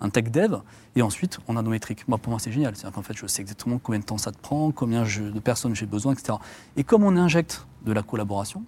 un 0.00 0.08
tech 0.10 0.24
dev, 0.30 0.56
et 0.94 1.02
ensuite 1.02 1.38
on 1.48 1.56
a 1.56 1.62
nos 1.62 1.70
métriques. 1.70 2.06
Moi, 2.08 2.18
pour 2.18 2.30
moi, 2.30 2.38
c'est 2.38 2.52
génial. 2.52 2.76
C'est-à-dire 2.76 2.94
qu'en 2.94 3.02
fait, 3.02 3.16
je 3.16 3.26
sais 3.26 3.42
exactement 3.42 3.78
combien 3.82 3.98
de 4.00 4.04
temps 4.04 4.18
ça 4.18 4.32
te 4.32 4.38
prend, 4.38 4.70
combien 4.70 5.04
je- 5.04 5.22
de 5.24 5.40
personnes 5.40 5.74
j'ai 5.74 5.86
besoin, 5.86 6.12
etc. 6.12 6.38
Et 6.76 6.84
comme 6.84 7.04
on 7.04 7.16
injecte 7.16 7.66
de 7.84 7.92
la 7.92 8.02
collaboration, 8.02 8.62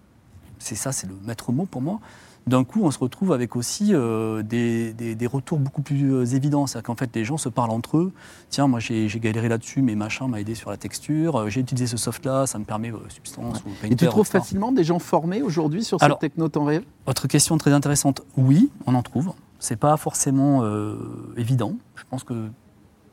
c'est 0.58 0.74
ça, 0.74 0.92
c'est 0.92 1.06
le 1.06 1.14
maître 1.26 1.52
mot 1.52 1.66
pour 1.66 1.82
moi. 1.82 2.00
D'un 2.46 2.64
coup, 2.64 2.80
on 2.82 2.90
se 2.90 2.98
retrouve 2.98 3.32
avec 3.32 3.56
aussi 3.56 3.90
euh, 3.94 4.42
des, 4.42 4.94
des- 4.94 5.14
des 5.14 5.26
retours 5.26 5.58
beaucoup 5.58 5.82
plus 5.82 6.14
euh, 6.14 6.24
évidents. 6.24 6.66
C'est-à-dire 6.66 6.86
qu'en 6.86 6.94
fait, 6.94 7.14
les 7.14 7.22
gens 7.22 7.36
se 7.36 7.50
parlent 7.50 7.70
entre 7.70 7.98
eux. 7.98 8.12
Tiens, 8.48 8.66
moi, 8.68 8.80
j'ai 8.80 9.06
galéré 9.20 9.48
là-dessus, 9.50 9.82
mais 9.82 9.94
machin 9.94 10.28
m'a 10.28 10.40
aidé 10.40 10.54
sur 10.54 10.70
la 10.70 10.78
texture. 10.78 11.36
Euh, 11.40 11.48
J'ai 11.50 11.60
utilisé 11.60 11.86
ce 11.86 11.98
soft-là, 11.98 12.46
ça 12.46 12.58
me 12.58 12.64
permet 12.64 12.90
Substance 13.10 13.58
ou 13.66 13.70
Painter. 13.82 13.92
Et 13.92 13.96
tu 13.96 14.06
trouves 14.06 14.22
etc. 14.26 14.38
facilement 14.38 14.72
des 14.72 14.82
gens 14.84 14.98
formés 14.98 15.42
aujourd'hui 15.42 15.84
sur 15.84 16.00
cette 16.00 16.18
techno 16.20 16.48
temps 16.48 16.64
réel 16.64 16.84
Autre 17.06 17.28
question 17.28 17.58
très 17.58 17.72
intéressante. 17.74 18.22
Oui, 18.38 18.70
on 18.86 18.94
en 18.94 19.02
trouve. 19.02 19.34
C'est 19.58 19.76
pas 19.76 19.96
forcément 19.96 20.60
euh, 20.62 20.96
évident. 21.36 21.74
Je 21.96 22.02
pense 22.08 22.22
que 22.24 22.48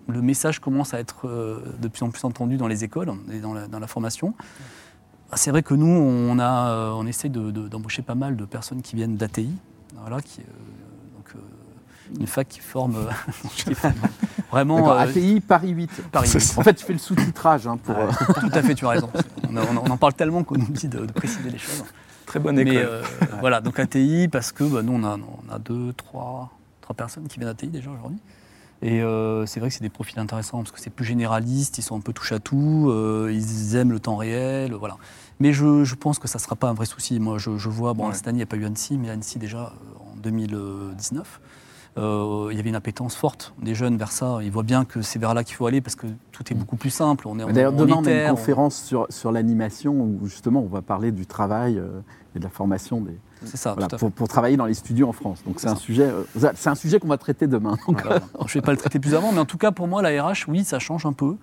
le 0.07 0.21
message 0.21 0.59
commence 0.59 0.93
à 0.93 0.99
être 0.99 1.27
euh, 1.27 1.59
de 1.81 1.87
plus 1.87 2.03
en 2.03 2.11
plus 2.11 2.23
entendu 2.23 2.57
dans 2.57 2.67
les 2.67 2.83
écoles 2.83 3.11
et 3.31 3.39
dans 3.39 3.53
la, 3.53 3.67
dans 3.67 3.79
la 3.79 3.87
formation. 3.87 4.33
C'est 5.33 5.49
vrai 5.49 5.63
que 5.63 5.73
nous, 5.73 5.87
on, 5.87 6.37
a, 6.37 6.69
euh, 6.69 6.91
on 6.91 7.07
essaie 7.07 7.29
de- 7.29 7.49
de- 7.49 7.67
d'embaucher 7.67 8.03
pas 8.03 8.13
mal 8.15 8.35
de 8.35 8.45
personnes 8.45 8.81
qui 8.83 8.95
viennent 8.95 9.15
d'ATI, 9.17 9.49
voilà, 9.99 10.21
qui, 10.21 10.41
donc, 11.15 11.33
une 12.19 12.27
fac 12.27 12.47
qui 12.47 12.59
forme, 12.59 12.95
vraiment 14.51 14.91
euh, 14.91 14.97
ATI 14.99 15.39
Paris 15.41 15.71
8. 15.71 16.03
Paris 16.11 16.27
C'est 16.27 16.39
8. 16.39 16.45
ça. 16.45 16.59
En 16.61 16.63
fait, 16.63 16.75
tu 16.75 16.85
fais 16.85 16.93
le 16.93 16.99
sous-titrage 16.99 17.65
hein, 17.67 17.77
pour. 17.77 17.97
euh, 17.97 18.07
Tout 18.39 18.49
à 18.53 18.61
fait, 18.61 18.75
tu 18.75 18.85
as 18.85 18.89
raison. 18.89 19.09
On, 19.49 19.57
on- 19.57 19.77
on 19.85 19.89
en 19.91 19.97
parle 19.97 20.13
tellement 20.13 20.43
qu'on 20.43 20.55
oublie 20.61 20.87
de, 20.87 21.05
de 21.07 21.11
préciser 21.11 21.49
les 21.49 21.57
choses. 21.57 21.83
Très 22.35 22.43
bonne 22.43 22.59
école. 22.59 22.73
Mais 22.73 22.79
euh, 22.83 23.01
voilà, 23.39 23.61
donc 23.61 23.79
ATI, 23.79 24.27
parce 24.27 24.51
que 24.51 24.63
bah, 24.65 24.81
nous, 24.83 24.91
on 24.93 25.03
a, 25.05 25.17
on 25.17 25.53
a 25.53 25.57
deux, 25.59 25.93
trois, 25.93 26.51
trois 26.81 26.95
personnes 26.95 27.27
qui 27.27 27.39
viennent 27.39 27.49
d'ATI 27.49 27.67
déjà 27.67 27.89
aujourd'hui. 27.89 28.19
Et 28.81 29.01
euh, 29.01 29.45
c'est 29.45 29.61
vrai 29.61 29.69
que 29.69 29.75
c'est 29.75 29.81
des 29.83 29.89
profils 29.89 30.19
intéressants 30.19 30.57
parce 30.59 30.71
que 30.71 30.79
c'est 30.81 30.89
plus 30.89 31.05
généraliste, 31.05 31.77
ils 31.77 31.81
sont 31.81 31.95
un 31.95 32.01
peu 32.01 32.11
touche 32.11 32.33
à 32.33 32.39
tout, 32.39 32.87
euh, 32.89 33.31
ils 33.33 33.75
aiment 33.77 33.91
le 33.93 34.01
temps 34.01 34.17
réel, 34.17 34.73
voilà. 34.73 34.97
Mais 35.39 35.53
je, 35.53 35.85
je 35.85 35.95
pense 35.95 36.19
que 36.19 36.27
ça 36.27 36.39
ne 36.39 36.41
sera 36.41 36.55
pas 36.57 36.67
un 36.69 36.73
vrai 36.73 36.85
souci. 36.85 37.19
Moi, 37.21 37.37
je, 37.37 37.57
je 37.57 37.69
vois, 37.69 37.93
bon, 37.93 38.07
Ouais. 38.09 38.13
cette 38.13 38.27
année, 38.27 38.35
il 38.35 38.39
n'y 38.39 38.43
a 38.43 38.47
pas 38.47 38.57
eu 38.57 38.65
Annecy, 38.65 38.97
mais 38.97 39.09
Annecy, 39.09 39.39
déjà, 39.39 39.71
en 40.01 40.15
2019, 40.17 41.39
euh, 41.97 42.49
il 42.51 42.57
y 42.57 42.59
avait 42.59 42.67
une 42.69 42.75
appétence 42.75 43.15
forte 43.15 43.53
des 43.61 43.75
jeunes 43.75 43.95
vers 43.97 44.11
ça. 44.11 44.39
Ils 44.43 44.51
voient 44.51 44.63
bien 44.63 44.83
que 44.83 45.01
c'est 45.01 45.19
vers 45.19 45.33
là 45.33 45.45
qu'il 45.45 45.55
faut 45.55 45.65
aller 45.67 45.79
parce 45.79 45.95
que 45.95 46.07
tout 46.33 46.43
est 46.51 46.55
beaucoup 46.55 46.75
plus 46.75 46.89
simple. 46.89 47.27
On 47.29 47.39
est 47.39 47.43
en- 47.43 47.51
D'ailleurs, 47.51 47.71
demain, 47.71 47.95
on 47.99 48.05
a 48.05 48.11
une 48.11 48.27
on- 48.31 48.35
conférence 48.35 48.75
sur, 48.75 49.07
sur 49.09 49.31
l'animation 49.31 49.93
où 49.93 50.27
justement 50.27 50.59
on 50.59 50.67
va 50.67 50.81
parler 50.81 51.13
du 51.13 51.25
travail 51.25 51.77
euh, 51.79 52.01
et 52.35 52.39
de 52.39 52.43
la 52.43 52.49
formation 52.49 53.01
des, 53.01 53.17
ça, 53.45 53.73
voilà, 53.73 53.87
pour, 53.97 54.11
pour 54.11 54.27
travailler 54.27 54.57
dans 54.57 54.65
les 54.65 54.73
studios 54.73 55.07
en 55.07 55.13
France. 55.13 55.41
Donc 55.45 55.59
c'est 55.59 55.67
un 55.67 55.75
sujet, 55.75 56.03
euh, 56.09 56.23
c'est 56.55 56.69
un 56.69 56.75
sujet 56.75 56.99
qu'on 56.99 57.07
va 57.07 57.17
traiter 57.17 57.47
demain. 57.47 57.77
Donc, 57.87 58.01
Voilà. 58.01 58.21
Alors, 58.35 58.47
je 58.47 58.57
ne 58.57 58.61
vais 58.61 58.65
pas 58.65 58.71
le 58.71 58.77
traiter 58.77 58.99
plus 58.99 59.15
avant, 59.15 59.31
mais 59.31 59.39
en 59.39 59.45
tout 59.45 59.57
cas, 59.57 59.71
pour 59.71 59.87
moi, 59.87 60.01
la 60.01 60.23
RH, 60.23 60.45
oui, 60.47 60.63
ça 60.63 60.79
change 60.79 61.05
un 61.05 61.13
peu. 61.13 61.35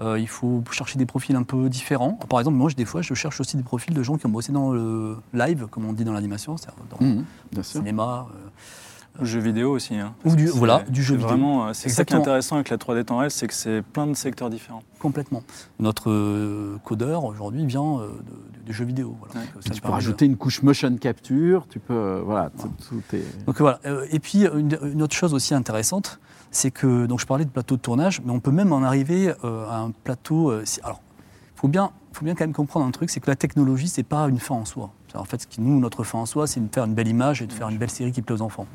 Euh, 0.00 0.18
il 0.18 0.28
faut 0.28 0.62
chercher 0.70 0.98
des 0.98 1.04
profils 1.04 1.36
un 1.36 1.42
peu 1.42 1.68
différents. 1.68 2.12
Par 2.28 2.40
exemple, 2.40 2.56
moi, 2.56 2.70
des 2.74 2.86
fois, 2.86 3.02
je 3.02 3.12
cherche 3.12 3.38
aussi 3.40 3.58
des 3.58 3.62
profils 3.62 3.92
de 3.92 4.02
gens 4.02 4.16
qui 4.16 4.24
ont 4.24 4.30
bossé 4.30 4.50
dans 4.50 4.72
le 4.72 5.18
live, 5.34 5.66
comme 5.70 5.84
on 5.84 5.92
dit 5.92 6.04
dans 6.04 6.14
l'animation, 6.14 6.56
c'est-à-dire 6.56 6.80
dans 6.98 7.04
Mhm, 7.04 7.24
le 7.54 7.62
cinéma, 7.62 8.26
euh, 8.34 8.48
Jeux 9.20 9.40
vidéo 9.40 9.72
aussi. 9.72 9.96
hein. 9.96 10.14
Ou 10.24 10.34
du- 10.34 10.46
voilà, 10.46 10.82
du 10.88 11.02
jeu 11.02 11.14
vidéo. 11.14 11.28
Vraiment, 11.28 11.66
euh, 11.66 11.72
c'est 11.72 11.74
ça 11.74 11.82
qui 11.82 11.88
est 11.88 11.90
Exactement. 12.16 12.20
intéressant 12.22 12.54
avec 12.56 12.70
la 12.70 12.78
3D 12.78 13.04
temps 13.04 13.18
réel, 13.18 13.30
c'est 13.30 13.46
que 13.48 13.54
c'est 13.54 13.82
plein 13.82 14.06
de 14.06 14.14
secteurs 14.14 14.48
différents. 14.50 14.82
Complètement. 14.98 15.42
Notre 15.78 16.10
euh, 16.10 16.76
codeur 16.84 17.24
aujourd'hui 17.24 17.66
vient 17.66 17.98
euh, 18.00 18.08
de- 18.08 18.64
du 18.66 18.72
jeu 18.72 18.84
vidéo. 18.84 19.16
Voilà. 19.18 19.34
Ouais. 19.34 19.52
Donc, 19.54 19.62
ça 19.64 19.70
tu 19.70 19.80
peux 19.80 19.88
de- 19.88 19.92
rajouter 19.92 20.24
une 20.26 20.36
couche 20.36 20.62
motion 20.62 20.96
capture, 20.96 21.66
tu 21.68 21.80
peux, 21.80 21.92
euh, 21.94 22.22
voilà, 22.24 22.50
tout, 22.50 22.70
tout 22.88 23.02
est... 23.16 23.44
Donc 23.46 23.58
voilà. 23.60 23.80
Euh, 23.86 24.06
Et 24.10 24.20
puis 24.20 24.44
une, 24.46 24.78
une 24.82 25.02
autre 25.02 25.14
chose 25.14 25.34
aussi 25.34 25.54
intéressante, 25.54 26.18
c'est 26.50 26.70
que 26.70 27.06
donc 27.06 27.20
je 27.20 27.26
parlais 27.26 27.44
de 27.44 27.50
plateau 27.50 27.76
de 27.76 27.80
tournage, 27.82 28.22
mais 28.24 28.32
on 28.32 28.40
peut 28.40 28.50
même 28.52 28.72
en 28.72 28.82
arriver 28.82 29.34
euh, 29.44 29.68
à 29.68 29.78
un 29.80 29.90
plateau. 29.90 30.50
euh, 30.50 30.62
si- 30.64 30.80
alors, 30.82 31.00
faut 31.56 31.68
bien, 31.68 31.90
faut 32.12 32.24
bien 32.24 32.34
quand 32.34 32.44
même 32.44 32.54
comprendre 32.54 32.86
un 32.86 32.90
truc, 32.90 33.10
c'est 33.10 33.20
que 33.20 33.28
la 33.30 33.36
technologie, 33.36 33.88
c'est 33.88 34.02
pas 34.02 34.26
une 34.28 34.38
fin 34.38 34.54
en 34.54 34.64
soi. 34.64 34.92
En 35.14 35.24
fait, 35.24 35.42
ce 35.42 35.46
qui 35.46 35.60
nous, 35.60 35.80
notre 35.80 36.04
fin 36.04 36.18
en 36.18 36.26
soi, 36.26 36.46
c'est 36.46 36.60
de 36.60 36.72
faire 36.72 36.84
une 36.84 36.94
belle 36.94 37.08
image 37.08 37.42
et 37.42 37.46
de 37.46 37.52
faire 37.52 37.68
une 37.68 37.78
belle 37.78 37.90
série 37.90 38.12
qui 38.12 38.22
plaît 38.22 38.34
aux 38.34 38.42
enfants. 38.42 38.66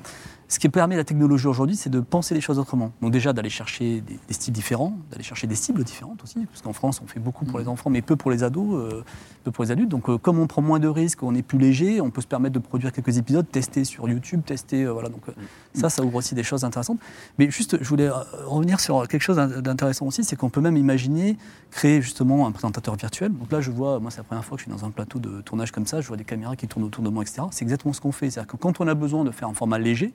Ce 0.48 0.60
qui 0.60 0.70
permet 0.70 0.96
la 0.96 1.04
technologie 1.04 1.48
aujourd'hui, 1.48 1.76
c'est 1.76 1.90
de 1.90 2.00
penser 2.00 2.36
les 2.36 2.42
choses 2.42 2.60
autrement. 2.60 2.92
Donc 3.02 3.12
déjà 3.12 3.34
d'aller 3.34 3.50
chercher 3.50 4.02
des, 4.02 4.20
des 4.28 4.34
styles 4.34 4.54
différents, 4.54 4.96
d'aller 5.10 5.24
chercher 5.24 5.48
des 5.48 5.56
cibles 5.56 5.84
différentes 5.84 6.24
aussi, 6.24 6.46
parce 6.46 6.62
qu'en 6.62 6.72
France, 6.74 7.02
on 7.04 7.08
fait 7.08 7.20
beaucoup 7.20 7.46
pour 7.46 7.58
les 7.58 7.68
enfants, 7.68 7.90
mais 7.90 8.04
peu 8.04 8.16
pour 8.16 8.30
les 8.30 8.44
ados, 8.44 8.76
euh, 8.76 9.04
peu 9.44 9.50
pour 9.52 9.64
les 9.64 9.72
adultes. 9.72 9.90
Donc 9.90 10.08
euh, 10.08 10.20
comme 10.20 10.38
on 10.38 10.46
prend 10.46 10.62
moins 10.62 10.80
de 10.80 10.88
risques, 10.88 11.24
on 11.24 11.34
est 11.34 11.42
plus 11.42 11.58
léger, 11.58 12.00
on 12.00 12.12
peut 12.12 12.22
se 12.22 12.28
permettre 12.28 12.54
de 12.54 12.60
produire 12.60 12.92
quelques 12.92 13.18
épisodes, 13.18 13.50
tester 13.52 13.86
sur 13.86 14.08
YouTube, 14.08 14.42
tester, 14.46 14.84
euh, 14.84 14.92
voilà. 14.94 15.10
Donc 15.10 15.28
euh, 15.30 15.32
ça, 15.74 15.90
ça 15.90 16.04
ouvre 16.04 16.16
aussi 16.18 16.36
des 16.36 16.44
choses 16.44 16.64
intéressantes. 16.64 17.00
Mais 17.40 17.50
juste, 17.50 17.78
je 17.82 17.90
voulais 17.90 18.10
revenir 18.46 18.80
sur 18.80 19.08
quelque 19.08 19.24
chose 19.24 19.38
d'in- 19.38 19.62
d'intéressant 19.62 20.06
aussi, 20.06 20.24
c'est 20.24 20.36
qu'on 20.36 20.52
peut 20.52 20.62
même 20.62 20.78
imaginer 20.78 21.38
créer 21.72 22.04
justement 22.04 22.46
un 22.46 22.52
présentateur 22.52 22.96
virtuel. 22.96 23.34
Donc 23.34 23.52
là, 23.52 23.62
je 23.62 23.72
vois, 23.72 24.00
moi, 24.00 24.12
c'est 24.12 24.18
la 24.18 24.24
première 24.24 24.46
fois 24.46 24.58
que 24.58 24.64
je 24.64 24.70
suis 24.70 24.80
dans 24.80 24.86
un 24.86 24.92
plateau 24.92 25.18
de 25.18 25.42
tournage 25.42 25.72
comme 25.72 25.88
ça, 25.88 26.02
je 26.02 26.08
vois 26.08 26.18
des 26.18 26.24
caméras 26.24 26.56
qui 26.56 26.68
tournent 26.68 26.86
autour 26.86 27.04
de 27.04 27.10
moi, 27.10 27.24
etc. 27.24 27.42
C'est 27.50 27.64
exactement 27.64 27.94
ce 27.94 28.00
qu'on 28.02 28.12
fait. 28.12 28.30
C'est-à-dire 28.30 28.52
que 28.52 28.58
quand 28.58 28.80
on 28.80 28.88
a 28.88 28.94
besoin 28.94 29.24
de 29.24 29.32
faire 29.32 29.48
un 29.50 29.54
format 29.56 29.80
léger, 29.80 30.14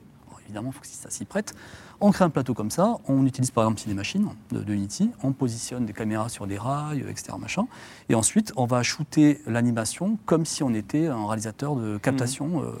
évidemment, 0.51 0.69
il 0.71 0.73
faut 0.75 0.81
que 0.81 0.87
ça 0.87 1.09
s'y 1.09 1.23
prête, 1.25 1.53
on 2.01 2.11
crée 2.11 2.25
un 2.25 2.29
plateau 2.29 2.53
comme 2.53 2.71
ça, 2.71 2.97
on 3.07 3.25
utilise 3.25 3.51
par 3.51 3.63
exemple 3.63 3.79
Cinemachine 3.81 4.27
de, 4.51 4.59
de 4.61 4.73
Unity, 4.73 5.09
on 5.23 5.31
positionne 5.31 5.85
des 5.85 5.93
caméras 5.93 6.27
sur 6.29 6.45
des 6.45 6.57
rails, 6.57 7.05
etc. 7.09 7.33
Machin, 7.39 7.65
et 8.09 8.15
ensuite 8.15 8.51
on 8.57 8.65
va 8.65 8.83
shooter 8.83 9.39
l'animation 9.47 10.17
comme 10.25 10.45
si 10.45 10.61
on 10.63 10.73
était 10.73 11.07
un 11.07 11.25
réalisateur 11.25 11.75
de 11.75 11.97
captation, 11.97 12.61
euh, 12.63 12.71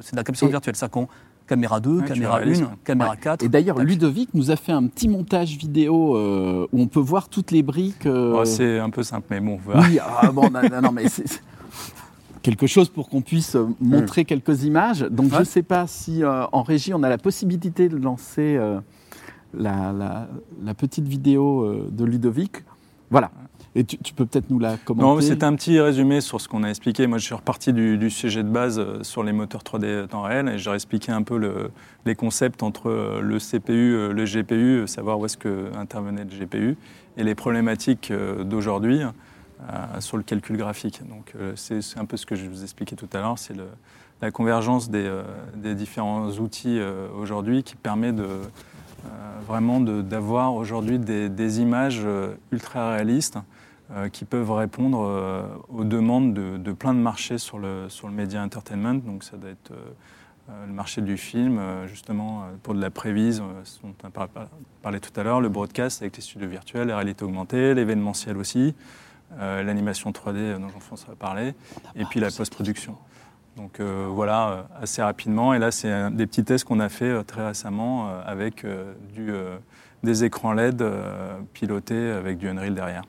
c'est 0.00 0.12
de 0.12 0.16
la 0.16 0.24
captation 0.24 0.48
Et- 0.48 0.50
virtuelle, 0.50 0.74
c'est-à-dire 0.74 0.92
qu'on 0.92 1.08
caméra 1.46 1.80
2, 1.80 1.90
Ouais, 1.98 2.02
tu 2.06 2.12
caméra 2.14 2.36
réalises, 2.36 2.62
1, 2.62 2.64
ouais. 2.64 2.70
caméra 2.84 3.10
Ouais. 3.10 3.16
4. 3.20 3.42
Et 3.44 3.48
d'ailleurs. 3.48 3.78
Ludovic 3.80 4.30
nous 4.34 4.50
a 4.50 4.56
fait 4.56 4.72
un 4.72 4.86
petit 4.86 5.08
montage 5.08 5.56
vidéo 5.56 6.16
euh, 6.16 6.66
où 6.72 6.80
on 6.80 6.86
peut 6.86 7.00
voir 7.00 7.28
toutes 7.28 7.50
les 7.50 7.62
briques. 7.62 8.06
euh, 8.06 8.36
Oh, 8.40 8.44
c'est 8.44 8.78
un 8.78 8.90
peu 8.90 9.02
simple, 9.02 9.26
mais 9.30 9.40
bon. 9.40 9.58
Oui, 9.66 9.98
ah, 10.00 10.30
bon, 10.32 10.48
non, 10.50 10.62
non, 10.70 10.80
non, 10.80 10.92
mais 10.92 11.08
c'est 11.08 11.24
quelque 12.42 12.66
chose 12.66 12.88
pour 12.88 13.08
qu'on 13.08 13.22
puisse 13.22 13.54
euh, 13.56 13.66
montrer 13.80 14.24
quelques 14.24 14.64
images. 14.64 15.00
Donc, 15.10 15.32
je 15.32 15.38
ne 15.38 15.44
sais 15.44 15.62
pas 15.62 15.86
si 15.86 16.22
euh, 16.22 16.44
en 16.52 16.62
régie, 16.62 16.92
on 16.94 17.02
a 17.02 17.08
la 17.08 17.18
possibilité 17.18 17.88
de 17.88 17.96
lancer 17.96 18.56
euh, 18.56 18.80
la, 19.54 19.92
la- 19.92 20.28
la 20.64 20.74
petite 20.74 21.06
vidéo 21.06 21.62
euh, 21.62 21.88
de 21.90 22.04
Ludovic. 22.04 22.64
Voilà. 23.10 23.30
Et 23.74 23.84
tu, 23.84 23.96
tu 23.98 24.12
peux 24.12 24.26
peut-être 24.26 24.50
nous 24.50 24.58
la 24.58 24.76
commenter. 24.76 25.06
Non, 25.08 25.20
c'est 25.22 25.42
un 25.44 25.54
petit 25.54 25.80
résumé 25.80 26.20
sur 26.20 26.40
ce 26.42 26.48
qu'on 26.48 26.62
a 26.62 26.68
expliqué. 26.68 27.06
Moi, 27.06 27.16
je 27.18 27.24
suis 27.24 27.34
reparti 27.34 27.72
du, 27.72 27.96
du 27.96 28.10
sujet 28.10 28.42
de 28.42 28.48
base 28.48 28.82
sur 29.02 29.22
les 29.22 29.32
moteurs 29.32 29.62
3D 29.62 30.08
temps 30.08 30.22
réel 30.22 30.48
et 30.48 30.58
j'ai 30.58 30.70
expliqué 30.72 31.10
un 31.12 31.22
peu 31.22 31.38
le- 31.38 31.70
les 32.04 32.14
concepts 32.14 32.62
entre 32.62 33.20
le 33.22 33.38
CPU, 33.38 34.12
le 34.12 34.24
GPU, 34.24 34.86
savoir 34.86 35.18
où 35.18 35.24
est-ce 35.24 35.38
que 35.38 35.74
intervenait 35.76 36.24
le 36.24 36.44
GPU, 36.44 36.76
et 37.16 37.24
les 37.24 37.34
problématiques 37.34 38.12
d'aujourd'hui 38.44 39.00
sur 40.00 40.16
le 40.16 40.22
calcul 40.22 40.56
graphique. 40.56 41.00
Donc, 41.08 41.32
euh, 41.36 41.52
c'est 41.56 41.98
un 41.98 42.04
peu 42.04 42.16
ce 42.16 42.26
que 42.26 42.34
je 42.34 42.46
vous 42.46 42.62
expliquais 42.62 42.96
tout 42.96 43.08
à 43.12 43.18
l'heure, 43.18 43.38
c'est 43.38 43.54
la 44.20 44.30
convergence 44.30 44.90
des, 44.90 45.04
euh, 45.04 45.74
différents 45.74 46.30
outils 46.30 46.78
euh, 46.78 47.08
aujourd'hui 47.16 47.62
qui 47.62 47.74
permet 47.76 48.12
de 48.12 48.22
euh, 48.22 49.40
vraiment 49.46 49.80
d'avoir 49.80 50.54
aujourd'hui 50.54 50.98
des, 50.98 51.60
images 51.60 52.02
euh, 52.04 52.34
ultra 52.52 52.92
réalistes 52.92 53.38
euh, 53.90 54.08
qui 54.08 54.24
peuvent 54.24 54.52
répondre 54.52 55.02
euh, 55.02 55.42
aux 55.68 55.84
demandes 55.84 56.34
de, 56.34 56.72
plein 56.72 56.94
de 56.94 57.00
marchés 57.00 57.38
sur 57.38 57.58
le, 57.58 57.88
sur 57.88 58.08
le 58.08 58.14
média 58.14 58.42
entertainment. 58.42 58.94
Donc 58.94 59.24
ça 59.24 59.36
doit 59.36 59.50
être 59.50 59.72
euh, 59.72 59.90
euh, 60.50 60.66
le 60.66 60.72
marché 60.72 61.02
du 61.02 61.16
film, 61.16 61.58
euh, 61.58 61.86
justement, 61.88 62.42
euh, 62.42 62.46
pour 62.62 62.74
de 62.74 62.80
la 62.80 62.90
prévise, 62.90 63.40
euh, 63.40 63.60
ce 63.64 63.80
dont 63.82 63.94
on 64.02 64.06
a 64.06 64.10
par- 64.10 64.28
par- 64.28 64.48
parlé 64.82 65.00
tout 65.00 65.18
à 65.18 65.22
l'heure, 65.22 65.40
le 65.40 65.48
broadcast 65.48 66.02
avec 66.02 66.16
les 66.16 66.22
studios 66.22 66.48
virtuels, 66.48 66.88
la 66.88 66.96
réalité 66.96 67.24
augmentée, 67.24 67.74
l'événementiel 67.74 68.36
aussi, 68.36 68.68
euh, 68.68 68.72
l'animation 69.38 70.10
3D 70.10 70.36
euh, 70.36 70.58
dont 70.58 70.68
Jean-François 70.68 71.12
a 71.12 71.16
parlé, 71.16 71.54
et 71.96 72.04
puis 72.04 72.20
la 72.20 72.30
post-production. 72.30 72.96
Donc 73.56 73.80
euh, 73.80 74.06
voilà, 74.10 74.48
euh, 74.48 74.62
assez 74.80 75.02
rapidement. 75.02 75.52
Et 75.54 75.58
là, 75.58 75.70
c'est 75.70 76.10
des 76.10 76.26
petits 76.26 76.44
tests 76.44 76.64
qu'on 76.64 76.80
a 76.80 76.88
fait 76.88 77.04
euh, 77.10 77.22
très 77.22 77.46
récemment 77.46 78.08
euh, 78.08 78.22
avec 78.24 78.64
euh, 78.64 78.94
du, 79.14 79.30
euh, 79.30 79.56
des 80.02 80.24
écrans 80.24 80.52
LED 80.54 80.80
euh, 80.82 81.34
pilotés 81.52 82.10
avec 82.12 82.38
du 82.38 82.48
Unreal 82.48 82.74
derrière. 82.74 83.02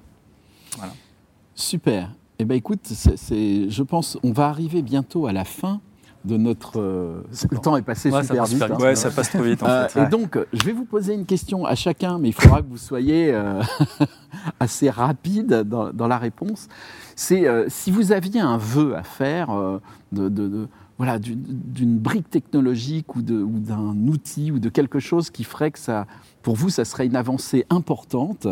Super. 1.55 2.09
Eh 2.39 2.45
ben 2.45 2.55
écoute, 2.55 2.81
c'est- 2.83 3.69
je 3.69 3.83
pense 3.83 4.17
on 4.23 4.31
va 4.31 4.47
arriver 4.47 4.81
bientôt 4.81 5.27
à 5.27 5.31
la 5.33 5.45
fin 5.45 5.79
de 6.25 6.37
notre. 6.37 6.79
euh, 6.79 7.21
le 7.51 7.57
temps 7.57 7.75
est 7.77 7.81
passé 7.81 8.09
Ouais, 8.09 8.21
super 8.23 8.45
vite. 8.45 8.61
hein. 8.61 8.77
Ouais, 8.79 8.95
ça 8.95 9.11
passe 9.11 9.29
trop 9.29 9.43
vite 9.43 9.61
en 9.63 9.67
Euh, 9.67 9.87
fait. 9.87 10.03
Et 10.03 10.09
donc, 10.09 10.37
euh, 10.37 10.45
je 10.53 10.63
vais 10.63 10.71
vous 10.71 10.85
poser 10.85 11.13
une 11.13 11.25
question 11.25 11.65
à 11.65 11.75
chacun, 11.75 12.17
mais 12.17 12.29
il 12.29 12.33
faudra 12.33 12.61
que 12.61 12.67
vous 12.69 12.77
soyez 12.77 13.33
euh, 13.33 13.61
assez 14.59 14.89
rapide 14.89 15.63
dans, 15.63 15.91
dans 15.91 16.07
la 16.07 16.17
réponse. 16.17 16.67
C'est 17.15 17.47
euh, 17.47 17.65
si 17.69 17.91
vous 17.91 18.11
aviez 18.11 18.39
un 18.39 18.57
vœu 18.57 18.95
à 18.95 19.03
faire 19.03 19.49
euh, 19.51 19.79
de, 20.11 20.29
de- 20.29 20.47
de- 20.47 20.67
voilà, 20.97 21.19
d'une- 21.19 21.97
brique 21.97 22.29
technologique 22.29 23.15
ou 23.15 23.21
de- 23.21 23.41
ou 23.41 23.59
d'un 23.59 23.95
outil 24.07 24.51
ou 24.51 24.59
de 24.59 24.69
quelque 24.69 24.99
chose 24.99 25.29
qui 25.29 25.43
ferait 25.43 25.71
que 25.71 25.79
ça, 25.79 26.05
pour 26.41 26.55
vous, 26.55 26.69
ça 26.69 26.85
serait 26.85 27.05
une 27.05 27.15
avancée 27.15 27.65
importante, 27.69 28.47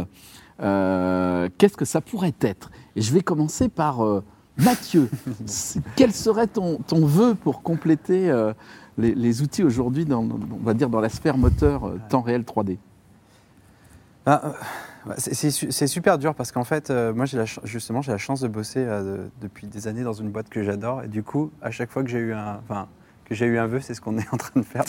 euh, 0.62 1.50
qu'est-ce 1.58 1.78
que 1.78 1.86
ça 1.86 2.02
pourrait 2.02 2.34
être? 2.42 2.70
Et 2.96 3.02
je 3.02 3.14
vais 3.14 3.22
commencer 3.22 3.70
par 3.70 4.04
euh, 4.06 4.24
Mathieu. 4.64 5.10
Quel 5.96 6.14
serait 6.14 6.48
ton, 6.48 6.80
vœu 7.06 7.36
pour 7.36 7.62
compléter 7.64 8.30
euh, 8.30 8.54
les, 8.98 9.14
outils 9.42 9.64
aujourd'hui, 9.64 10.06
dans, 10.06 10.24
on 10.24 10.64
va 10.64 10.74
dire, 10.74 10.90
dans 10.90 11.02
la 11.02 11.10
sphère 11.10 11.38
moteur 11.38 11.88
euh, 11.88 12.00
temps 12.10 12.22
réel 12.22 12.44
3D 12.44 12.78
Ah, 14.26 14.42
euh, 15.08 15.14
c'est- 15.18 15.34
c'est 15.34 15.52
su- 15.52 15.72
c'est 15.72 15.88
super 15.88 16.18
dur 16.18 16.36
parce 16.36 16.52
qu'en 16.52 16.64
fait, 16.64 16.92
moi, 16.92 17.26
justement, 17.64 18.02
j'ai 18.02 18.12
la 18.12 18.18
chance 18.20 18.42
de 18.42 18.48
bosser 18.48 18.86
de- 18.86 19.30
depuis 19.42 19.68
des 19.68 19.88
années 19.88 20.04
dans 20.04 20.14
une 20.14 20.30
boîte 20.30 20.50
que 20.50 20.64
j'adore. 20.64 21.04
Et 21.04 21.08
du 21.08 21.24
coup, 21.24 21.52
à 21.62 21.72
chaque 21.72 21.90
fois 21.90 22.04
que 22.04 22.10
j'ai 22.10 22.20
eu 22.20 22.34
un, 22.34 22.60
que 23.26 23.34
j'ai 23.36 23.46
eu 23.48 23.58
un 23.58 23.66
vœu, 23.68 23.80
c'est 23.82 23.94
ce 23.96 24.02
qu'on 24.02 24.18
est 24.18 24.34
en 24.34 24.38
train 24.38 24.60
de 24.60 24.66
faire. 24.66 24.84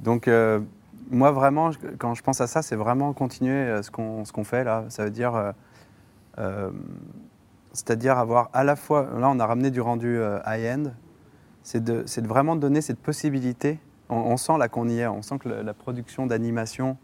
Donc, 0.00 0.30
moi, 1.10 1.30
vraiment, 1.30 1.70
quand 1.98 2.14
je 2.14 2.22
pense 2.22 2.40
à 2.40 2.46
ça, 2.46 2.62
c'est 2.62 2.76
vraiment 2.76 3.12
continuer 3.12 3.80
ce 3.82 3.90
qu'on 3.90 4.44
fait 4.44 4.64
là. 4.64 4.84
Ça 4.88 5.04
veut 5.04 5.10
dire, 5.10 5.52
c'est-à-dire 7.72 8.18
avoir 8.18 8.50
à 8.52 8.64
la 8.64 8.76
fois, 8.76 9.08
là, 9.18 9.30
on 9.30 9.40
a 9.40 9.46
ramené 9.46 9.70
du 9.70 9.80
rendu 9.80 10.18
euh, 10.18 10.38
high-end. 10.46 10.90
C'est 11.62 11.82
de, 11.82 12.02
de 12.02 12.26
vraiment 12.26 12.56
donner 12.56 12.80
cette 12.80 12.98
possibilité. 12.98 13.78
On, 14.08 14.36
sent 14.36 14.58
là 14.58 14.68
qu'on 14.68 14.88
y 14.88 14.98
est. 14.98 15.06
On 15.06 15.22
sent 15.22 15.38
que 15.38 15.48
la 15.48 15.72
production 15.72 16.26
d'animation 16.26 16.98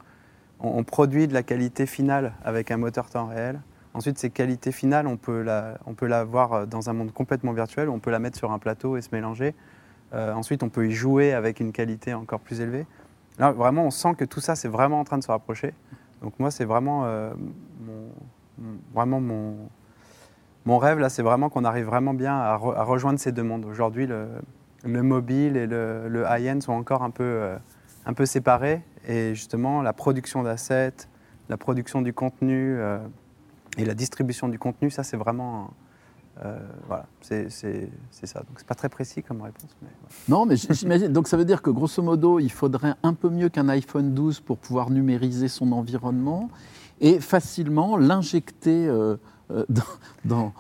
on, 0.61 0.83
produit 0.85 1.29
de 1.29 1.35
la 1.35 1.43
qualité 1.43 1.87
finale 1.87 2.35
avec 2.45 2.71
un 2.71 2.77
moteur 2.77 3.09
temps 3.09 3.27
réel. 3.27 3.61
Ensuite, 3.95 4.19
ces 4.19 4.31
qualités 4.31 4.73
finales, 4.73 5.07
on 5.07 5.16
peut 5.16 5.43
la, 5.43 6.25
voir 6.25 6.53
euh, 6.53 6.66
dans 6.66 6.91
un 6.91 6.93
monde 6.93 7.12
complètement 7.12 7.53
virtuel, 7.53 7.89
on 7.89 7.99
peut 7.99 8.11
la 8.11 8.19
mettre 8.19 8.37
sur 8.37 8.53
un 8.53 8.59
plateau 8.59 8.97
et 8.97 9.01
se 9.01 9.09
mélanger. 9.12 9.55
Euh, 10.12 10.33
ensuite, 10.33 10.62
on 10.62 10.69
peut 10.69 10.89
y 10.89 10.93
jouer 10.93 11.33
avec 11.33 11.61
une 11.61 11.73
qualité 11.73 12.14
encore 12.14 12.41
plus 12.41 12.61
élevée. 12.61 12.87
Là, 13.39 13.53
vraiment, 13.53 13.85
on 13.85 13.91
sent 13.91 14.14
que 14.16 14.25
tout 14.25 14.41
ça, 14.41 14.57
c'est 14.57 14.69
vraiment 14.69 15.01
en 15.01 15.05
train 15.05 15.19
de 15.19 15.23
se 15.23 15.31
rapprocher. 15.31 15.75
Donc 16.23 16.39
moi, 16.41 16.51
c'est 16.51 16.64
vraiment, 16.64 17.07
vraiment 18.93 19.21
mon, 19.21 19.57
mon 20.69 20.77
rêve, 20.77 20.99
là, 20.99 21.09
c'est 21.09 21.23
vraiment 21.23 21.49
qu'on 21.49 21.64
arrive 21.64 21.87
vraiment 21.87 22.12
bien 22.12 22.37
à, 22.37 22.55
re- 22.59 22.77
à 22.77 22.83
rejoindre 22.85 23.19
ces 23.19 23.33
deux 23.33 23.43
mondes. 23.43 23.64
Aujourd'hui, 23.64 24.07
le, 24.07 24.27
le 24.85 25.03
mobile 25.03 25.57
et 25.57 25.66
le, 25.66 26.25
high-end 26.29 26.61
sont 26.61 26.73
encore 26.75 27.03
un 27.03 27.09
peu, 27.11 27.25
euh, 27.25 27.57
un 28.05 28.12
peu 28.12 28.27
séparés. 28.27 28.83
Et 29.07 29.35
justement, 29.35 29.81
la 29.81 29.95
production 29.95 30.43
d'assets, 30.43 30.93
la 31.49 31.57
production 31.57 32.03
du 32.03 32.12
contenu 32.12 32.77
euh, 32.77 32.99
et 33.79 33.87
la 33.87 33.95
distribution 33.95 34.47
du 34.49 34.59
contenu, 34.59 34.91
ça, 34.91 35.03
c'est 35.05 35.16
vraiment... 35.16 35.71
euh, 36.45 36.59
voilà, 36.87 37.07
c'est 37.23 37.49
ça. 37.49 38.41
Donc, 38.41 38.57
c'est 38.59 38.66
pas 38.66 38.75
très 38.75 38.91
précis 38.91 39.23
comme 39.23 39.41
réponse. 39.41 39.75
Non, 40.29 40.45
mais 40.45 40.57
j'imagine. 40.57 41.09
Donc 41.09 41.29
ça 41.29 41.39
veut 41.39 41.47
dire 41.47 41.62
que 41.62 41.71
grosso 41.71 42.03
modo, 42.03 42.41
il 42.41 42.53
faudrait 42.53 42.95
un 43.03 43.14
peu 43.14 43.31
mieux 43.31 43.49
qu'un 43.49 43.71
iPhone 43.71 44.12
12 44.12 44.41
pour 44.41 44.59
pouvoir 44.59 44.91
numériser 44.91 45.49
son 45.49 45.73
environnement 45.73 46.51
et 47.01 47.21
facilement 47.21 47.97
l'injecter 47.97 48.87
euh, 49.51 49.64
dans, 49.68 49.82
dans- 50.24 50.53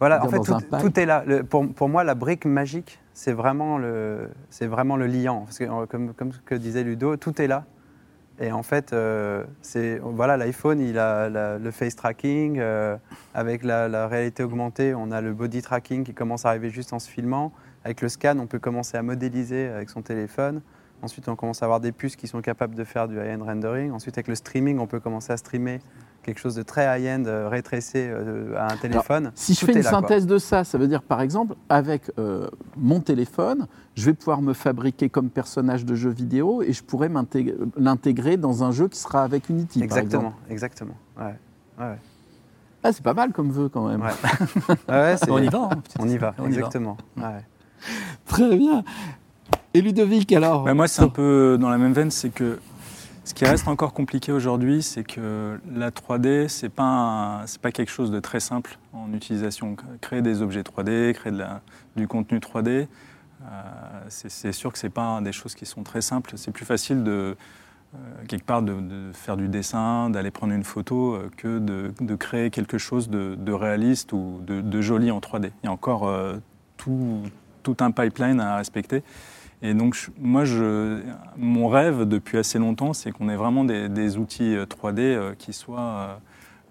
Voilà, 0.00 0.16
en 0.24 0.28
fait, 0.28 0.36
tout, 0.80 1.00
est 1.00 1.06
là. 1.06 1.22
Le- 1.26 1.42
pour, 1.44 1.66
pour 1.72 1.88
moi, 1.88 2.04
la 2.04 2.14
brique 2.14 2.44
magique, 2.46 3.00
c'est 3.12 3.32
vraiment 3.32 3.78
le, 3.78 4.28
c'est 4.50 4.66
vraiment 4.66 4.96
le 4.96 5.06
liant. 5.06 5.42
Parce 5.44 5.58
que, 5.58 5.84
comme, 5.86 6.12
comme 6.14 6.32
ce 6.32 6.38
que 6.40 6.54
disait 6.54 6.82
Ludo, 6.84 7.16
tout 7.16 7.40
est 7.40 7.46
là. 7.46 7.64
Et 8.40 8.50
en 8.50 8.64
fait, 8.64 8.92
euh, 8.92 9.44
c'est 9.62 9.98
voilà, 10.02 10.36
l'iPhone, 10.36 10.80
il 10.80 10.98
a 10.98 11.28
la- 11.30 11.58
le 11.58 11.70
face 11.70 11.94
tracking. 11.94 12.58
euh, 12.58 12.96
avec 13.32 13.62
la, 13.62 13.88
la 13.88 14.08
réalité 14.08 14.42
augmentée, 14.42 14.92
on 14.94 15.12
a 15.12 15.20
le 15.20 15.32
body 15.32 15.62
tracking 15.62 16.02
qui 16.04 16.14
commence 16.14 16.44
à 16.44 16.48
arriver 16.50 16.70
juste 16.70 16.92
en 16.92 16.98
se 16.98 17.08
filmant. 17.08 17.52
Avec 17.84 18.00
le 18.00 18.08
scan, 18.08 18.38
on 18.40 18.46
peut 18.46 18.58
commencer 18.58 18.96
à 18.96 19.02
modéliser 19.02 19.68
avec 19.68 19.88
son 19.90 20.02
téléphone. 20.02 20.62
Ensuite, 21.02 21.28
on 21.28 21.36
commence 21.36 21.62
à 21.62 21.66
avoir 21.66 21.80
des 21.80 21.92
puces 21.92 22.16
qui 22.16 22.26
sont 22.26 22.40
capables 22.40 22.74
de 22.74 22.82
faire 22.84 23.06
du 23.08 23.16
high-end 23.18 23.44
rendering. 23.44 23.92
Ensuite, 23.92 24.16
avec 24.18 24.26
le 24.28 24.34
streaming, 24.34 24.78
on 24.80 24.86
peut 24.86 25.00
commencer 25.00 25.32
à 25.32 25.36
streamer 25.36 25.78
quelque 26.24 26.38
chose 26.40 26.54
de 26.56 26.62
très 26.62 26.82
high-end, 27.00 27.22
euh, 27.26 27.48
rétrécé 27.48 28.08
euh, 28.10 28.54
à 28.56 28.72
un 28.72 28.76
téléphone. 28.76 29.30
Si 29.36 29.54
je 29.54 29.64
fais 29.64 29.72
une 29.72 29.78
là, 29.82 29.90
quoi. 29.90 30.00
synthèse 30.00 30.26
de 30.26 30.38
ça, 30.38 30.64
ça 30.64 30.78
veut 30.78 30.88
dire 30.88 31.02
par 31.02 31.20
exemple, 31.20 31.54
avec 31.68 32.10
euh, 32.18 32.48
mon 32.76 33.00
téléphone, 33.00 33.68
je 33.94 34.06
vais 34.06 34.14
pouvoir 34.14 34.42
me 34.42 34.52
fabriquer 34.54 35.08
comme 35.08 35.30
personnage 35.30 35.84
de 35.84 35.94
jeu 35.94 36.10
vidéo 36.10 36.62
et 36.62 36.72
je 36.72 36.82
pourrais 36.82 37.10
l'intégrer 37.76 38.36
dans 38.36 38.64
un 38.64 38.72
jeu 38.72 38.88
qui 38.88 38.98
sera 38.98 39.22
avec 39.22 39.48
Unity. 39.48 39.78
par 39.78 39.84
Exactement, 39.84 40.22
exemple. 40.22 40.52
exactement. 40.52 40.94
Ouais. 41.18 41.34
Ouais. 41.78 41.96
Ah, 42.82 42.92
c'est 42.92 43.02
pas 43.04 43.14
mal 43.14 43.32
comme 43.32 43.50
vœu 43.50 43.68
quand 43.68 43.86
même. 43.88 44.02
Ouais. 44.02 44.08
Ouais, 44.68 44.76
ouais, 44.94 45.16
c'est- 45.16 45.30
On 45.30 45.38
y 45.38 45.48
va. 45.48 45.68
hein. 45.72 45.82
On 45.98 46.08
y 46.08 46.18
va, 46.18 46.34
On 46.38 46.42
y 46.46 46.50
va. 46.50 46.56
exactement. 46.58 46.96
Ouais. 47.16 47.44
Très 48.26 48.56
bien. 48.56 48.82
Et 49.74 49.80
Ludovic 49.82 50.32
alors 50.32 50.64
Bah, 50.64 50.74
moi, 50.74 50.86
c'est 50.88 51.02
un 51.02 51.08
peu 51.08 51.56
dans 51.60 51.68
la 51.70 51.78
même 51.78 51.92
veine, 51.92 52.10
c'est 52.10 52.30
que 52.30 52.58
ce 53.24 53.32
qui 53.34 53.44
reste 53.46 53.68
encore 53.68 53.94
compliqué 53.94 54.32
aujourd'hui, 54.32 54.82
c'est 54.82 55.04
que 55.04 55.58
la 55.74 55.90
3D, 55.90 56.48
c'est 56.48 56.68
pas 56.68 57.42
c'est 57.46 57.60
pas 57.60 57.72
quelque 57.72 57.90
chose 57.90 58.10
de 58.10 58.20
très 58.20 58.40
simple 58.40 58.78
en 58.92 59.12
utilisation. 59.12 59.76
Créer 60.00 60.20
des 60.22 60.42
objets 60.42 60.62
3D, 60.62 61.12
créer 61.14 61.32
de 61.32 61.38
la- 61.38 61.62
du 61.96 62.06
contenu 62.06 62.38
3D, 62.38 62.86
euh, 63.42 63.46
c'est 64.08 64.52
sûr 64.52 64.72
que 64.72 64.78
c'est 64.78 64.90
pas 64.90 65.20
des 65.22 65.32
choses 65.32 65.54
qui 65.54 65.66
sont 65.66 65.82
très 65.82 66.02
simples. 66.02 66.32
C'est 66.36 66.50
plus 66.52 66.64
facile 66.66 67.02
de 67.02 67.36
euh, 67.94 68.24
quelque 68.28 68.44
part 68.44 68.60
de, 68.62 68.72
de 68.74 69.12
faire 69.12 69.36
du 69.36 69.48
dessin, 69.48 70.10
d'aller 70.10 70.30
prendre 70.32 70.52
une 70.52 70.64
photo, 70.64 71.14
euh, 71.14 71.30
que 71.36 71.58
de, 71.60 71.92
de 72.00 72.14
créer 72.16 72.50
quelque 72.50 72.76
chose 72.76 73.08
de, 73.08 73.36
de 73.38 73.52
réaliste 73.52 74.12
ou 74.12 74.40
de, 74.42 74.60
de 74.60 74.80
joli 74.80 75.10
en 75.12 75.20
3D. 75.20 75.50
Il 75.62 75.66
y 75.66 75.68
a 75.68 75.72
encore 75.72 76.08
euh, 76.08 76.36
tout, 76.76 77.22
tout 77.62 77.76
un 77.80 77.92
pipeline 77.92 78.40
à 78.40 78.56
respecter. 78.56 79.02
Et 79.64 79.72
donc, 79.72 79.96
moi, 80.20 80.44
je, 80.44 81.00
mon 81.36 81.68
rêve 81.68 82.04
depuis 82.04 82.38
assez 82.38 82.58
longtemps, 82.58 82.92
c'est 82.92 83.10
qu'on 83.10 83.28
ait 83.28 83.36
vraiment 83.36 83.64
des, 83.64 84.16
outils 84.18 84.54
euh, 84.54 84.66
3D 84.66 85.00
euh, 85.00 85.34
qui 85.36 85.52
soient 85.52 85.80
euh, 85.80 86.14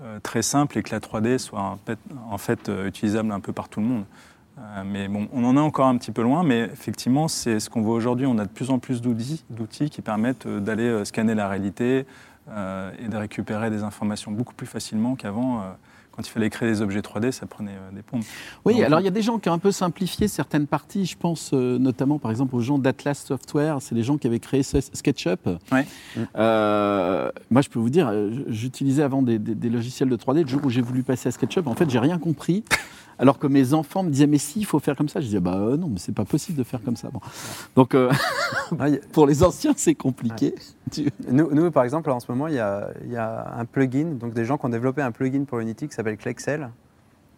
euh, 0.03 0.19
très 0.21 0.41
simples 0.41 0.77
et 0.77 0.83
que 0.83 0.91
la 0.91 0.99
3D 0.99 1.37
soit 1.37 1.77
en 2.29 2.37
fait, 2.37 2.69
euh, 2.69 2.87
utilisable 2.87 3.31
un 3.31 3.39
peu 3.39 3.51
par 3.51 3.67
tout 3.67 3.79
le 3.79 3.87
monde. 3.87 4.03
Euh, 4.59 4.83
mais 4.85 5.07
bon, 5.07 5.27
on 5.33 5.43
en 5.45 5.55
est 5.55 5.59
encore 5.59 5.87
un 5.87 5.97
petit 5.97 6.11
peu 6.11 6.21
loin, 6.21 6.43
mais 6.43 6.61
effectivement, 6.61 7.27
c'est 7.27 7.59
ce 7.59 7.69
qu'on 7.69 7.81
voit 7.81 7.95
aujourd'hui. 7.95 8.25
On 8.25 8.37
a 8.37 8.45
de 8.45 8.49
plus 8.49 8.69
en 8.69 8.79
plus 8.79 9.01
d'outils 9.01 9.89
qui 9.89 10.01
permettent 10.01 10.45
euh, 10.45 10.59
d'aller 10.59 10.87
euh, 10.87 11.05
scanner 11.05 11.35
la 11.35 11.47
réalité 11.47 12.05
euh, 12.49 12.91
et 13.03 13.07
de 13.07 13.17
récupérer 13.17 13.69
des 13.69 13.83
informations 13.83 14.31
beaucoup 14.31 14.53
plus 14.53 14.67
facilement 14.67 15.15
qu'avant. 15.15 15.63
Quand 16.16 16.26
il 16.28 16.30
fallait 16.30 16.49
créer 16.49 16.70
des 16.70 16.82
objets 16.82 16.99
3D, 17.01 17.32
ça 17.32 17.45
prenait 17.47 17.72
euh, 17.72 17.91
des 17.95 18.03
pompes. 18.03 18.24
Oui, 18.66 18.76
Donc, 18.76 18.84
alors 18.84 18.99
il 18.99 19.03
y 19.03 19.07
a 19.07 19.11
des 19.11 19.22
gens 19.24 19.39
qui 19.39 19.49
ont 19.49 19.53
un 19.53 19.57
peu 19.59 19.72
simplifié 19.72 20.28
certaines 20.28 20.68
parties. 20.68 21.05
Je 21.05 21.18
pense 21.18 21.51
euh, 21.53 21.78
notamment, 21.80 22.20
par 22.20 22.30
exemple, 22.32 22.55
aux 22.55 22.59
gens 22.61 22.78
d'Atlas 22.78 23.24
Software. 23.26 23.78
C'est 23.82 23.95
les 23.95 24.03
gens 24.03 24.18
qui 24.18 24.28
avaient 24.28 24.39
créé 24.39 24.61
SketchUp. 24.64 25.47
Ouais. 25.72 25.86
Euh, 26.38 27.32
moi, 27.49 27.61
je 27.61 27.70
peux 27.70 27.80
vous 27.80 27.89
dire, 27.89 28.11
j'utilisais 28.47 29.03
avant 29.03 29.22
des, 29.22 29.39
des- 29.39 29.55
des 29.55 29.70
logiciels 29.70 30.09
de 30.09 30.16
3D. 30.16 30.43
Le 30.43 30.47
jour 30.47 30.61
où 30.64 30.70
j'ai 30.70 30.82
voulu 30.82 31.03
passer 31.03 31.30
à 31.30 31.32
SketchUp, 31.32 31.68
en 31.68 31.76
fait, 31.76 31.89
j'ai 31.89 31.99
rien 31.99 32.18
compris. 32.20 32.64
Alors 33.24 33.39
que 33.39 33.47
mes 33.47 33.74
enfants 33.74 34.03
me 34.03 34.09
disaient, 34.09 34.28
mais 34.28 34.38
si, 34.38 34.59
il 34.59 34.65
faut 34.65 34.80
faire 34.80 34.95
comme 34.97 35.07
ça. 35.07 35.21
Je 35.21 35.26
disais, 35.28 35.39
bah 35.39 35.55
euh, 35.55 35.78
non, 35.78 35.88
mais 35.88 35.97
c'est 35.97 36.11
pas 36.13 36.26
possible 36.26 36.57
de 36.57 36.63
faire 36.63 36.82
comme 36.84 36.97
ça. 36.97 37.09
Bon. 37.09 37.21
Donc, 37.76 37.95
euh, 37.95 38.11
Ah, 38.80 38.86
a- 38.86 38.89
pour 39.13 39.28
les 39.28 39.43
anciens, 39.43 39.74
c'est 39.78 39.95
compliqué. 39.95 40.53
Nous, 41.30 41.49
nous, 41.53 41.71
par 41.71 41.84
exemple, 41.86 42.09
en 42.11 42.19
ce 42.19 42.30
moment, 42.32 42.47
il 42.47 42.55
y, 42.55 42.59
a, 42.59 42.89
il 43.05 43.11
y 43.11 43.17
a 43.17 43.53
un 43.57 43.65
plugin, 43.65 44.15
donc 44.19 44.34
des 44.34 44.43
gens 44.45 44.57
qui 44.57 44.65
ont 44.65 44.69
développé 44.69 45.01
un 45.01 45.11
plugin 45.11 45.45
pour 45.45 45.59
Unity 45.59 45.88
qui 45.88 45.95
s'appelle 45.95 46.17
Klexel, 46.17 46.69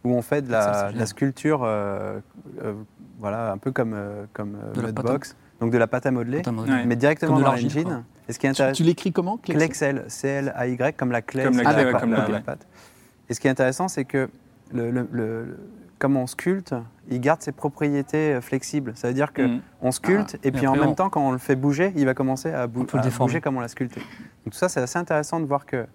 où 0.03 0.13
on 0.13 0.21
fait 0.21 0.41
de 0.41 0.51
la, 0.51 0.73
génial. 0.73 0.93
de 0.95 0.99
la 0.99 1.05
sculpture, 1.05 1.61
euh, 1.63 2.19
euh, 2.63 2.73
voilà, 3.19 3.51
un 3.51 3.57
peu 3.57 3.71
comme, 3.71 3.93
euh, 3.93 4.25
comme 4.33 4.57
De 4.73 4.81
la 4.81 4.88
pâte 4.93 5.05
Mudbox, 5.05 5.36
donc 5.59 5.71
de 5.71 5.77
la 5.77 5.88
pâte 5.88 6.05
à 6.07 6.11
modeler, 6.11 6.41
Ouais. 6.47 6.86
mais 6.86 6.95
directement 6.95 7.39
dans 7.39 7.45
l'engine. 7.51 8.03
Et 8.27 8.33
ce 8.33 8.39
qui 8.39 8.47
est 8.47 8.49
Tu, 8.53 8.61
intéressant, 8.61 8.75
tu 8.77 8.83
l'écris 8.83 9.11
comment 9.11 9.38
Klexel, 9.38 10.03
C-L-A-Y, 10.07 10.95
comme 10.97 11.11
la 11.11 11.21
clé, 11.21 11.43
Comme 11.43 11.57
la 11.57 11.69
c'est 11.69 11.75
clé, 11.75 11.91
la, 11.91 11.99
comme 11.99 12.11
la- 12.11 12.17
la- 12.25 12.27
la 12.29 12.39
pâte. 12.39 12.65
Et 13.29 13.33
ce 13.36 13.39
qui 13.39 13.47
est 13.47 13.51
intéressant, 13.51 13.88
c'est 13.88 14.05
que 14.05 14.29
le, 14.74 14.91
le- 14.91 15.07
le- 15.11 15.57
comme 15.99 16.18
on 16.18 16.28
sculpte, 16.28 16.76
il 17.09 17.22
garde 17.22 17.41
ses 17.41 17.51
propriétés 17.51 18.34
euh, 18.34 18.41
flexibles. 18.41 18.93
Ça 18.95 19.07
veut 19.07 19.13
dire 19.13 19.32
que 19.34 19.41
Mhm. 19.43 19.61
on 19.82 19.91
sculpte 19.91 20.36
et 20.43 20.47
et 20.49 20.51
puis 20.51 20.68
en 20.68 20.76
même 20.76 20.89
on- 20.89 20.93
temps, 20.95 21.09
quand 21.09 21.26
on 21.26 21.32
le 21.32 21.38
fait 21.38 21.55
bouger, 21.55 21.93
il 21.95 22.05
va 22.05 22.13
commencer 22.13 22.51
à, 22.51 22.68
bou- 22.68 22.86
bouger 23.20 23.41
comme 23.41 23.57
on 23.57 23.61
l'a 23.61 23.68
sculpté. 23.70 24.01
Donc 24.01 24.53
tout 24.53 24.57
ça, 24.57 24.68
c'est 24.70 24.82
assez 24.82 24.99
intéressant 24.99 25.39
de 25.39 25.45
voir 25.45 25.66
que 25.66 25.86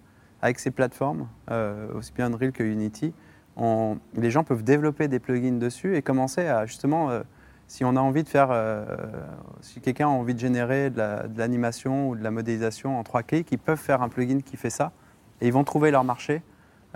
avec 0.43 0.59
ces 0.59 0.71
plateformes, 0.71 1.27
euh, 1.51 1.89
aussi 1.95 2.13
bien 2.15 2.27
Unreal 2.33 2.53
que 2.53 2.63
Unity, 2.63 3.13
on- 3.57 3.99
les 4.15 4.31
gens 4.31 4.43
peuvent 4.45 4.63
développer 4.65 5.07
des 5.09 5.19
plugins 5.19 5.59
dessus 5.59 5.97
et 5.97 6.03
commencer 6.03 6.47
à 6.47 6.65
justement, 6.65 7.11
euh, 7.11 7.21
si 7.67 7.85
on 7.85 7.95
a 7.95 8.01
envie 8.01 8.25
de 8.25 8.29
faire, 8.29 8.49
euh, 8.51 8.85
si 9.61 9.81
quelqu'un 9.81 10.07
a 10.07 10.11
envie 10.11 10.35
de 10.35 10.39
générer 10.41 10.89
de 10.89 10.97
la- 10.99 11.29
de 11.29 11.39
l'animation 11.39 12.09
ou 12.09 12.17
de 12.17 12.23
la 12.25 12.31
modélisation 12.31 12.99
en 12.99 13.03
trois 13.03 13.23
clics, 13.23 13.53
ils 13.53 13.59
peuvent 13.59 13.79
faire 13.79 14.01
un 14.01 14.09
plugin 14.09 14.41
qui 14.41 14.57
fait 14.57 14.71
ça 14.71 14.93
et 15.43 15.47
ils 15.49 15.53
vont 15.53 15.65
trouver 15.65 15.91
leur 15.91 16.05
marché. 16.05 16.43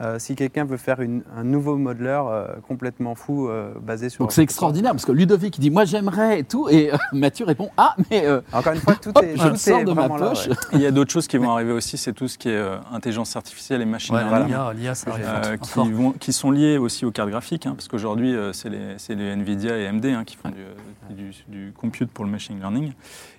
Euh, 0.00 0.18
si 0.18 0.34
quelqu'un 0.34 0.64
veut 0.64 0.76
faire 0.76 1.00
une- 1.00 1.22
un 1.36 1.44
nouveau 1.44 1.76
modeleur 1.76 2.26
euh, 2.26 2.48
complètement 2.66 3.14
fou 3.14 3.48
euh, 3.48 3.72
basé 3.80 4.08
sur. 4.08 4.24
Donc 4.24 4.32
c'est 4.32 4.42
extraordinaire 4.42 4.90
parce 4.90 5.04
que 5.04 5.12
Ludovic 5.12 5.60
dit 5.60 5.70
moi 5.70 5.84
j'aimerais 5.84 6.40
et 6.40 6.44
tout 6.44 6.68
et 6.68 6.92
euh, 6.92 6.96
Mathieu 7.12 7.44
répond 7.46 7.70
ah 7.76 7.94
mais 8.10 8.26
euh, 8.26 8.40
Encore 8.52 8.72
une 8.72 8.80
fois, 8.80 8.94
tout 9.00 9.10
hop, 9.14 9.22
est, 9.22 9.36
je 9.36 9.42
tout 9.42 9.48
le 9.50 9.54
sors 9.56 9.78
est 9.78 9.84
de 9.84 9.92
ma 9.92 10.08
là, 10.08 10.18
poche. 10.18 10.48
ouais. 10.48 10.56
Il 10.72 10.80
y 10.80 10.86
a 10.86 10.90
d'autres 10.90 11.12
choses 11.12 11.28
qui 11.28 11.36
vont 11.38 11.52
arriver 11.52 11.70
aussi, 11.70 11.96
c'est 11.96 12.12
tout 12.12 12.26
ce 12.26 12.36
qui 12.38 12.48
est 12.48 12.56
euh, 12.56 12.76
intelligence 12.92 13.36
artificielle 13.36 13.82
et 13.82 13.84
machine 13.84 14.16
Ouais, 14.16 14.24
learning. 14.24 14.48
l'IA, 14.48 14.72
l'IA, 14.74 14.94
ça 14.96 15.10
arrive. 15.12 15.24
euh, 15.28 15.56
fort, 15.64 15.84
qui, 16.12 16.18
qui 16.18 16.32
sont 16.32 16.50
liés 16.50 16.76
aussi 16.76 17.04
aux 17.06 17.12
cartes 17.12 17.30
graphiques, 17.30 17.66
hein, 17.66 17.74
parce 17.76 17.86
qu'aujourd'hui, 17.86 18.34
euh, 18.34 18.52
c'est 18.52 18.70
les, 18.70 18.94
c'est 18.98 19.14
les 19.14 19.30
NVIDIA 19.36 19.76
et 19.78 19.86
AMD 19.86 20.06
hein, 20.06 20.24
qui 20.26 20.34
font 20.34 20.48
du, 20.48 20.56
euh, 20.60 20.74
du, 21.10 21.30
du 21.48 21.72
compute 21.76 22.10
pour 22.10 22.24
le 22.24 22.30
machine 22.30 22.58
learning. 22.58 22.92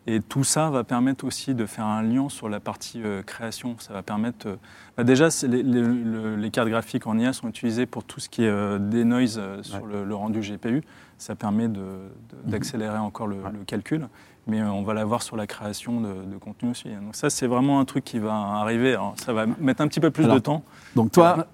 Et 0.08 0.20
tout 0.22 0.44
ça 0.44 0.70
va 0.70 0.84
permettre 0.84 1.26
aussi 1.26 1.54
de 1.56 1.66
faire 1.66 1.86
un 1.86 2.02
lien 2.04 2.30
sur 2.30 2.50
la 2.50 2.60
partie 2.60 3.02
euh, 3.04 3.24
création. 3.24 3.76
Ça 3.80 3.94
va 3.94 4.04
permettre. 4.04 4.48
euh, 4.48 4.56
bah 4.98 5.04
déjà, 5.04 5.30
les, 5.48 5.64
les- 5.64 5.82
le- 5.82 6.36
les 6.36 6.52
cartes 6.52 6.70
graphiques 6.70 7.08
en 7.08 7.18
IA 7.18 7.34
sont 7.34 7.48
utilisées 7.50 7.86
pour 7.86 8.04
tout 8.04 8.20
ce 8.20 8.30
qui 8.30 8.44
est 8.44 8.50
euh, 8.50 8.78
denoise 8.80 9.38
euh, 9.40 9.64
sur 9.64 9.84
Ouais. 9.84 9.94
le, 9.94 10.06
le 10.06 10.16
rendu 10.16 10.42
GPU. 10.42 10.84
Ça 11.18 11.36
permet 11.36 11.68
de- 11.68 12.10
d'accélérer 12.46 12.98
encore 12.98 13.28
le, 13.28 13.38
Ouais. 13.38 13.52
le 13.52 13.64
calcul. 13.66 14.08
Mais 14.48 14.62
on 14.62 14.84
va 14.84 14.94
l'avoir 14.94 15.24
sur 15.24 15.36
la 15.38 15.48
création 15.48 16.02
de, 16.02 16.14
de 16.32 16.38
contenu 16.38 16.70
aussi. 16.70 16.90
Donc 16.90 17.16
ça, 17.16 17.32
c'est 17.32 17.48
vraiment 17.48 17.80
un 17.80 17.86
truc 17.86 18.04
qui 18.04 18.20
va 18.20 18.34
arriver. 18.36 18.92
Alors, 18.94 19.16
ça 19.18 19.34
va 19.34 19.48
mettre 19.48 19.82
un 19.82 19.88
petit 19.88 20.00
peu 20.00 20.12
plus 20.12 20.26
Alors, 20.26 20.36
de 20.36 20.40
temps. 20.42 20.64
Donc 20.96 21.12
toi 21.12 21.48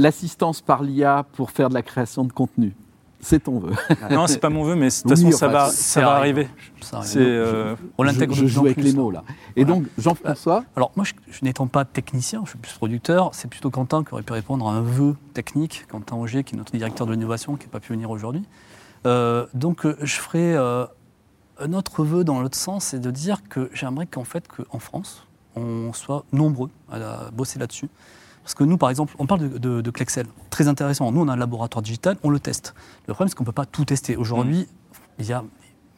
l'assistance 0.00 0.60
par 0.60 0.82
l'IA 0.84 1.24
pour 1.32 1.50
faire 1.50 1.68
de 1.68 1.74
la 1.74 1.82
création 1.82 2.24
de 2.24 2.32
contenu 2.32 2.72
c'est 3.20 3.44
ton 3.44 3.58
vœu. 3.58 3.72
Non, 4.10 4.26
c'est 4.26 4.38
pas 4.38 4.50
mon 4.50 4.64
vœu, 4.64 4.74
mais 4.74 4.88
de 4.88 4.94
toute 4.94 5.10
Oui, 5.10 5.24
façon, 5.24 5.36
ça 5.36 5.48
va, 5.48 5.70
ça 5.70 6.00
va 6.00 6.12
arriver. 6.12 6.48
Ça 6.80 6.98
arrive. 6.98 7.16
Euh, 7.16 7.76
On 7.98 8.02
l'intègre 8.02 8.34
je, 8.34 8.46
joue 8.46 8.66
avec 8.66 8.74
plus, 8.74 8.84
les 8.84 8.92
mots 8.92 9.10
là. 9.10 9.24
Et 9.56 9.64
Voilà. 9.64 9.80
donc 9.80 9.88
Jean-François 9.98 10.64
Alors 10.76 10.92
moi, 10.96 11.04
je, 11.04 11.12
je 11.30 11.44
n'étant 11.44 11.66
pas 11.66 11.84
technicien, 11.84 12.42
je 12.44 12.50
suis 12.50 12.58
plus 12.58 12.72
producteur, 12.72 13.30
c'est 13.34 13.48
plutôt 13.48 13.70
Quentin 13.70 14.04
qui 14.04 14.12
aurait 14.14 14.22
pu 14.22 14.32
répondre 14.32 14.68
à 14.68 14.72
un 14.72 14.82
vœu 14.82 15.16
technique, 15.34 15.86
Quentin 15.88 16.16
Auger, 16.16 16.44
qui 16.44 16.54
est 16.54 16.58
notre 16.58 16.72
directeur 16.72 17.06
de 17.06 17.12
l'innovation, 17.12 17.56
qui 17.56 17.66
n'a 17.66 17.72
pas 17.72 17.80
pu 17.80 17.92
venir 17.92 18.10
aujourd'hui. 18.10 18.44
Euh, 19.06 19.46
donc 19.54 19.86
euh, 19.86 19.96
je 20.02 20.16
ferai 20.16 20.54
euh, 20.54 20.84
un 21.58 21.72
autre 21.72 22.04
vœu 22.04 22.24
dans 22.24 22.40
l'autre 22.40 22.58
sens, 22.58 22.86
c'est 22.86 23.00
de 23.00 23.10
dire 23.10 23.42
que 23.48 23.70
j'aimerais 23.72 24.06
qu'en 24.06 24.24
fait, 24.24 24.46
qu'en 24.48 24.78
France, 24.78 25.26
on 25.56 25.92
soit 25.92 26.24
nombreux 26.32 26.70
à 26.90 27.30
bosser 27.32 27.58
là-dessus. 27.58 27.88
Parce 28.48 28.54
que 28.54 28.64
nous, 28.64 28.78
par 28.78 28.88
exemple, 28.88 29.14
on 29.18 29.26
parle 29.26 29.58
de, 29.58 29.82
de, 29.82 29.90
Klexel, 29.90 30.26
très 30.48 30.68
intéressant. 30.68 31.12
Nous, 31.12 31.20
on 31.20 31.28
a 31.28 31.34
un 31.34 31.36
laboratoire 31.36 31.82
digital, 31.82 32.16
on 32.22 32.30
le 32.30 32.40
teste. 32.40 32.74
Le 33.06 33.12
problème, 33.12 33.28
c'est 33.28 33.34
qu'on 33.34 33.42
ne 33.42 33.46
peut 33.46 33.52
pas 33.52 33.66
tout 33.66 33.84
tester. 33.84 34.16
Aujourd'hui, 34.16 34.66
il 35.18 35.26
y 35.26 35.34
a 35.34 35.44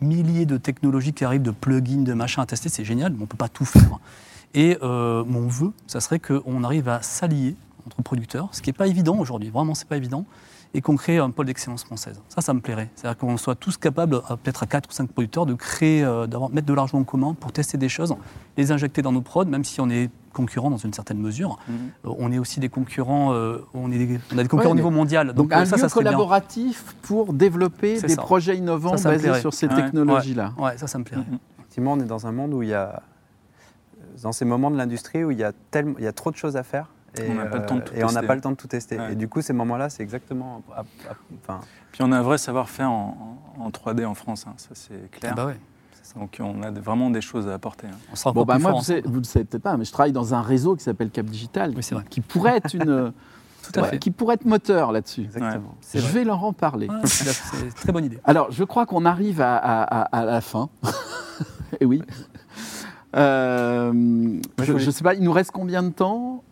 milliers 0.00 0.46
de 0.46 0.56
technologies 0.56 1.12
qui 1.12 1.24
arrivent, 1.24 1.42
de 1.42 1.52
plugins, 1.52 2.02
de 2.02 2.12
machins 2.12 2.42
à 2.42 2.46
tester, 2.46 2.68
c'est 2.68 2.84
génial, 2.84 3.12
mais 3.12 3.18
on 3.18 3.22
ne 3.22 3.26
peut 3.26 3.36
pas 3.36 3.48
tout 3.48 3.64
faire. 3.64 4.00
Et 4.54 4.76
euh, 4.82 5.22
mon 5.24 5.46
vœu, 5.46 5.72
ça 5.86 6.00
serait 6.00 6.18
qu'on 6.18 6.64
arrive 6.64 6.88
à 6.88 7.02
s'allier 7.02 7.54
entre 7.86 8.02
producteurs, 8.02 8.48
ce 8.50 8.62
qui 8.62 8.70
n'est 8.70 8.74
pas 8.76 8.88
évident 8.88 9.16
aujourd'hui, 9.16 9.50
vraiment, 9.50 9.76
c'est 9.76 9.86
pas 9.86 9.96
évident, 9.96 10.26
et 10.74 10.80
qu'on 10.80 10.96
crée 10.96 11.18
un 11.18 11.30
pôle 11.30 11.46
d'excellence 11.46 11.84
française. 11.84 12.20
Ça, 12.28 12.40
ça 12.40 12.52
me 12.52 12.60
plairait. 12.60 12.90
C'est-à-dire 12.96 13.16
qu'on 13.16 13.36
soit 13.36 13.54
tous 13.54 13.76
capables, 13.76 14.20
peut-être 14.42 14.64
à 14.64 14.66
4 14.66 14.88
ou 14.90 14.92
5 14.92 15.08
producteurs, 15.12 15.46
de 15.46 15.54
créer, 15.54 16.02
euh, 16.02 16.26
d'avoir, 16.26 16.50
mettre 16.50 16.66
de 16.66 16.74
l'argent 16.74 16.98
en 16.98 17.04
commun 17.04 17.34
pour 17.38 17.52
tester 17.52 17.78
des 17.78 17.88
choses, 17.88 18.12
les 18.56 18.72
injecter 18.72 19.02
dans 19.02 19.12
nos 19.12 19.20
prods, 19.20 19.44
même 19.44 19.62
si 19.62 19.80
on 19.80 19.88
est 19.88 20.10
concurrents 20.32 20.70
dans 20.70 20.76
une 20.76 20.92
certaine 20.92 21.18
mesure. 21.18 21.58
Mhm. 21.68 21.74
Euh, 22.06 22.14
on 22.18 22.32
est 22.32 22.38
aussi 22.38 22.60
des 22.60 22.68
concurrents, 22.68 23.32
euh, 23.32 23.58
on, 23.74 23.90
est 23.92 23.98
des- 23.98 24.20
on 24.34 24.38
a 24.38 24.42
des 24.42 24.48
concurrents 24.48 24.70
Ouais, 24.70 24.72
au 24.72 24.76
niveau 24.76 24.90
mondial. 24.90 25.28
donc, 25.28 25.36
Donc, 25.36 25.52
un 25.52 25.62
euh, 25.62 25.64
ça, 25.64 25.76
lieu 25.76 25.80
ça 25.82 25.86
bien. 25.86 25.94
collaboratif 25.94 26.94
pour 27.02 27.32
développer 27.32 28.00
des 28.00 28.08
ça. 28.08 28.22
projets 28.22 28.56
innovants 28.56 28.92
Ça, 28.96 29.04
ça 29.04 29.10
me 29.10 29.16
basés 29.16 29.40
sur 29.40 29.52
ces 29.54 29.66
Ouais. 29.66 29.74
technologies 29.74 30.34
là. 30.34 30.52
Ouais, 30.58 30.76
ça, 30.78 30.86
ça 30.86 30.98
me 30.98 31.04
plairait. 31.04 31.22
Mhm. 31.22 31.38
Effectivement, 31.58 31.92
on 31.92 32.00
est 32.00 32.04
dans 32.04 32.26
un 32.26 32.32
monde 32.32 32.52
où 32.54 32.62
il 32.62 32.68
y 32.70 32.74
a, 32.74 33.02
dans 34.22 34.32
ces 34.32 34.44
moments 34.44 34.70
de 34.70 34.76
l'industrie 34.76 35.24
où 35.24 35.30
il 35.30 35.38
y 35.38 35.44
a, 35.44 35.52
tellement, 35.70 35.94
il 35.98 36.04
y 36.04 36.08
a 36.08 36.12
trop 36.12 36.30
de 36.30 36.36
choses 36.36 36.56
à 36.56 36.62
faire. 36.62 36.86
Et, 37.18 37.28
On 37.28 37.34
n'a 37.34 37.46
pas 37.46 37.58
le 37.58 37.66
temps 37.66 37.74
de 37.76 37.80
tout 37.80 37.92
et 37.94 38.04
on 38.04 38.06
n'a 38.06 38.12
tester. 38.12 38.26
pas 38.28 38.34
le 38.36 38.40
temps 38.40 38.50
de 38.52 38.56
tout 38.56 38.68
tester. 38.68 38.96
Ouais. 38.98 39.12
Et 39.12 39.14
du 39.16 39.26
coup, 39.26 39.42
ces 39.42 39.52
moments-là, 39.52 39.90
c'est 39.90 40.02
exactement. 40.04 40.62
à- 40.76 40.84
Puis 41.90 42.02
on 42.04 42.12
a 42.12 42.18
un 42.18 42.22
vrai 42.22 42.38
savoir-faire 42.38 42.90
en 42.90 43.70
3D 43.72 44.04
en 44.06 44.14
France, 44.14 44.44
hein, 44.48 44.54
ça 44.56 44.68
c'est 44.74 45.10
clair. 45.10 45.32
Ah 45.32 45.36
bah 45.36 45.46
ouais. 45.46 45.58
Donc 46.16 46.38
on 46.40 46.62
a 46.62 46.70
vraiment 46.70 47.10
des 47.10 47.20
choses 47.20 47.46
à 47.48 47.54
apporter. 47.54 47.86
hein. 47.86 47.96
On 48.12 48.16
sera 48.16 48.32
Bon 48.32 48.44
bah 48.44 48.54
plus 48.54 48.62
moi 48.62 48.70
fort 48.72 48.80
vous, 48.80 48.84
savez- 48.86 49.02
vous 49.04 49.18
le 49.18 49.24
savez 49.24 49.44
peut-être 49.44 49.62
pas 49.62 49.76
mais 49.76 49.84
je 49.84 49.92
travaille 49.92 50.12
dans 50.12 50.34
un 50.34 50.42
réseau 50.42 50.74
qui 50.76 50.82
s'appelle 50.82 51.10
Cap 51.10 51.26
Digital 51.26 51.72
Oui, 51.76 51.82
c'est 51.82 51.94
vrai. 51.94 52.04
qui 52.10 52.20
pourrait 52.20 52.56
être 52.56 52.74
une 52.74 53.12
Tout 53.62 53.78
à 53.78 53.82
ouais, 53.82 53.88
fait. 53.90 53.98
qui 53.98 54.10
pourrait 54.10 54.34
être 54.36 54.46
moteur 54.46 54.90
là-dessus. 54.90 55.22
exactement. 55.24 55.74
Je 55.94 56.00
vrai. 56.00 56.10
vais 56.12 56.24
leur 56.24 56.42
en 56.42 56.52
parler. 56.54 56.88
Ouais, 56.88 56.94
c'est 57.04 57.74
très 57.74 57.92
bonne 57.92 58.06
idée. 58.06 58.18
Alors, 58.24 58.50
je 58.50 58.64
crois 58.64 58.86
qu'on 58.86 59.04
arrive 59.04 59.40
à, 59.42 59.54
à- 59.56 59.82
à- 59.82 60.20
à 60.20 60.24
la 60.24 60.40
fin. 60.40 60.70
Et 61.80 61.84
oui. 61.84 62.02
Euh, 63.14 63.92
je 64.58 64.72
voulais- 64.72 64.86
ne 64.86 64.90
sais 64.90 65.04
pas, 65.04 65.14
il 65.14 65.22
nous 65.22 65.32
reste 65.32 65.50
combien 65.50 65.82
de 65.82 65.90
temps? 65.90 66.42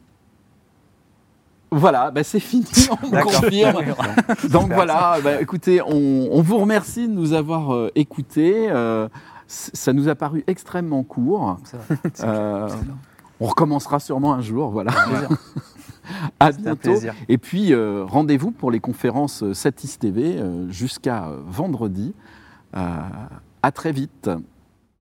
Voilà, 1.70 2.11
bah 2.11 2.24
c'est 2.24 2.40
fini, 2.40 2.64
on 3.02 3.11
confirme. 3.20 3.84
Donc 4.50 4.72
voilà, 4.72 5.18
bah, 5.22 5.40
écoutez, 5.40 5.82
on, 5.82 6.28
on 6.32 6.40
vous 6.40 6.56
remercie 6.59 7.06
de 7.09 7.12
nous 7.12 7.34
avoir 7.34 7.74
euh, 7.74 7.90
écoutés. 7.94 8.68
Euh, 8.70 9.09
ça 9.49 9.92
nous 9.94 10.09
a 10.09 10.14
paru 10.14 10.44
extrêmement 10.46 11.03
court. 11.03 11.57
Euh, 12.20 12.68
on 13.40 13.46
recommencera 13.46 13.99
sûrement 13.99 14.34
un 14.34 14.42
jour, 14.42 14.70
voilà. 14.70 14.92
à 16.40 16.53
bientôt. 16.53 16.94
Et 17.28 17.38
puis, 17.38 17.72
euh, 17.72 18.05
rendez-vous 18.05 18.51
pour 18.51 18.70
les 18.70 18.80
conférences 18.80 19.42
euh, 19.42 19.55
Satis 19.55 19.99
TV 19.99 20.40
jusqu'à 20.68 21.30
vendredi. 21.46 22.14
À 22.74 23.72
très 23.72 23.92
vite. 23.92 24.30